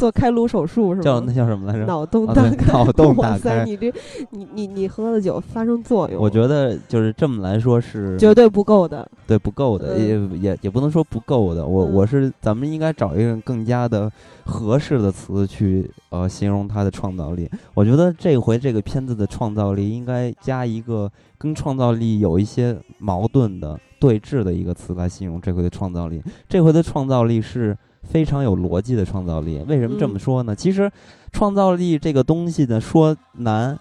[0.00, 1.32] 做开颅手术是吗叫那？
[1.32, 1.84] 叫什么来着？
[1.84, 3.92] 脑洞大开， 脑洞大哇塞，开你这
[4.30, 9.08] 你你你喝的酒发生作用，我觉得就是这么来说是绝对不够的。
[9.26, 11.64] 对不够的，也也也不能说不够的。
[11.64, 14.10] 我嗯我是咱们应该找一个更加的
[14.44, 17.48] 合适的词去呃形容它的创造力。
[17.74, 21.08] 我觉得这回这个片子的创造力应该加一个
[21.38, 26.20] 跟创造力有一些矛盾的对峙的一个词来形容这回的创造力。
[26.48, 29.62] 这回的创造力是非常有逻辑的创造力。
[29.68, 30.54] 为什么这么嗯说呢？
[30.54, 30.90] 其实
[31.32, 33.78] 创造力这个东西呢，说难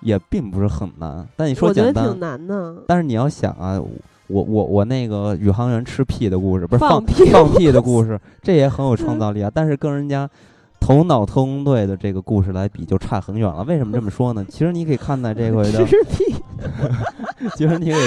[0.00, 2.76] 也并不是很难，但你说简单，挺难的。
[2.86, 3.80] 但是你要想啊，
[4.26, 9.50] 我我我那个宇航员吃屁的故事，不是放放屁放屁的故事，这也很有创造力啊。
[9.52, 10.28] 但是跟人家
[10.80, 13.64] 头脑特工队的这个故事来比，就差很远了。
[13.64, 14.44] 为什么这么说呢？
[14.48, 16.34] 其实你可以看待这回的， 吃屁，
[17.56, 18.02] 其实你可以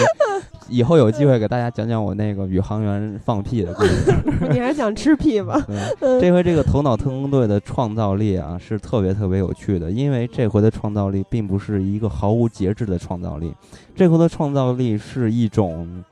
[0.70, 4.14] 以后有机会给大家讲讲我那个宇航员放屁的故事。
[4.52, 5.62] 你还想吃屁吧？
[6.22, 13.54] 这回这个头脑特工队的创造力啊，是特别特别有趣的，因为这回的创造力并不是一个毫无节制的创造力，
[13.96, 16.04] 这回的创造力是一种，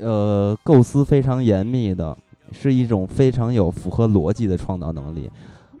[0.00, 2.16] 呃，构思非常严密的，
[2.52, 5.30] 是一种非常有符合逻辑的创造能力。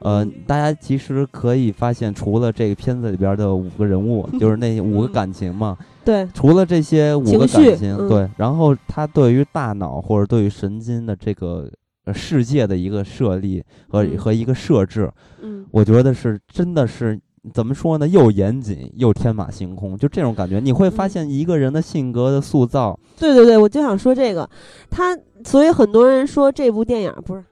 [0.00, 5.76] 呃，大家其实可以发现，除了这个片子里边的五个人物， 就是那五个感情嘛，
[6.08, 8.08] 对，除了这些五个感情，嗯。
[8.08, 11.70] 对，然后他对于大脑或者对于神经的这个
[12.06, 14.16] 呃世界的一个设立和、嗯。
[14.16, 15.12] 和一个设置，
[15.42, 17.20] 嗯，我觉得是真的是
[17.52, 18.08] 怎么说呢？
[18.08, 20.60] 又严谨又天马行空，就这种感觉。
[20.60, 21.10] 你会发嗯。
[21.10, 24.48] 现一个人的性格的塑造，对对对，我就想说这个，
[24.88, 25.14] 他
[25.44, 27.44] 所以很多人说这部电影不是，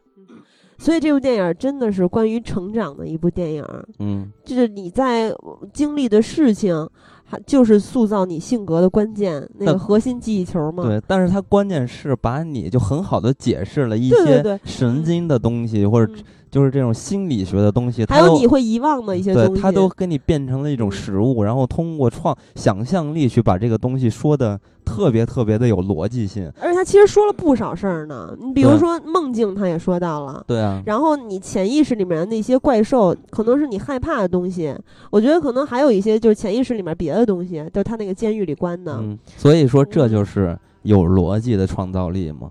[0.78, 3.64] 所以这部电影真的是关于成长的一部电影，
[3.98, 5.30] 嗯，就是你在
[5.74, 6.88] 经历的事情，
[7.28, 10.84] 还就是塑造你性格的关键那个核心记忆球嘛。
[10.84, 11.02] 对。
[11.06, 16.24] 但是它关键是把你就很好的解释了一些神经的东西，或者嗯
[16.56, 26.50] 就是这种心理学的东西，还有你会遗忘的一些东西，对，它都给你变成了一种嗯实物，然后通过创想象力去把这个东西说的特别特别的有逻辑性。
[26.58, 28.34] 而且他其实说了不少事儿呢。
[28.40, 30.42] 你比如说梦境，他也说到了。
[30.46, 34.74] 对啊，然后你潜意识里面的那些怪兽，可能是你害怕的东西。
[35.10, 38.96] 我觉得可能还有一些就是潜意识里面别的东西，就是他那个监狱里关的。
[38.96, 42.50] 嗯，所以说这嗯就是有逻辑的创造力嘛。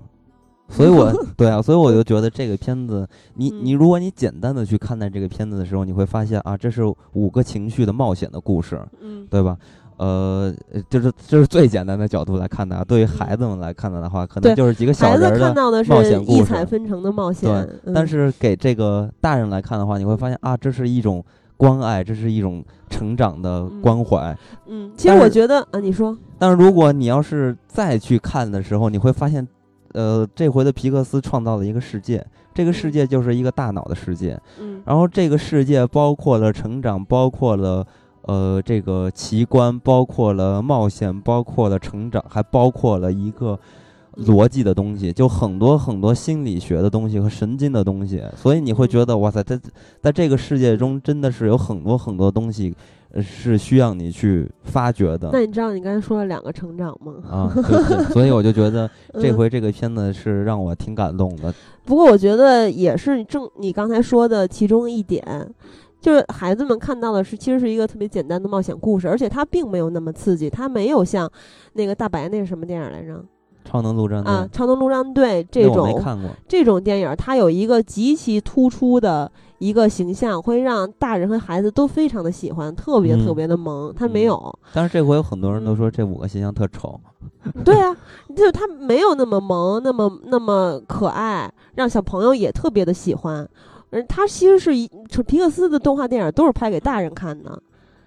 [0.70, 6.84] 所以我对啊，所以我就觉得这个片子，你嗯你如果你简单的去看待这个片子的时候，你会发现啊，这是
[7.14, 9.58] 五个情绪的冒险的故事，嗯对吧？
[9.98, 10.54] 呃，
[10.90, 12.84] 就是这是最简单的角度来看的啊。
[12.84, 17.50] 对于孩子们来看的话，可能就是几个小人儿的看到的是冒险故事异彩纷呈的冒险，
[17.86, 21.24] 嗯但是给这个大人来看的话，你会发现啊，这是一种
[21.56, 24.38] 关爱，这是一种成长的嗯关怀。
[24.68, 29.48] 嗯，其实我觉得啊，你说，但是如果你要是再去看的时候，你会发现，
[29.96, 32.24] 呃，这回的皮克斯创造了一个世界，
[32.54, 34.84] 这个世界就是一个大脑的世界，嗯。
[34.86, 37.86] 然后这个世界包括了成长，包括了。
[38.28, 43.60] 呃，这个奇观包括了冒险，包括了成长，还包括了一个
[44.16, 49.60] 逻辑的东西，就很多很多心理学的东西和神经的东西，所以你会觉得哇塞，在
[50.02, 52.74] 在这个世界中真的是有很多很多东西，
[53.05, 55.30] 呃是需要你去发掘的。
[55.32, 57.14] 那你知道你刚才说了两个成长吗？
[57.30, 61.54] 啊，对对，所以我就觉得这嗯回这个片子是让我挺感动的。
[61.86, 65.24] 不过我觉得也是正你刚才说的其中一点，
[66.02, 71.30] 就是孩子们看到的是其实是一个特别简单的冒险故事，而且它并没有那么刺激，它没有像
[71.74, 73.24] 那个大白那是什么电影来着？
[73.64, 76.00] 超能陆战队啊，《超能陆战队》这种，
[76.48, 79.32] 这种电影，它有一个极其突出的
[79.66, 83.94] 一个形象，会让大人和孩子都非常的喜欢，特别嗯特别的萌。
[83.96, 87.00] 他没有，但是这回有很多人都嗯说这五个形象特丑。
[87.66, 87.96] 对啊，
[88.36, 93.48] 就是他没有那么萌，那么那么可爱，让小朋友也特别的喜欢。
[93.92, 94.88] 而他其实是一
[95.26, 97.62] 皮克斯的动画电影，都是拍给大人看的。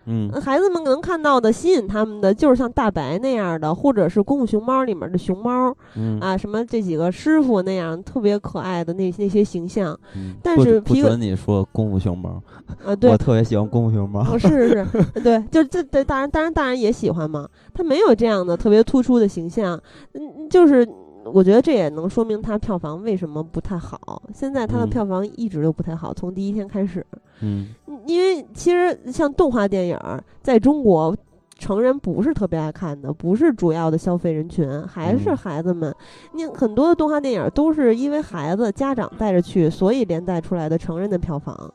[0.08, 9.98] 嗯呃孩子们能看到的、吸引他们的，就是像大白那样的，或者是《功夫熊猫》里面的熊猫嗯啊，什么这几个师傅那样特别可爱的那那些形象。
[10.16, 12.42] 嗯，但是皮克准你说功夫熊猫，
[12.84, 14.20] 啊，对我，特别喜欢功夫熊猫。
[14.22, 17.46] 哦，是是是，对，就这对，当然当然大人也喜欢嘛。
[17.74, 19.80] 他没有这样的特别突出的形象，
[20.14, 20.88] 嗯，就是
[21.32, 24.22] 我觉得这也能说明它票房为什么不太好。
[24.34, 27.04] 现在它的嗯票房一直都不太好，从第一天开始，
[27.42, 31.16] 嗯嗯因为其实像动画电影儿在中国。
[31.60, 35.92] 成人不是特别爱看的，不是主要的消费人群，还是嗯孩子们。
[36.32, 41.74] 你很多的动画电影儿都是因为孩子家长带着去，所以连带出来的成人的票房。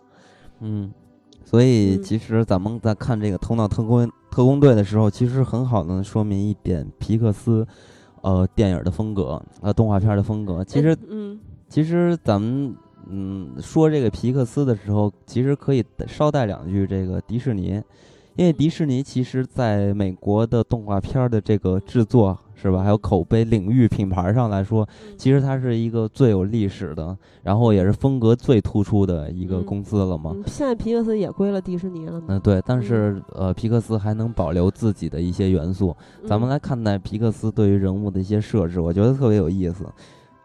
[0.62, 0.90] 嗯，
[1.44, 7.68] 所以嗯其实咱们在看这个《头脑特工特工队》的时候，其实很好的说明一点皮克斯，
[8.24, 10.64] 呃，电影的风格，呃，动画片的风格。
[10.64, 11.38] 其实嗯
[11.68, 12.74] 其实咱们
[13.10, 17.82] 嗯说这个皮克斯的时候，其实可以捎带两句这个迪士尼，
[18.38, 24.88] 因为迪士尼其实在美国的动画片儿的这个制作是吧，还有口碑领域品牌上来说，
[25.18, 30.32] 其实它是一个最有历史的，然后也是风格最突出的一个嗯公司了嘛。
[30.34, 32.28] 嗯现在皮克斯也归了迪士尼了嘛。
[32.30, 35.94] 嗯，对，但是呃，皮克斯还能保留自己的一些元素。
[36.26, 39.86] 咱们嗯来看待皮克斯对于人物的一些设置，我觉得特别有意思。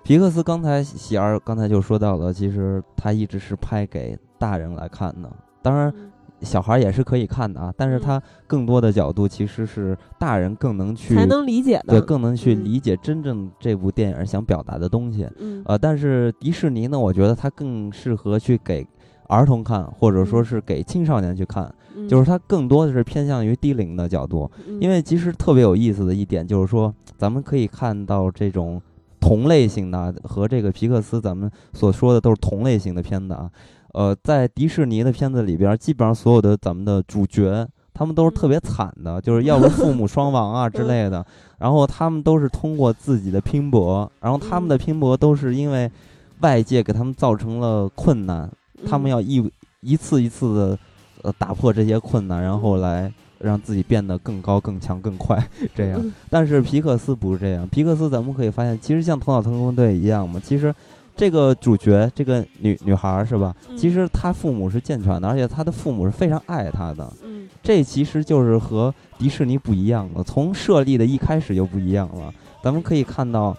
[0.02, 5.30] 皮克斯刚才喜儿刚才就说到了，其实他一直是拍给大人来看的，
[5.62, 6.07] 当然嗯
[6.40, 11.94] 小孩也是可以看的啊，但是嗯他更多的角度其实是大人更能去才能理解的。
[11.94, 15.28] 对更能去嗯理解真正这部电影想表达的东西。
[15.38, 18.86] 嗯呃，但是迪士尼呢，我觉得它更适合去给
[19.26, 21.64] 儿童看，或者说嗯是给青少年去看。
[21.96, 28.80] 嗯就是它更多的是偏向于低龄的角度，嗯因为其实特别有意思的一点就是说，咱们可以看到这种
[29.18, 33.50] 同类型的和这个皮克斯咱们所说的都是同类型的片子啊，
[33.92, 37.66] 呃，在迪士尼的片子里边，基本上所有的咱们的主角。
[37.94, 41.26] 他们都是特别惨的，就是要不父母双亡啊 之类的，
[41.58, 45.90] 然后他们都是通过自己的拼搏，然后他们的拼搏都是因为
[46.38, 48.48] 外界给他们造成了困难，
[48.86, 49.50] 他们嗯要一
[49.80, 50.78] 一次一次的
[51.22, 55.44] 呃打破这些困难，然后来让自己变得更高、更强、更快
[55.74, 56.00] 这样。
[56.00, 56.12] 嗯。
[56.30, 60.72] 但是皮克斯不是这样，皮克斯咱们可以发现，其实像《头脑特工队》一样嘛，其实
[61.18, 63.54] 这个主角这个女女孩儿是吧？
[63.68, 67.12] 嗯其实她父母是健全的，而且她的父母是非常爱她的。
[67.24, 72.32] 嗯这其实就是和迪士尼不一样了，从设立的一开始就不一样了。
[72.62, 73.54] 咱们可以看到，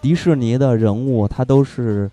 [0.00, 2.08] 迪士尼的人物他都是，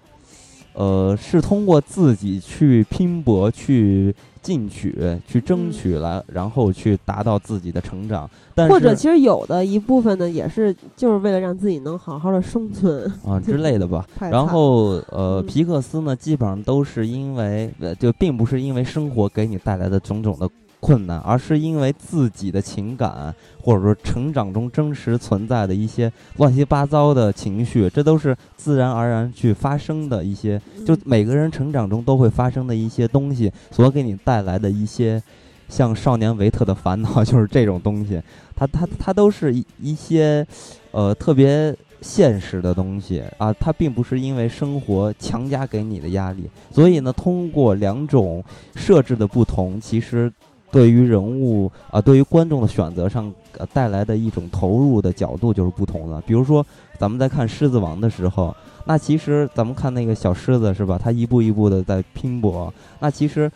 [0.74, 4.14] 呃，是通过自己去拼搏、去
[4.46, 4.96] 进取、
[5.28, 8.30] 去争嗯取来，然后去达到自己的成长。
[8.54, 13.12] 但或者其实有的一部分呢，也是就是为了让自己能好好的生存。
[13.26, 14.06] 啊之类的吧。
[14.30, 20.48] 然后呃，嗯皮克斯呢，基本上都是因为呃，就并不是因为生活给你带来的种种的
[20.86, 35.20] 困难，而是因为自己的情感或者说成长中真实存在的一些乱七八糟的情绪，这都是自然而然去发生的一些，就嗯每个人成长中都会发生的一些东西，所给你带来的一些。
[35.68, 38.22] 像少年维特的烦恼就是这种东西，
[38.56, 40.46] 它它它都是一一些，
[40.92, 48.44] 呃，特别现实的东西啊，它并不是因为生活强加给你的压力，所以呢，通过两种
[48.76, 50.32] 设置的不同，其实
[50.76, 56.20] 对于人物啊，对于观众的选择上、呃、带来的一种投入的角度就是不同的。
[56.28, 56.66] 比如说，
[57.00, 58.54] 咱们在看《狮子王》的时候，
[58.84, 61.00] 那其实咱们看那个小狮子是吧？
[61.02, 63.50] 他一步一步的在拼搏，那其实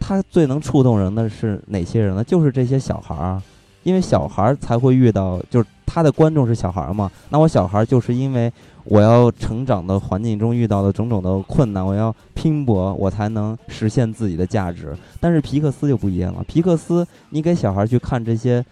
[0.00, 2.24] 他最能触动人的是哪些人呢？
[2.24, 3.40] 就是这些小孩儿，
[3.84, 7.08] 因为小孩儿才会遇到，就是他的观众是小孩儿嘛。
[7.28, 8.52] 那我小孩儿就是因为
[8.88, 14.96] 我要成长的环境中遇到的种种的困难，我要拼搏，我才能实现自己的价值。
[15.20, 18.64] 但是皮克斯就不一样了，皮克斯你给小孩儿去看这些，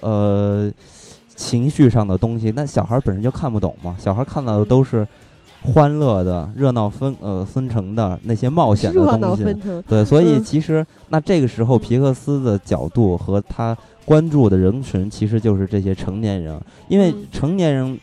[0.00, 0.70] 呃，
[1.34, 5.06] 情绪上的东西，那小孩儿本身就看不懂嘛，小孩儿看到的都是
[5.62, 9.44] 欢乐的、热闹纷呃纷呈的那些冒险的东西。
[9.88, 17.98] 对，所以嗯其实那这个时候皮克斯的角度和他关注的人群其实就是这些成年人，因为嗯成年人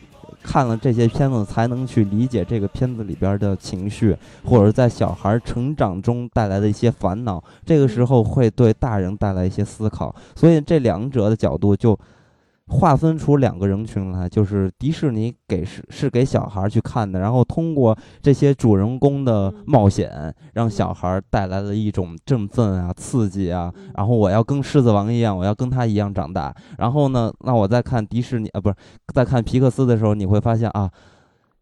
[0.46, 11.98] 看了这些片子才能去理解这个片子里边的情绪，或者在小孩成长中带来的一些烦恼，这个时候会对大人带来一些思考，所以这两者的角度就。
[12.68, 23.72] 划分出两个人群来，就是迪士尼给是是给小孩去看的，然后通过这些主人公的冒险，让小孩带来了一种振奋啊、刺激啊。
[23.94, 26.52] 然后我要跟狮子王一样，我要跟他一样长大。
[26.78, 28.74] 然后呢，那我在看迪士尼啊，不是
[29.14, 30.90] 在看皮克斯的时候，你会发现啊，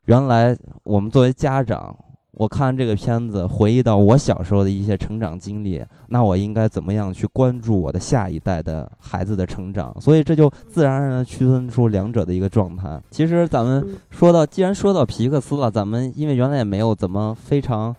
[0.06, 1.94] 原来我们作为家长，
[2.36, 9.94] 我看这个片子，回忆到我小时候的一些成长经历，那我应该怎么样去关注我的下一代的孩子的成长？
[10.00, 13.00] 所以这就自然而然地区分出两者的一个状态。
[13.10, 17.94] 其实咱们嗯说到，既然说到皮克斯了，咱们因为原来也没有怎么非常。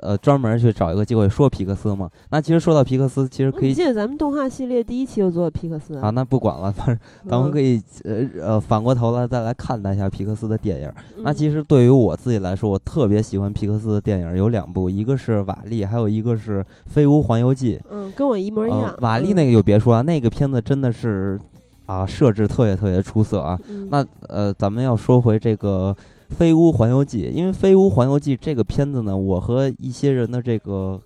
[0.00, 2.08] 呃，专门去找一个机会说皮克斯嘛？
[2.30, 6.98] 那其实说到皮克斯，其实可以我记得咱们动画系列第一期就做皮克斯啊，那不管了，反正
[7.28, 7.72] 咱们可以。
[7.72, 10.92] 以呃呃反过头来再来看待一下皮克斯的电影。
[11.18, 17.76] 那嗯其实对于我自己来说，我特别喜欢皮克斯的电影有两部，一个是《瓦力》，还有一个是《飞屋环游记》。
[17.90, 18.98] 嗯，跟我一模一样呃。。
[19.00, 21.40] 瓦力嗯那个就别说了，那个片子真的是
[21.86, 23.58] 啊设置特别特别出色啊。
[23.70, 25.96] 嗯那呃，咱们要说回这个
[26.32, 31.00] 《飞屋环游记》，因为《飞屋环游记》这个片子呢，我和一些人的这个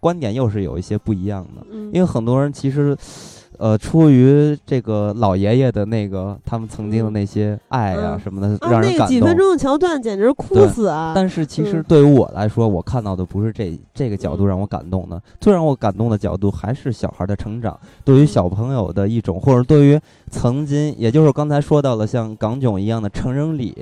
[0.00, 1.66] 观点又是有一些不一样的。
[1.70, 2.96] 嗯因为很多人其实
[3.56, 8.98] 呃，出于这个老爷爷的那个他们曾经的那些爱呀、嗯什么的，啊，让人感动。
[8.98, 11.12] 那个几分钟的桥段简直哭死啊！
[11.14, 23.74] 但是其实嗯对于我来说，我看到的不是这这个角度嗯让我感动的，最让我感动的角度还是小孩的成长，对于嗯小朋友的一种，或者对于曾经，也就是刚才说到了像港囧一样的成人礼，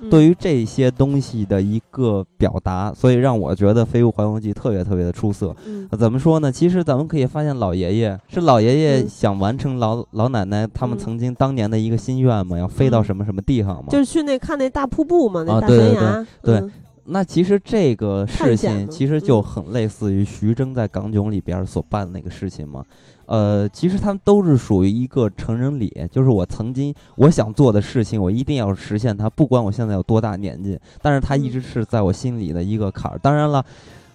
[0.00, 0.08] 嗯。
[0.08, 5.54] 对于这些东西的一个表达，所以让我觉得《飞屋环游记》特别特别的出色。
[5.66, 5.86] 嗯。
[5.90, 6.50] 呃怎么说呢？
[6.50, 9.08] 其实咱们可以发现，老爷爷是老爷爷嗯。
[9.08, 13.04] 想完成老老奶奶他们嗯曾经当年的一个心愿嘛，要飞到嗯。
[13.04, 13.86] 什么什么地方嘛。
[13.90, 16.54] 就是去那看那大瀑布嘛，那大啊对对悬崖，对。
[16.56, 16.72] 嗯
[17.10, 22.84] 那其实这个事情其实就嗯很类似于徐峥在港囧里边所办的那个事情嘛。
[23.28, 33.18] 呃，其实他们都是属于一个成人礼，就是我曾经我想做的事情，我一定要实现它，不管我现在有多大年纪，但是它一直嗯是在我心里的一个坎儿。
[33.18, 33.62] 当然了，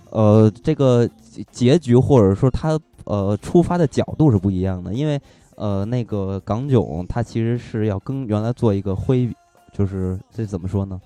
[0.10, 1.08] 呃，这个
[1.52, 5.22] 结局或者说它呃出发的角度是不一样的，因为
[5.58, 9.32] 呃那个港囧它其实是要跟原来做一个挥，
[9.72, 11.00] 就是这怎么说呢？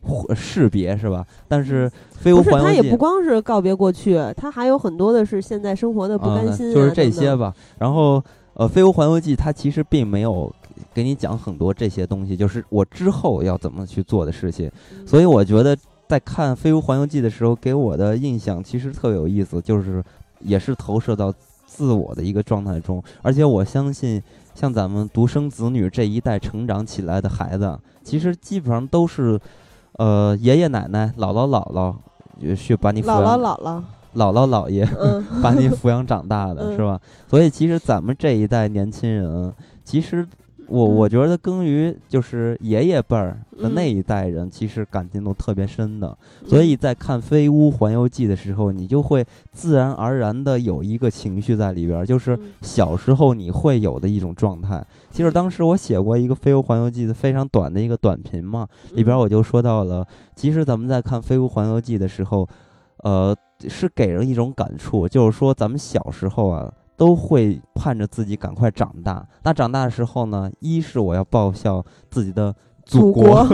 [0.00, 1.26] 挥识别是吧？
[1.48, 7.10] 但是《飞屋，环游记它也不》光是告别过去，它还有很多的是现在生活的不甘心、就是这。
[7.10, 7.52] 些吧。
[7.78, 8.22] 然后
[8.52, 10.52] 呃，《飞屋环游记》它其实并没有
[10.94, 14.70] 给你讲很多这些东西，就是我之后要怎么去做的事情。
[14.92, 15.76] 嗯所以我觉得
[16.06, 20.04] 在看《飞屋环游记》的时候，给我的印象其实特有意思，就是
[20.40, 21.32] 也是投射到
[21.66, 23.02] 自我的一个状态中。
[23.22, 24.22] 而且我相信，
[24.54, 29.40] 像咱们独生子女这一代成长起来的孩子，其实基本上都是
[29.98, 31.94] 呃爷爷奶奶、姥姥姥姥
[32.42, 33.82] 就去把你抚姥姥养，姥姥，
[34.14, 34.88] 姥姥姥爷。
[34.98, 36.98] 嗯， 把你抚养长大的，嗯是吧？
[37.28, 39.52] 所以其实咱们这一代年轻人，
[39.84, 40.26] 其实
[40.68, 40.94] 我嗯。
[40.94, 46.16] 我觉得跟于就是爷爷辈儿的那嗯一代人，其实感情都特别深的。
[46.46, 52.52] 所以在看《飞屋环游记》的时候，你就会自然而然的有一个情绪在里边儿，就是嗯。
[52.62, 54.84] 小时候你会有的一种状态。
[55.10, 59.18] 其实当时我写过一个《飞屋环游记》的非常短的一个短评嘛，里边嗯。
[59.18, 62.48] 我就说到了，其实咱们在看《飞屋环游记》的时候，
[63.02, 63.34] 呃，
[63.68, 69.26] 是给人一种感触，就是说咱们小时候啊，都会盼着自己赶快长大。
[69.44, 72.52] 那长大的时候呢，一是我要报效自己的
[72.84, 73.46] 祖祖国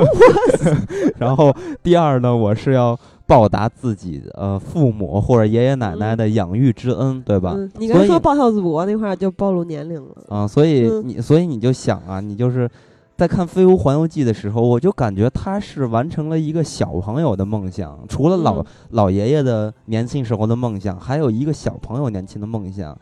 [1.19, 7.53] 然后第二呢，我是要报答自己呃父母或者爷爷奶奶的养育之恩，对吧？
[7.55, 10.15] 嗯，你刚说报效祖国那块儿就暴露年龄了。
[10.29, 12.71] 啊，所以嗯你所以你就想啊，你就是
[13.17, 22.97] 在看《飞屋环游记》的时候，我就感觉他是完成了一个小朋友的梦想，除了老、嗯老爷爷的年轻时候的梦想，还有一个小朋友年轻的梦想。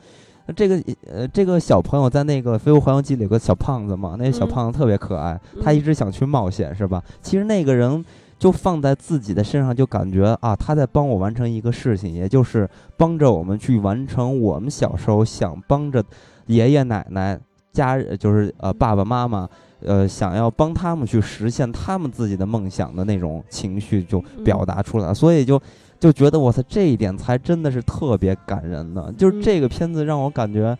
[0.46, 7.02] 那这个呃，这个小朋友在那个《飞屋环游记》里有个小胖子嘛，那个小嗯胖子特别可爱，他一嗯直想去冒险，是吧？
[7.20, 8.04] 其实那个人
[8.38, 16.02] 就放在自己的身上，就感觉啊，他在帮我完成一个事情，也就是帮着我们去完成我们小时候想帮着
[16.46, 17.38] 爷爷奶奶
[17.72, 19.48] 家人，就是呃爸爸妈妈。
[19.84, 25.60] 呃，想要帮他们去实现他们自己的梦想的那种情绪就表嗯达出来了，所以就
[26.02, 29.14] 就觉得我操，这一点才真的是特别感人的。
[29.16, 30.76] 就是嗯这个片子让我感觉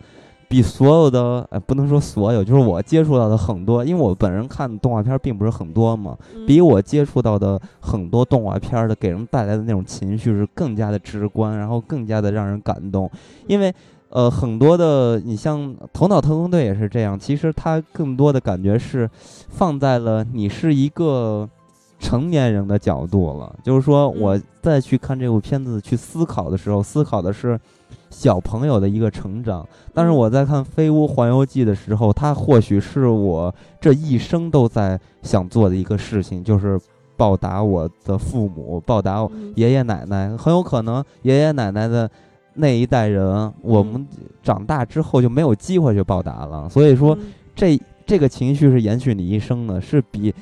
[0.49, 13.09] 比所有的，呃，不能说所有，就是我接触到的很多，因为我本人看动画片并不是很多嘛，嗯比我接触到的很多动画片儿的给人带来的那种情绪是更加的直观，然后更加的让人感动。
[13.47, 13.73] 因为
[14.09, 19.09] 呃，很多的你像《头脑特工队》也是这样，其实它更多的感觉是
[19.47, 21.49] 放在了你是一个
[22.03, 27.57] 成年人的角度了，就是说我嗯再去看这部片子去思考的时候，思考的是。
[28.09, 36.79] 小朋友的一个成长，但是嗯我在看《飞屋环游记》的时候，它或许是我这一生都在想做的一个事情，就是
[37.17, 40.37] 报答我的父母，报答嗯爷爷奶奶。
[40.37, 42.09] 很有可能爷爷奶奶的
[42.53, 44.07] 那一代人，我们
[44.43, 46.69] 长大之后就没有机会去报答了。
[46.69, 50.31] 所以说，嗯这这个情绪是延续你一生的，是比《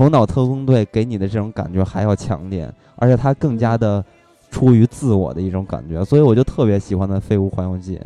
[0.00, 2.66] 头脑特工队》给你的这种感觉还要强烈，
[2.96, 4.02] 而且它更加的
[4.50, 6.02] 出于自我的一种感觉。
[6.02, 7.96] 所以我就特别喜欢的《飞屋环游记》，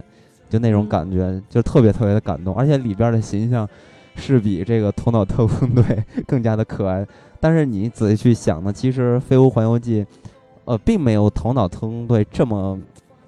[0.51, 3.69] 就那种嗯感觉，就特别特别的感动，而且里边的形象
[4.17, 5.85] 是比这个《头脑特工队》
[6.27, 7.07] 更加的可爱。
[7.39, 10.03] 但是你仔细去想呢，其实《飞屋环游记》
[10.65, 12.77] 呃，并没有《头脑特工队》这么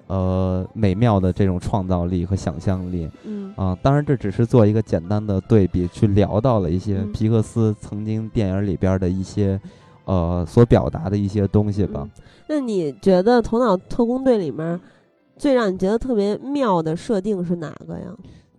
[0.07, 3.09] 呃美妙的这种创造力和想象力。
[3.25, 9.59] 嗯啊，当然这只是做一个简单的对比，去聊到了一些嗯皮克斯曾经电影里边的一些，
[10.05, 12.09] 呃，所表达的一些东西吧嗯。
[12.49, 14.79] 那你觉得《头脑特工队》里面
[15.37, 18.05] 最让你觉得特别妙的设定是哪个呀？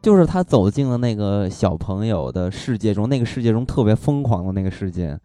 [0.00, 5.18] 就是他走进了那个小朋友的世界中，那个世界中特别疯狂的那个世界，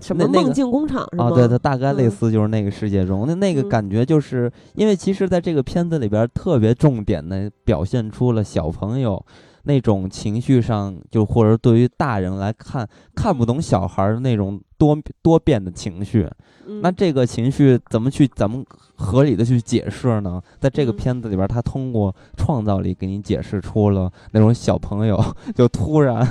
[0.00, 1.26] 什么那那个梦境工厂是吗？
[1.26, 9.24] 啊，对，它大概类嗯似就是那个世界中，那那个嗯感觉就是因为其实在这个片子里边特别重点的表现出了小朋友
[9.64, 16.28] 那种情绪上，就或者对于大人来看看不懂小孩儿的那种多多变的情绪。
[16.66, 18.64] 嗯那这个情绪怎么去怎么
[18.94, 20.40] 合理的去解释呢？
[20.60, 25.20] 在这个嗯片子里边儿，他通过创造力给你解释出了那种小朋友
[25.56, 26.24] 就突然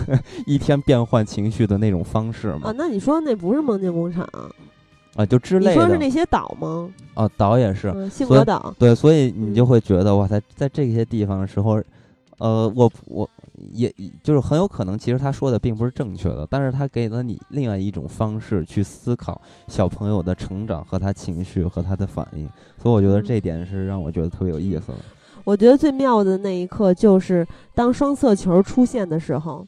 [0.45, 4.27] 一天变换情绪的那种方式嘛啊，，那你说那不是梦境工厂？
[5.15, 6.89] 啊，就之类的说是那些岛吗？
[7.13, 7.91] 啊，岛也是。
[7.93, 8.73] 嗯，幸所以格岛。
[8.79, 11.83] 对，所以你就嗯会觉得哇塞，在这些地方的时候，
[12.41, 13.29] 呃，我我
[13.71, 13.93] 也
[14.23, 22.49] 就是很有可能，其实他说的并不是正确的，但是他给了你另外一种方式去思考小朋友的成长和他情绪和他的反应，
[22.81, 24.95] 所以我觉得嗯这点是让我觉得特别有意思的。
[25.43, 27.45] 我觉得最妙的那一刻就是
[27.75, 29.63] 当双色球出现的时候，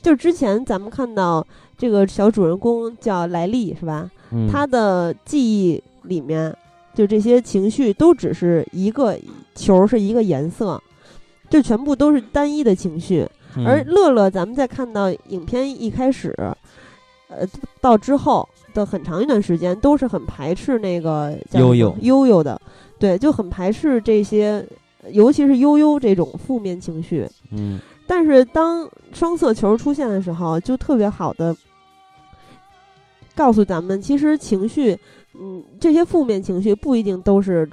[0.00, 1.46] 就之前咱们看到
[1.76, 4.10] 这个小主人公叫莱利是吧？
[4.30, 6.56] 嗯，他的记忆里面，
[6.94, 9.14] 就这些情绪都只是一个
[9.54, 10.82] 球是一个颜色，
[11.54, 13.24] 就全部都是单一的情绪。
[13.56, 16.34] 嗯而乐乐，咱们在看到影片一开始，
[17.28, 17.46] 呃，
[17.80, 22.60] 到之后的很长一段时间，都是很排斥那个叫悠悠悠悠的，
[22.98, 24.66] 对，就很排斥这些，
[25.12, 27.24] 尤其是悠悠这种负面情绪。
[27.52, 27.78] 嗯
[28.08, 31.56] 但是当双色球出现的时候，就特别好的
[33.36, 34.98] 告诉咱们，其实情绪，
[35.34, 37.70] 嗯，这些负面情绪不一定都是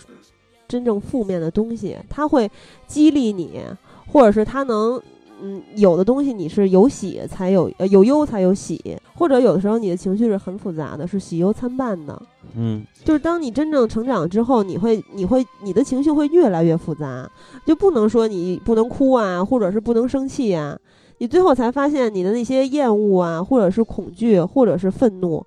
[0.71, 2.49] 真正负面的东西，它会
[2.87, 3.59] 激励你，
[4.07, 5.01] 或者是它能，
[5.41, 8.79] 嗯，有的东西你是有喜才有，呃，有忧才有喜，
[9.15, 12.21] 或者有的时候你的情绪是很复杂的，是喜忧参半的。
[12.55, 17.29] 嗯就是当你真正成长之后，你会，你会，你的情绪会越来越复杂，
[17.65, 20.77] 就不能说你不能哭啊，或者是不能生气啊，
[21.17, 25.45] 你最后才发现你的那些厌恶啊，或者是恐惧，或者是愤怒，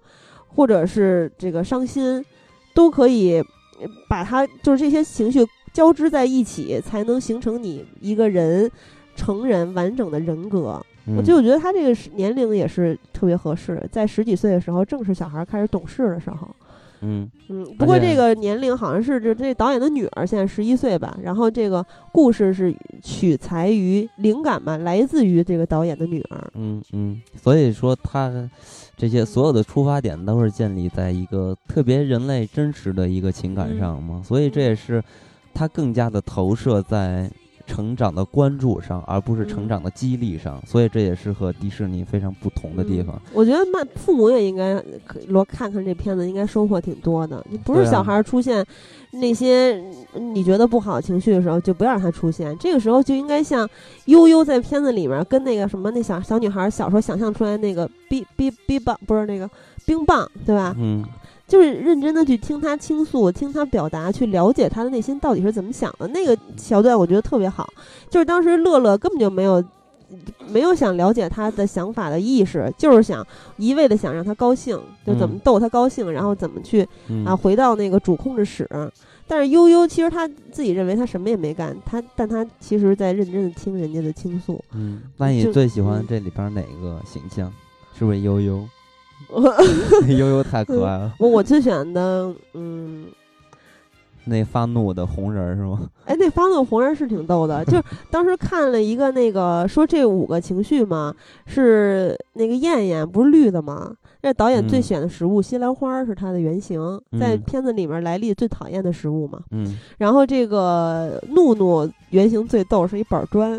[0.55, 2.24] 或者是这个伤心，
[2.74, 3.44] 都可以呃
[4.09, 8.70] 把它就是这些情绪交织在一起，才能形成你一个人
[9.16, 10.81] 成人完整的人格。
[11.06, 16.48] 嗯，我就觉得他这个年龄也是特别合适，在十几岁的时候，正是小孩开始懂事的时候。
[17.06, 26.51] 嗯嗯，不过这个年龄好像是这这导演的女儿现在十一岁吧，然后这个故事是取材于灵感嘛，来自于这个导演的女儿。
[26.55, 28.48] 嗯嗯，所以说他
[28.96, 33.78] 这些所有的出发点都是建立在一个特别人类真实的一个情感嗯。
[33.78, 35.02] 上嘛，所以这也是
[35.52, 37.30] 它更加的投射在
[37.66, 43.32] 成长的关注上，而不是成嗯长的激励上，所以这也是和迪士尼非常不同的地方嗯。
[43.32, 44.74] 我觉得妈父母也应该
[45.06, 47.44] 可罗看看这片子，应该收获挺多的。
[47.50, 48.64] 你不是小孩出现
[49.12, 49.82] 那些
[50.14, 52.56] 你觉得不好情绪的时候，就不要让他出现。
[52.58, 53.68] 这个时候就应该像
[54.06, 59.48] 悠悠在片子里面跟那个什么那小小女孩小时候想象出来那个冰冰冰棒不是那个
[59.86, 60.74] 冰棒对吧？
[60.78, 61.04] 嗯
[61.46, 66.06] 就是认真的去听他倾诉，听他表达，去了解他的内心到底是怎么想的。
[66.08, 67.68] 那个桥段我觉得特别好，
[68.08, 69.62] 就是当时乐乐根本就没有
[70.48, 73.26] 没有想了解他的想法的意识，就是想
[73.56, 78.68] 一味的想让他高兴，就怎么嗯逗他高兴，然后怎么去嗯啊回到那个主控制室。
[79.26, 84.62] 但是悠悠其实他自己认为他什么也没干，他但他其实在认真的听人家的倾诉。
[84.74, 87.52] 嗯，那你最喜欢嗯这里边哪个形象？
[87.98, 88.68] 是不是悠悠？
[90.09, 93.06] 悠悠太可爱了， 我我最选的，嗯，
[94.24, 95.88] 那发怒的红人是吗？
[96.06, 101.14] 哎，那发怒红人是挺逗的，就是 当时看了一个那个说这五个情绪嘛，
[101.46, 103.94] 是那个燕燕不是绿的吗？
[104.22, 106.80] 那导演最嗯选的食物西兰花是它的原型，
[107.20, 109.38] 在嗯片子里面莱利最讨厌的食物嘛。
[109.51, 113.52] 嗯，然后这个怒怒原型最逗是一板砖，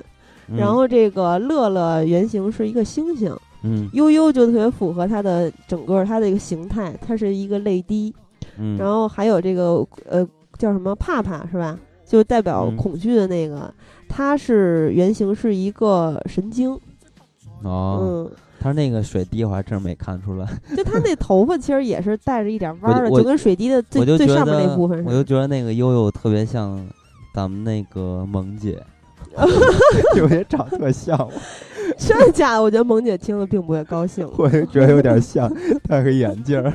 [0.48, 3.36] 嗯然后这个乐乐原型是一个星星，
[3.66, 3.90] 嗯。
[3.94, 8.14] 悠悠就特别符合它的整个它的一个形态，它是一个泪滴。
[8.58, 10.26] 嗯，然后还有这个呃
[10.58, 11.78] 叫什么帕帕是吧？
[12.06, 12.78] 就代表嗯。
[12.78, 13.74] 恐惧的那个，
[14.08, 16.72] 它是原型是一个神经，
[17.64, 20.48] 哦，嗯，他那个水滴我还真没看出来，
[20.78, 25.10] 就它那头发其实也是带着一点弯的，就跟水滴的最最上面那部分似的。
[25.10, 26.88] 我就觉得那个悠悠特别像
[27.34, 28.82] 咱们那个萌姐，
[30.16, 31.32] 有些 长特像我，
[31.98, 32.62] 真的假的？
[32.62, 35.52] 我觉得萌姐听了并不会高兴， 我就觉得有点像，
[35.88, 36.72] 戴个眼镜儿，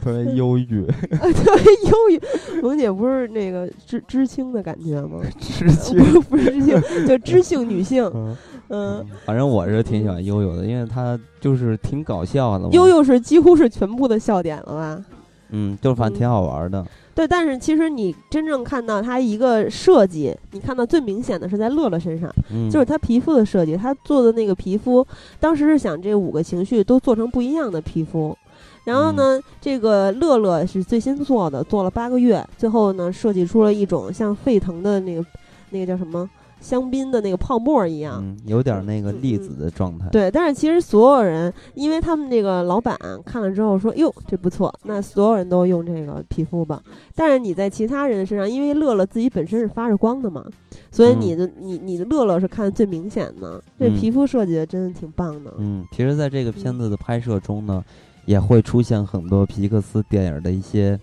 [0.00, 2.60] 特别忧郁，特别忧郁。
[2.62, 5.20] 萌姐不是那个知知青的感觉吗？
[5.40, 6.04] 痴不情。
[6.04, 8.04] 是不是知青，就知性女性。
[8.14, 8.36] 嗯，
[8.68, 12.70] 嗯，反正我是挺喜欢悠悠的，因为她就是挺搞笑的嘛。
[12.72, 15.04] 悠悠是几乎是全部的笑点了吧？
[15.50, 16.84] 嗯，就反正挺好玩的。
[17.14, 25.06] 对，但是其实你真正看到它一个设计，你看到最明显的是在乐乐身上，嗯，就是他皮肤的设计，他做的那个皮肤，
[25.38, 28.36] 当时是想这五个情绪都做成不一样的皮肤。
[28.84, 35.24] 然后呢，这个乐乐是最新做的，做了八个月，最后呢设计出了一种像沸腾的那个
[35.70, 36.28] 那个叫什么
[36.60, 38.20] 香槟的那个泡沫一样。
[38.22, 40.08] 嗯，有点那个粒子的状态。
[40.10, 46.82] 对，但是其实所有人，因为他们那个老板看了之后说：“哟，这不错，那所有人都用这个皮肤吧。”
[47.16, 50.44] 但是你在其他人身上，因为乐乐自己本身是发着光的嘛，
[50.90, 53.62] 所以你的、你你的乐乐是看的最明显的。
[53.78, 55.52] 这嗯皮肤设计的真的挺棒的。
[55.58, 57.84] 嗯，其实，在这个片子的拍摄中呢，
[58.24, 60.98] 也会出现很多皮克斯电影的一些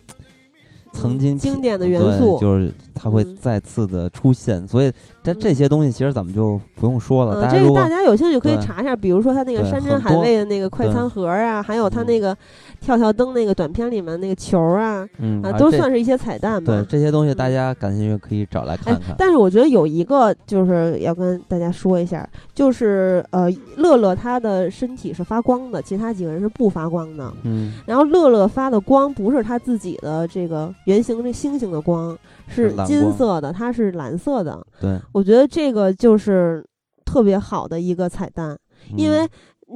[0.94, 4.68] 曾经经典的元素就是它会嗯再次的出现。
[4.68, 4.92] 所以，
[5.34, 7.42] 这这些东西其实咱们就不用说了。
[7.42, 12.38] 嗯，这个大家有兴趣可以查一下，比如说他那个山珍海味的那个快餐盒啊，还有他嗯那个
[12.80, 15.08] 跳跳灯那个短片里面那个球啊，
[15.44, 16.88] 啊，都算是一些彩蛋吧对吧。
[16.90, 27.32] 这些东西，大嗯家感兴趣可以找来哎看看。，但是我觉得有一个就是要跟大家说一下，就是呃，乐乐他的身体是发光的，其他几个人是不发光的。
[27.44, 32.18] 嗯然后乐乐发的光不是他自己的这个圆形这星星的光，
[32.48, 34.66] 是金色的，它是蓝色的。
[34.80, 36.64] 对，我觉得这个就是
[37.04, 38.58] 特别好的一个彩蛋，
[38.96, 39.30] 因为嗯。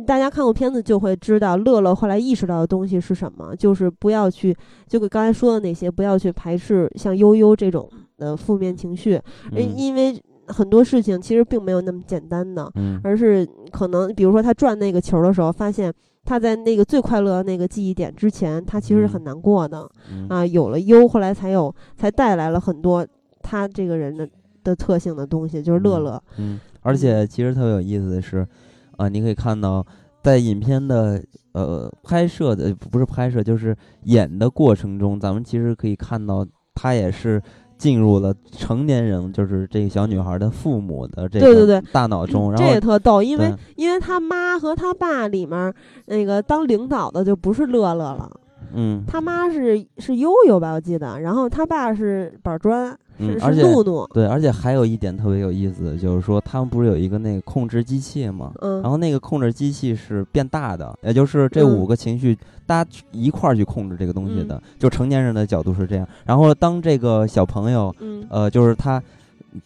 [0.08, 4.56] 大家看过片子就会知道，乐乐后来意识到的东西是什么，就是不要去，
[4.88, 9.20] 就跟刚才说的那些，不要去排斥像悠悠这种的负面情绪，
[9.52, 9.78] 嗯。
[9.78, 13.02] 因为很多事情其实并没有那么简单的，嗯。
[13.04, 15.94] 而是可能，比如说他转那个球的时候，发现
[16.24, 20.26] 他在那个最快乐的那个记忆点之前，他其实是很难过的、嗯。
[20.30, 20.46] 啊。
[20.46, 23.06] 有了忧，后来才有，才带来了很多
[23.42, 24.26] 他这个人的
[24.64, 26.22] 的特性的东西，就是乐乐。
[26.38, 28.48] 嗯，而且其实特别有意思的是，
[28.98, 29.86] 啊、你可以看到
[30.24, 31.22] 在影片的
[31.54, 37.42] 呃拍摄的不是拍摄，就是演的过程中，咱们其实可以看到他也是
[37.78, 45.74] 进入了成年人，就是这个小女孩的父母的这个对对对大脑中，然这也特逗，因为因为他妈和他爸里面
[46.06, 48.30] 那个当领导的就不是乐乐了，
[48.74, 58.52] 嗯他妈是是悠悠吧，我记得，然后他爸是板砖，嗯而且怒怒，对，而且还有一点特别有意思，就是说他们不是有一个那个控制机器吗？
[58.62, 64.62] 嗯然后那个控制机器是变大的，也就是这嗯五个情绪，大家去一块儿去控制这个东西的。
[64.80, 66.08] 就成年人的角度是这样。
[66.26, 69.02] 然后当这个小朋友，嗯呃，就是他，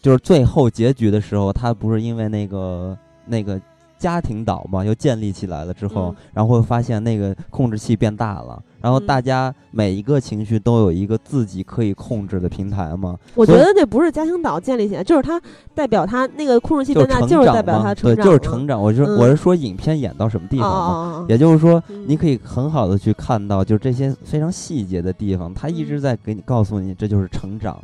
[0.01, 3.59] 就是最后结局的时候，他不是因为那个那个
[3.97, 6.15] 家庭岛嘛，又建立起来了之后，嗯。
[6.33, 13.17] 然后会发现那个控制器变大了，然后嗯大家每一个情绪都有一个自己可以控制的平台嘛。
[13.33, 15.41] 我觉得那不是家庭岛建立起来，就是它
[15.73, 18.81] 代表它那个控制器就是变大，就是代表嘛对，他成长对，就是成长。
[18.81, 19.17] 我是嗯。
[19.17, 22.05] 我是说影片演到什么地哦方嘛，哦哦也就是说，嗯。
[22.07, 27.81] 你可以很好的去看到，就这些非常细节的地方，它一嗯直在给你告诉你，这就是成长。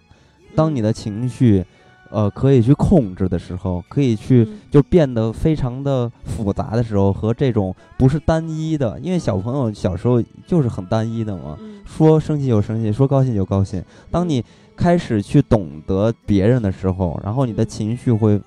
[0.53, 1.65] 当你的情绪，
[2.11, 13.83] 呃，可以去控制的时候，可以去嗯就变得非常的复杂的时候，和这种不是单一的，因为小朋友小时候就是很单一的嘛，嗯说生气就生气，说高兴就高兴。
[14.09, 14.43] 当你
[14.75, 18.39] 开始去懂得别人的时候，然后你的嗯情绪会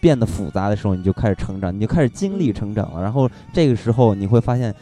[0.00, 3.02] 变得复杂的时候，你就开始成长，你就开始经历嗯成长了。
[3.02, 4.74] 然后这个时候你会发现，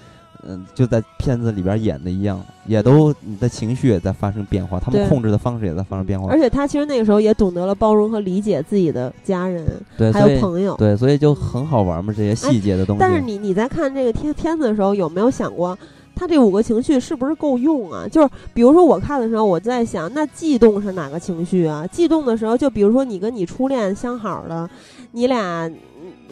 [0.43, 6.39] 嗯、就在片子里边演的一样，也都你的情绪也在发生变化，他们控制的方式也在发生变化而。
[6.39, 10.77] 且他其实那个时候也懂得了包容和理解自己的家人，对，还有朋友。
[10.77, 13.01] 对，所以就很好玩嘛，这些细节的东西。
[13.01, 15.77] 但是你你在看这个片片子的时候，有没有想过，
[16.15, 18.07] 他这五个情绪是不是够用啊？
[18.11, 21.87] 就是比如说我看的时候，我在想，那悸动是哪个情绪啊？
[21.87, 24.71] 悸动的时候，就比如说你跟你初恋相好了，
[25.13, 25.71] 你俩。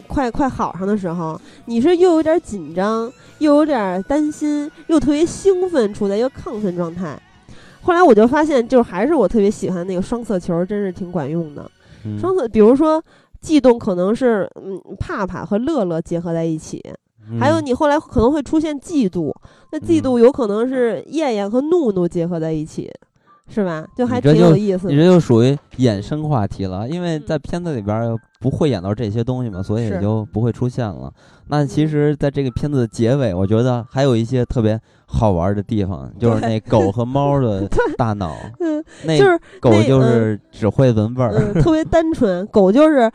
[0.05, 7.19] 嗯快快好上的时候，你是又有点紧张，又有点担心，又特别兴奋，处在一个亢奋状态。
[7.81, 11.69] 后来我就发现，就是还是我特别喜欢那个双色球，真是挺管用的。
[12.05, 13.03] 嗯双色，比如说
[13.41, 16.81] 悸动可能是嗯怕怕和乐乐结合在一起，
[17.39, 19.33] 还有嗯你后来可能会出现嫉妒，
[19.71, 22.91] 那嫉妒有可能是燕燕和怒怒结合在一起，
[23.47, 23.85] 是吧？
[23.95, 24.93] 就还挺有意思的。
[24.93, 31.11] 你这就属于衍生话题了，因为嗯在片子里边儿不会演到这些东西嘛，所以也就不会出现了。
[31.47, 37.67] 那其嗯实，在这个片子的结尾，我觉得还有一些特别好玩的地方，就是那狗和猫的
[37.97, 43.11] 大脑，嗯，那就是狗就是只会闻味儿，嗯，特别单纯，狗就是。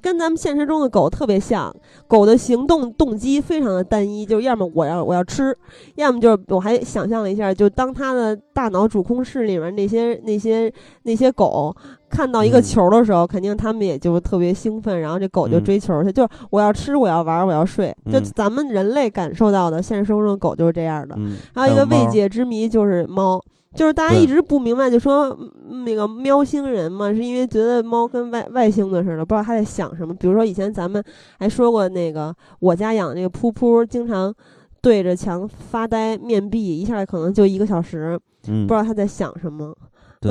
[0.00, 1.74] 跟咱们现实中的狗特别像，
[2.06, 5.56] 狗的行动动机非常的单一，就是要么我要我要吃，
[5.96, 11.74] 要么就是我还想象了一下，就当它的大脑主控室里面那些那些那些狗
[12.08, 12.62] 看到一个嗯。
[12.62, 15.64] 球的时候，肯定他们也就特别兴奋，然后这狗就嗯。
[15.64, 18.24] 追球去，就是我要吃，我要玩，我要睡，就嗯。
[18.34, 21.14] 咱们人类感受到的现实生活中的狗就是这样的。
[21.18, 23.40] 嗯，还有一个未解之谜就是猫，
[23.74, 25.36] 就是大家一直不明白，就说
[25.68, 30.14] 嗯那个喵星人嘛，是因为觉得猫跟外外星的似的，不知道他在想什么。
[30.14, 31.02] 比如说以前咱们
[31.38, 34.34] 还说过那个我家养那个噗噗，经常
[34.80, 39.74] 对着墙发呆面壁，一下可能就一个小时，嗯不知，道他在想什么。
[40.20, 40.30] 对，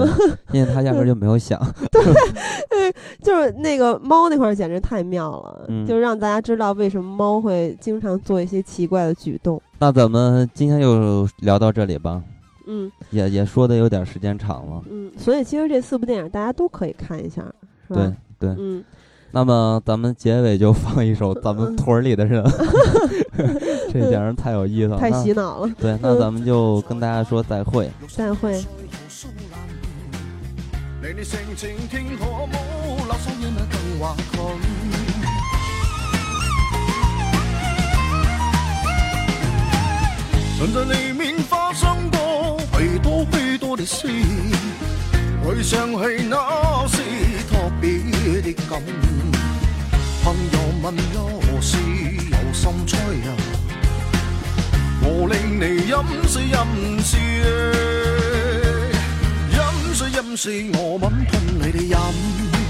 [0.54, 1.60] 因为他压根儿就没有想，
[1.92, 9.62] 对就是那个猫那块儿简直太妙了，嗯就让大家知道为什么猫会经常做一些奇怪的举动。
[9.80, 12.24] 那咱们今天就聊到这里吧，
[12.68, 17.42] 嗯也也说的有点时间长了，嗯，所以其实这四部电影大家都可以看一下，
[17.88, 18.14] 是吧？
[18.40, 18.56] 对对。
[18.60, 18.84] 嗯，
[19.32, 22.44] 那么咱们结尾就放一首咱们屯儿里的人，
[23.92, 24.98] 这简直太有意思了。
[24.98, 25.72] 太洗脑了。
[25.80, 27.90] 对，那咱们就跟大家说再会。
[28.10, 28.62] 再会。
[31.04, 32.52] 你哋性情天可冇
[32.98, 34.36] 留守夜晚更華佢。
[40.60, 41.34] 曾在里面
[41.74, 44.08] 生過許多许多的事，
[45.44, 46.98] 回想起那是
[47.50, 48.82] 特別的感。
[50.24, 51.78] 朋友問有事
[52.30, 53.30] 有心吹啊，
[55.02, 56.56] 我令你飲水飲
[57.04, 57.20] 水。
[59.54, 59.58] 飲
[59.94, 62.61] 水飲水，我吻噴你哋飲。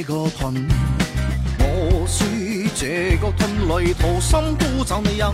[0.00, 0.54] 这个屯，
[1.58, 2.24] 我是
[2.76, 5.28] 这个屯里土生土长的人。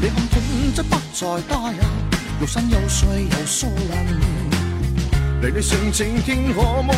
[0.00, 1.78] 你看屯真不再大呀，
[2.40, 4.20] 有山有水有树林。
[5.42, 6.92] 你哋性情天可冇，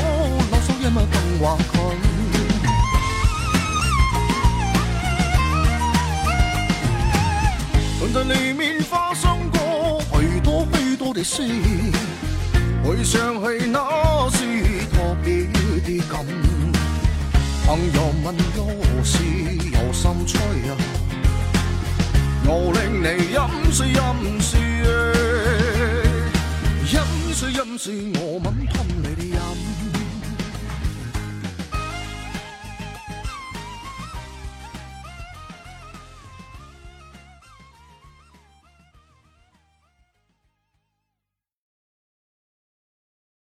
[0.51, 1.97] 留守夜晚更華佢。
[8.01, 11.43] 曾在里面发生过许多许多的事，
[12.85, 14.45] 回想起那是
[14.93, 15.47] 特别
[15.87, 16.42] 的感。
[17.65, 18.61] 朋友問有
[19.05, 19.19] 事
[19.73, 20.77] 有心吹啊，
[22.45, 23.39] 我令你饮
[23.73, 24.01] 水饮
[24.41, 24.61] 水，
[26.93, 26.99] 饮
[27.35, 28.75] 水饮水我吻噴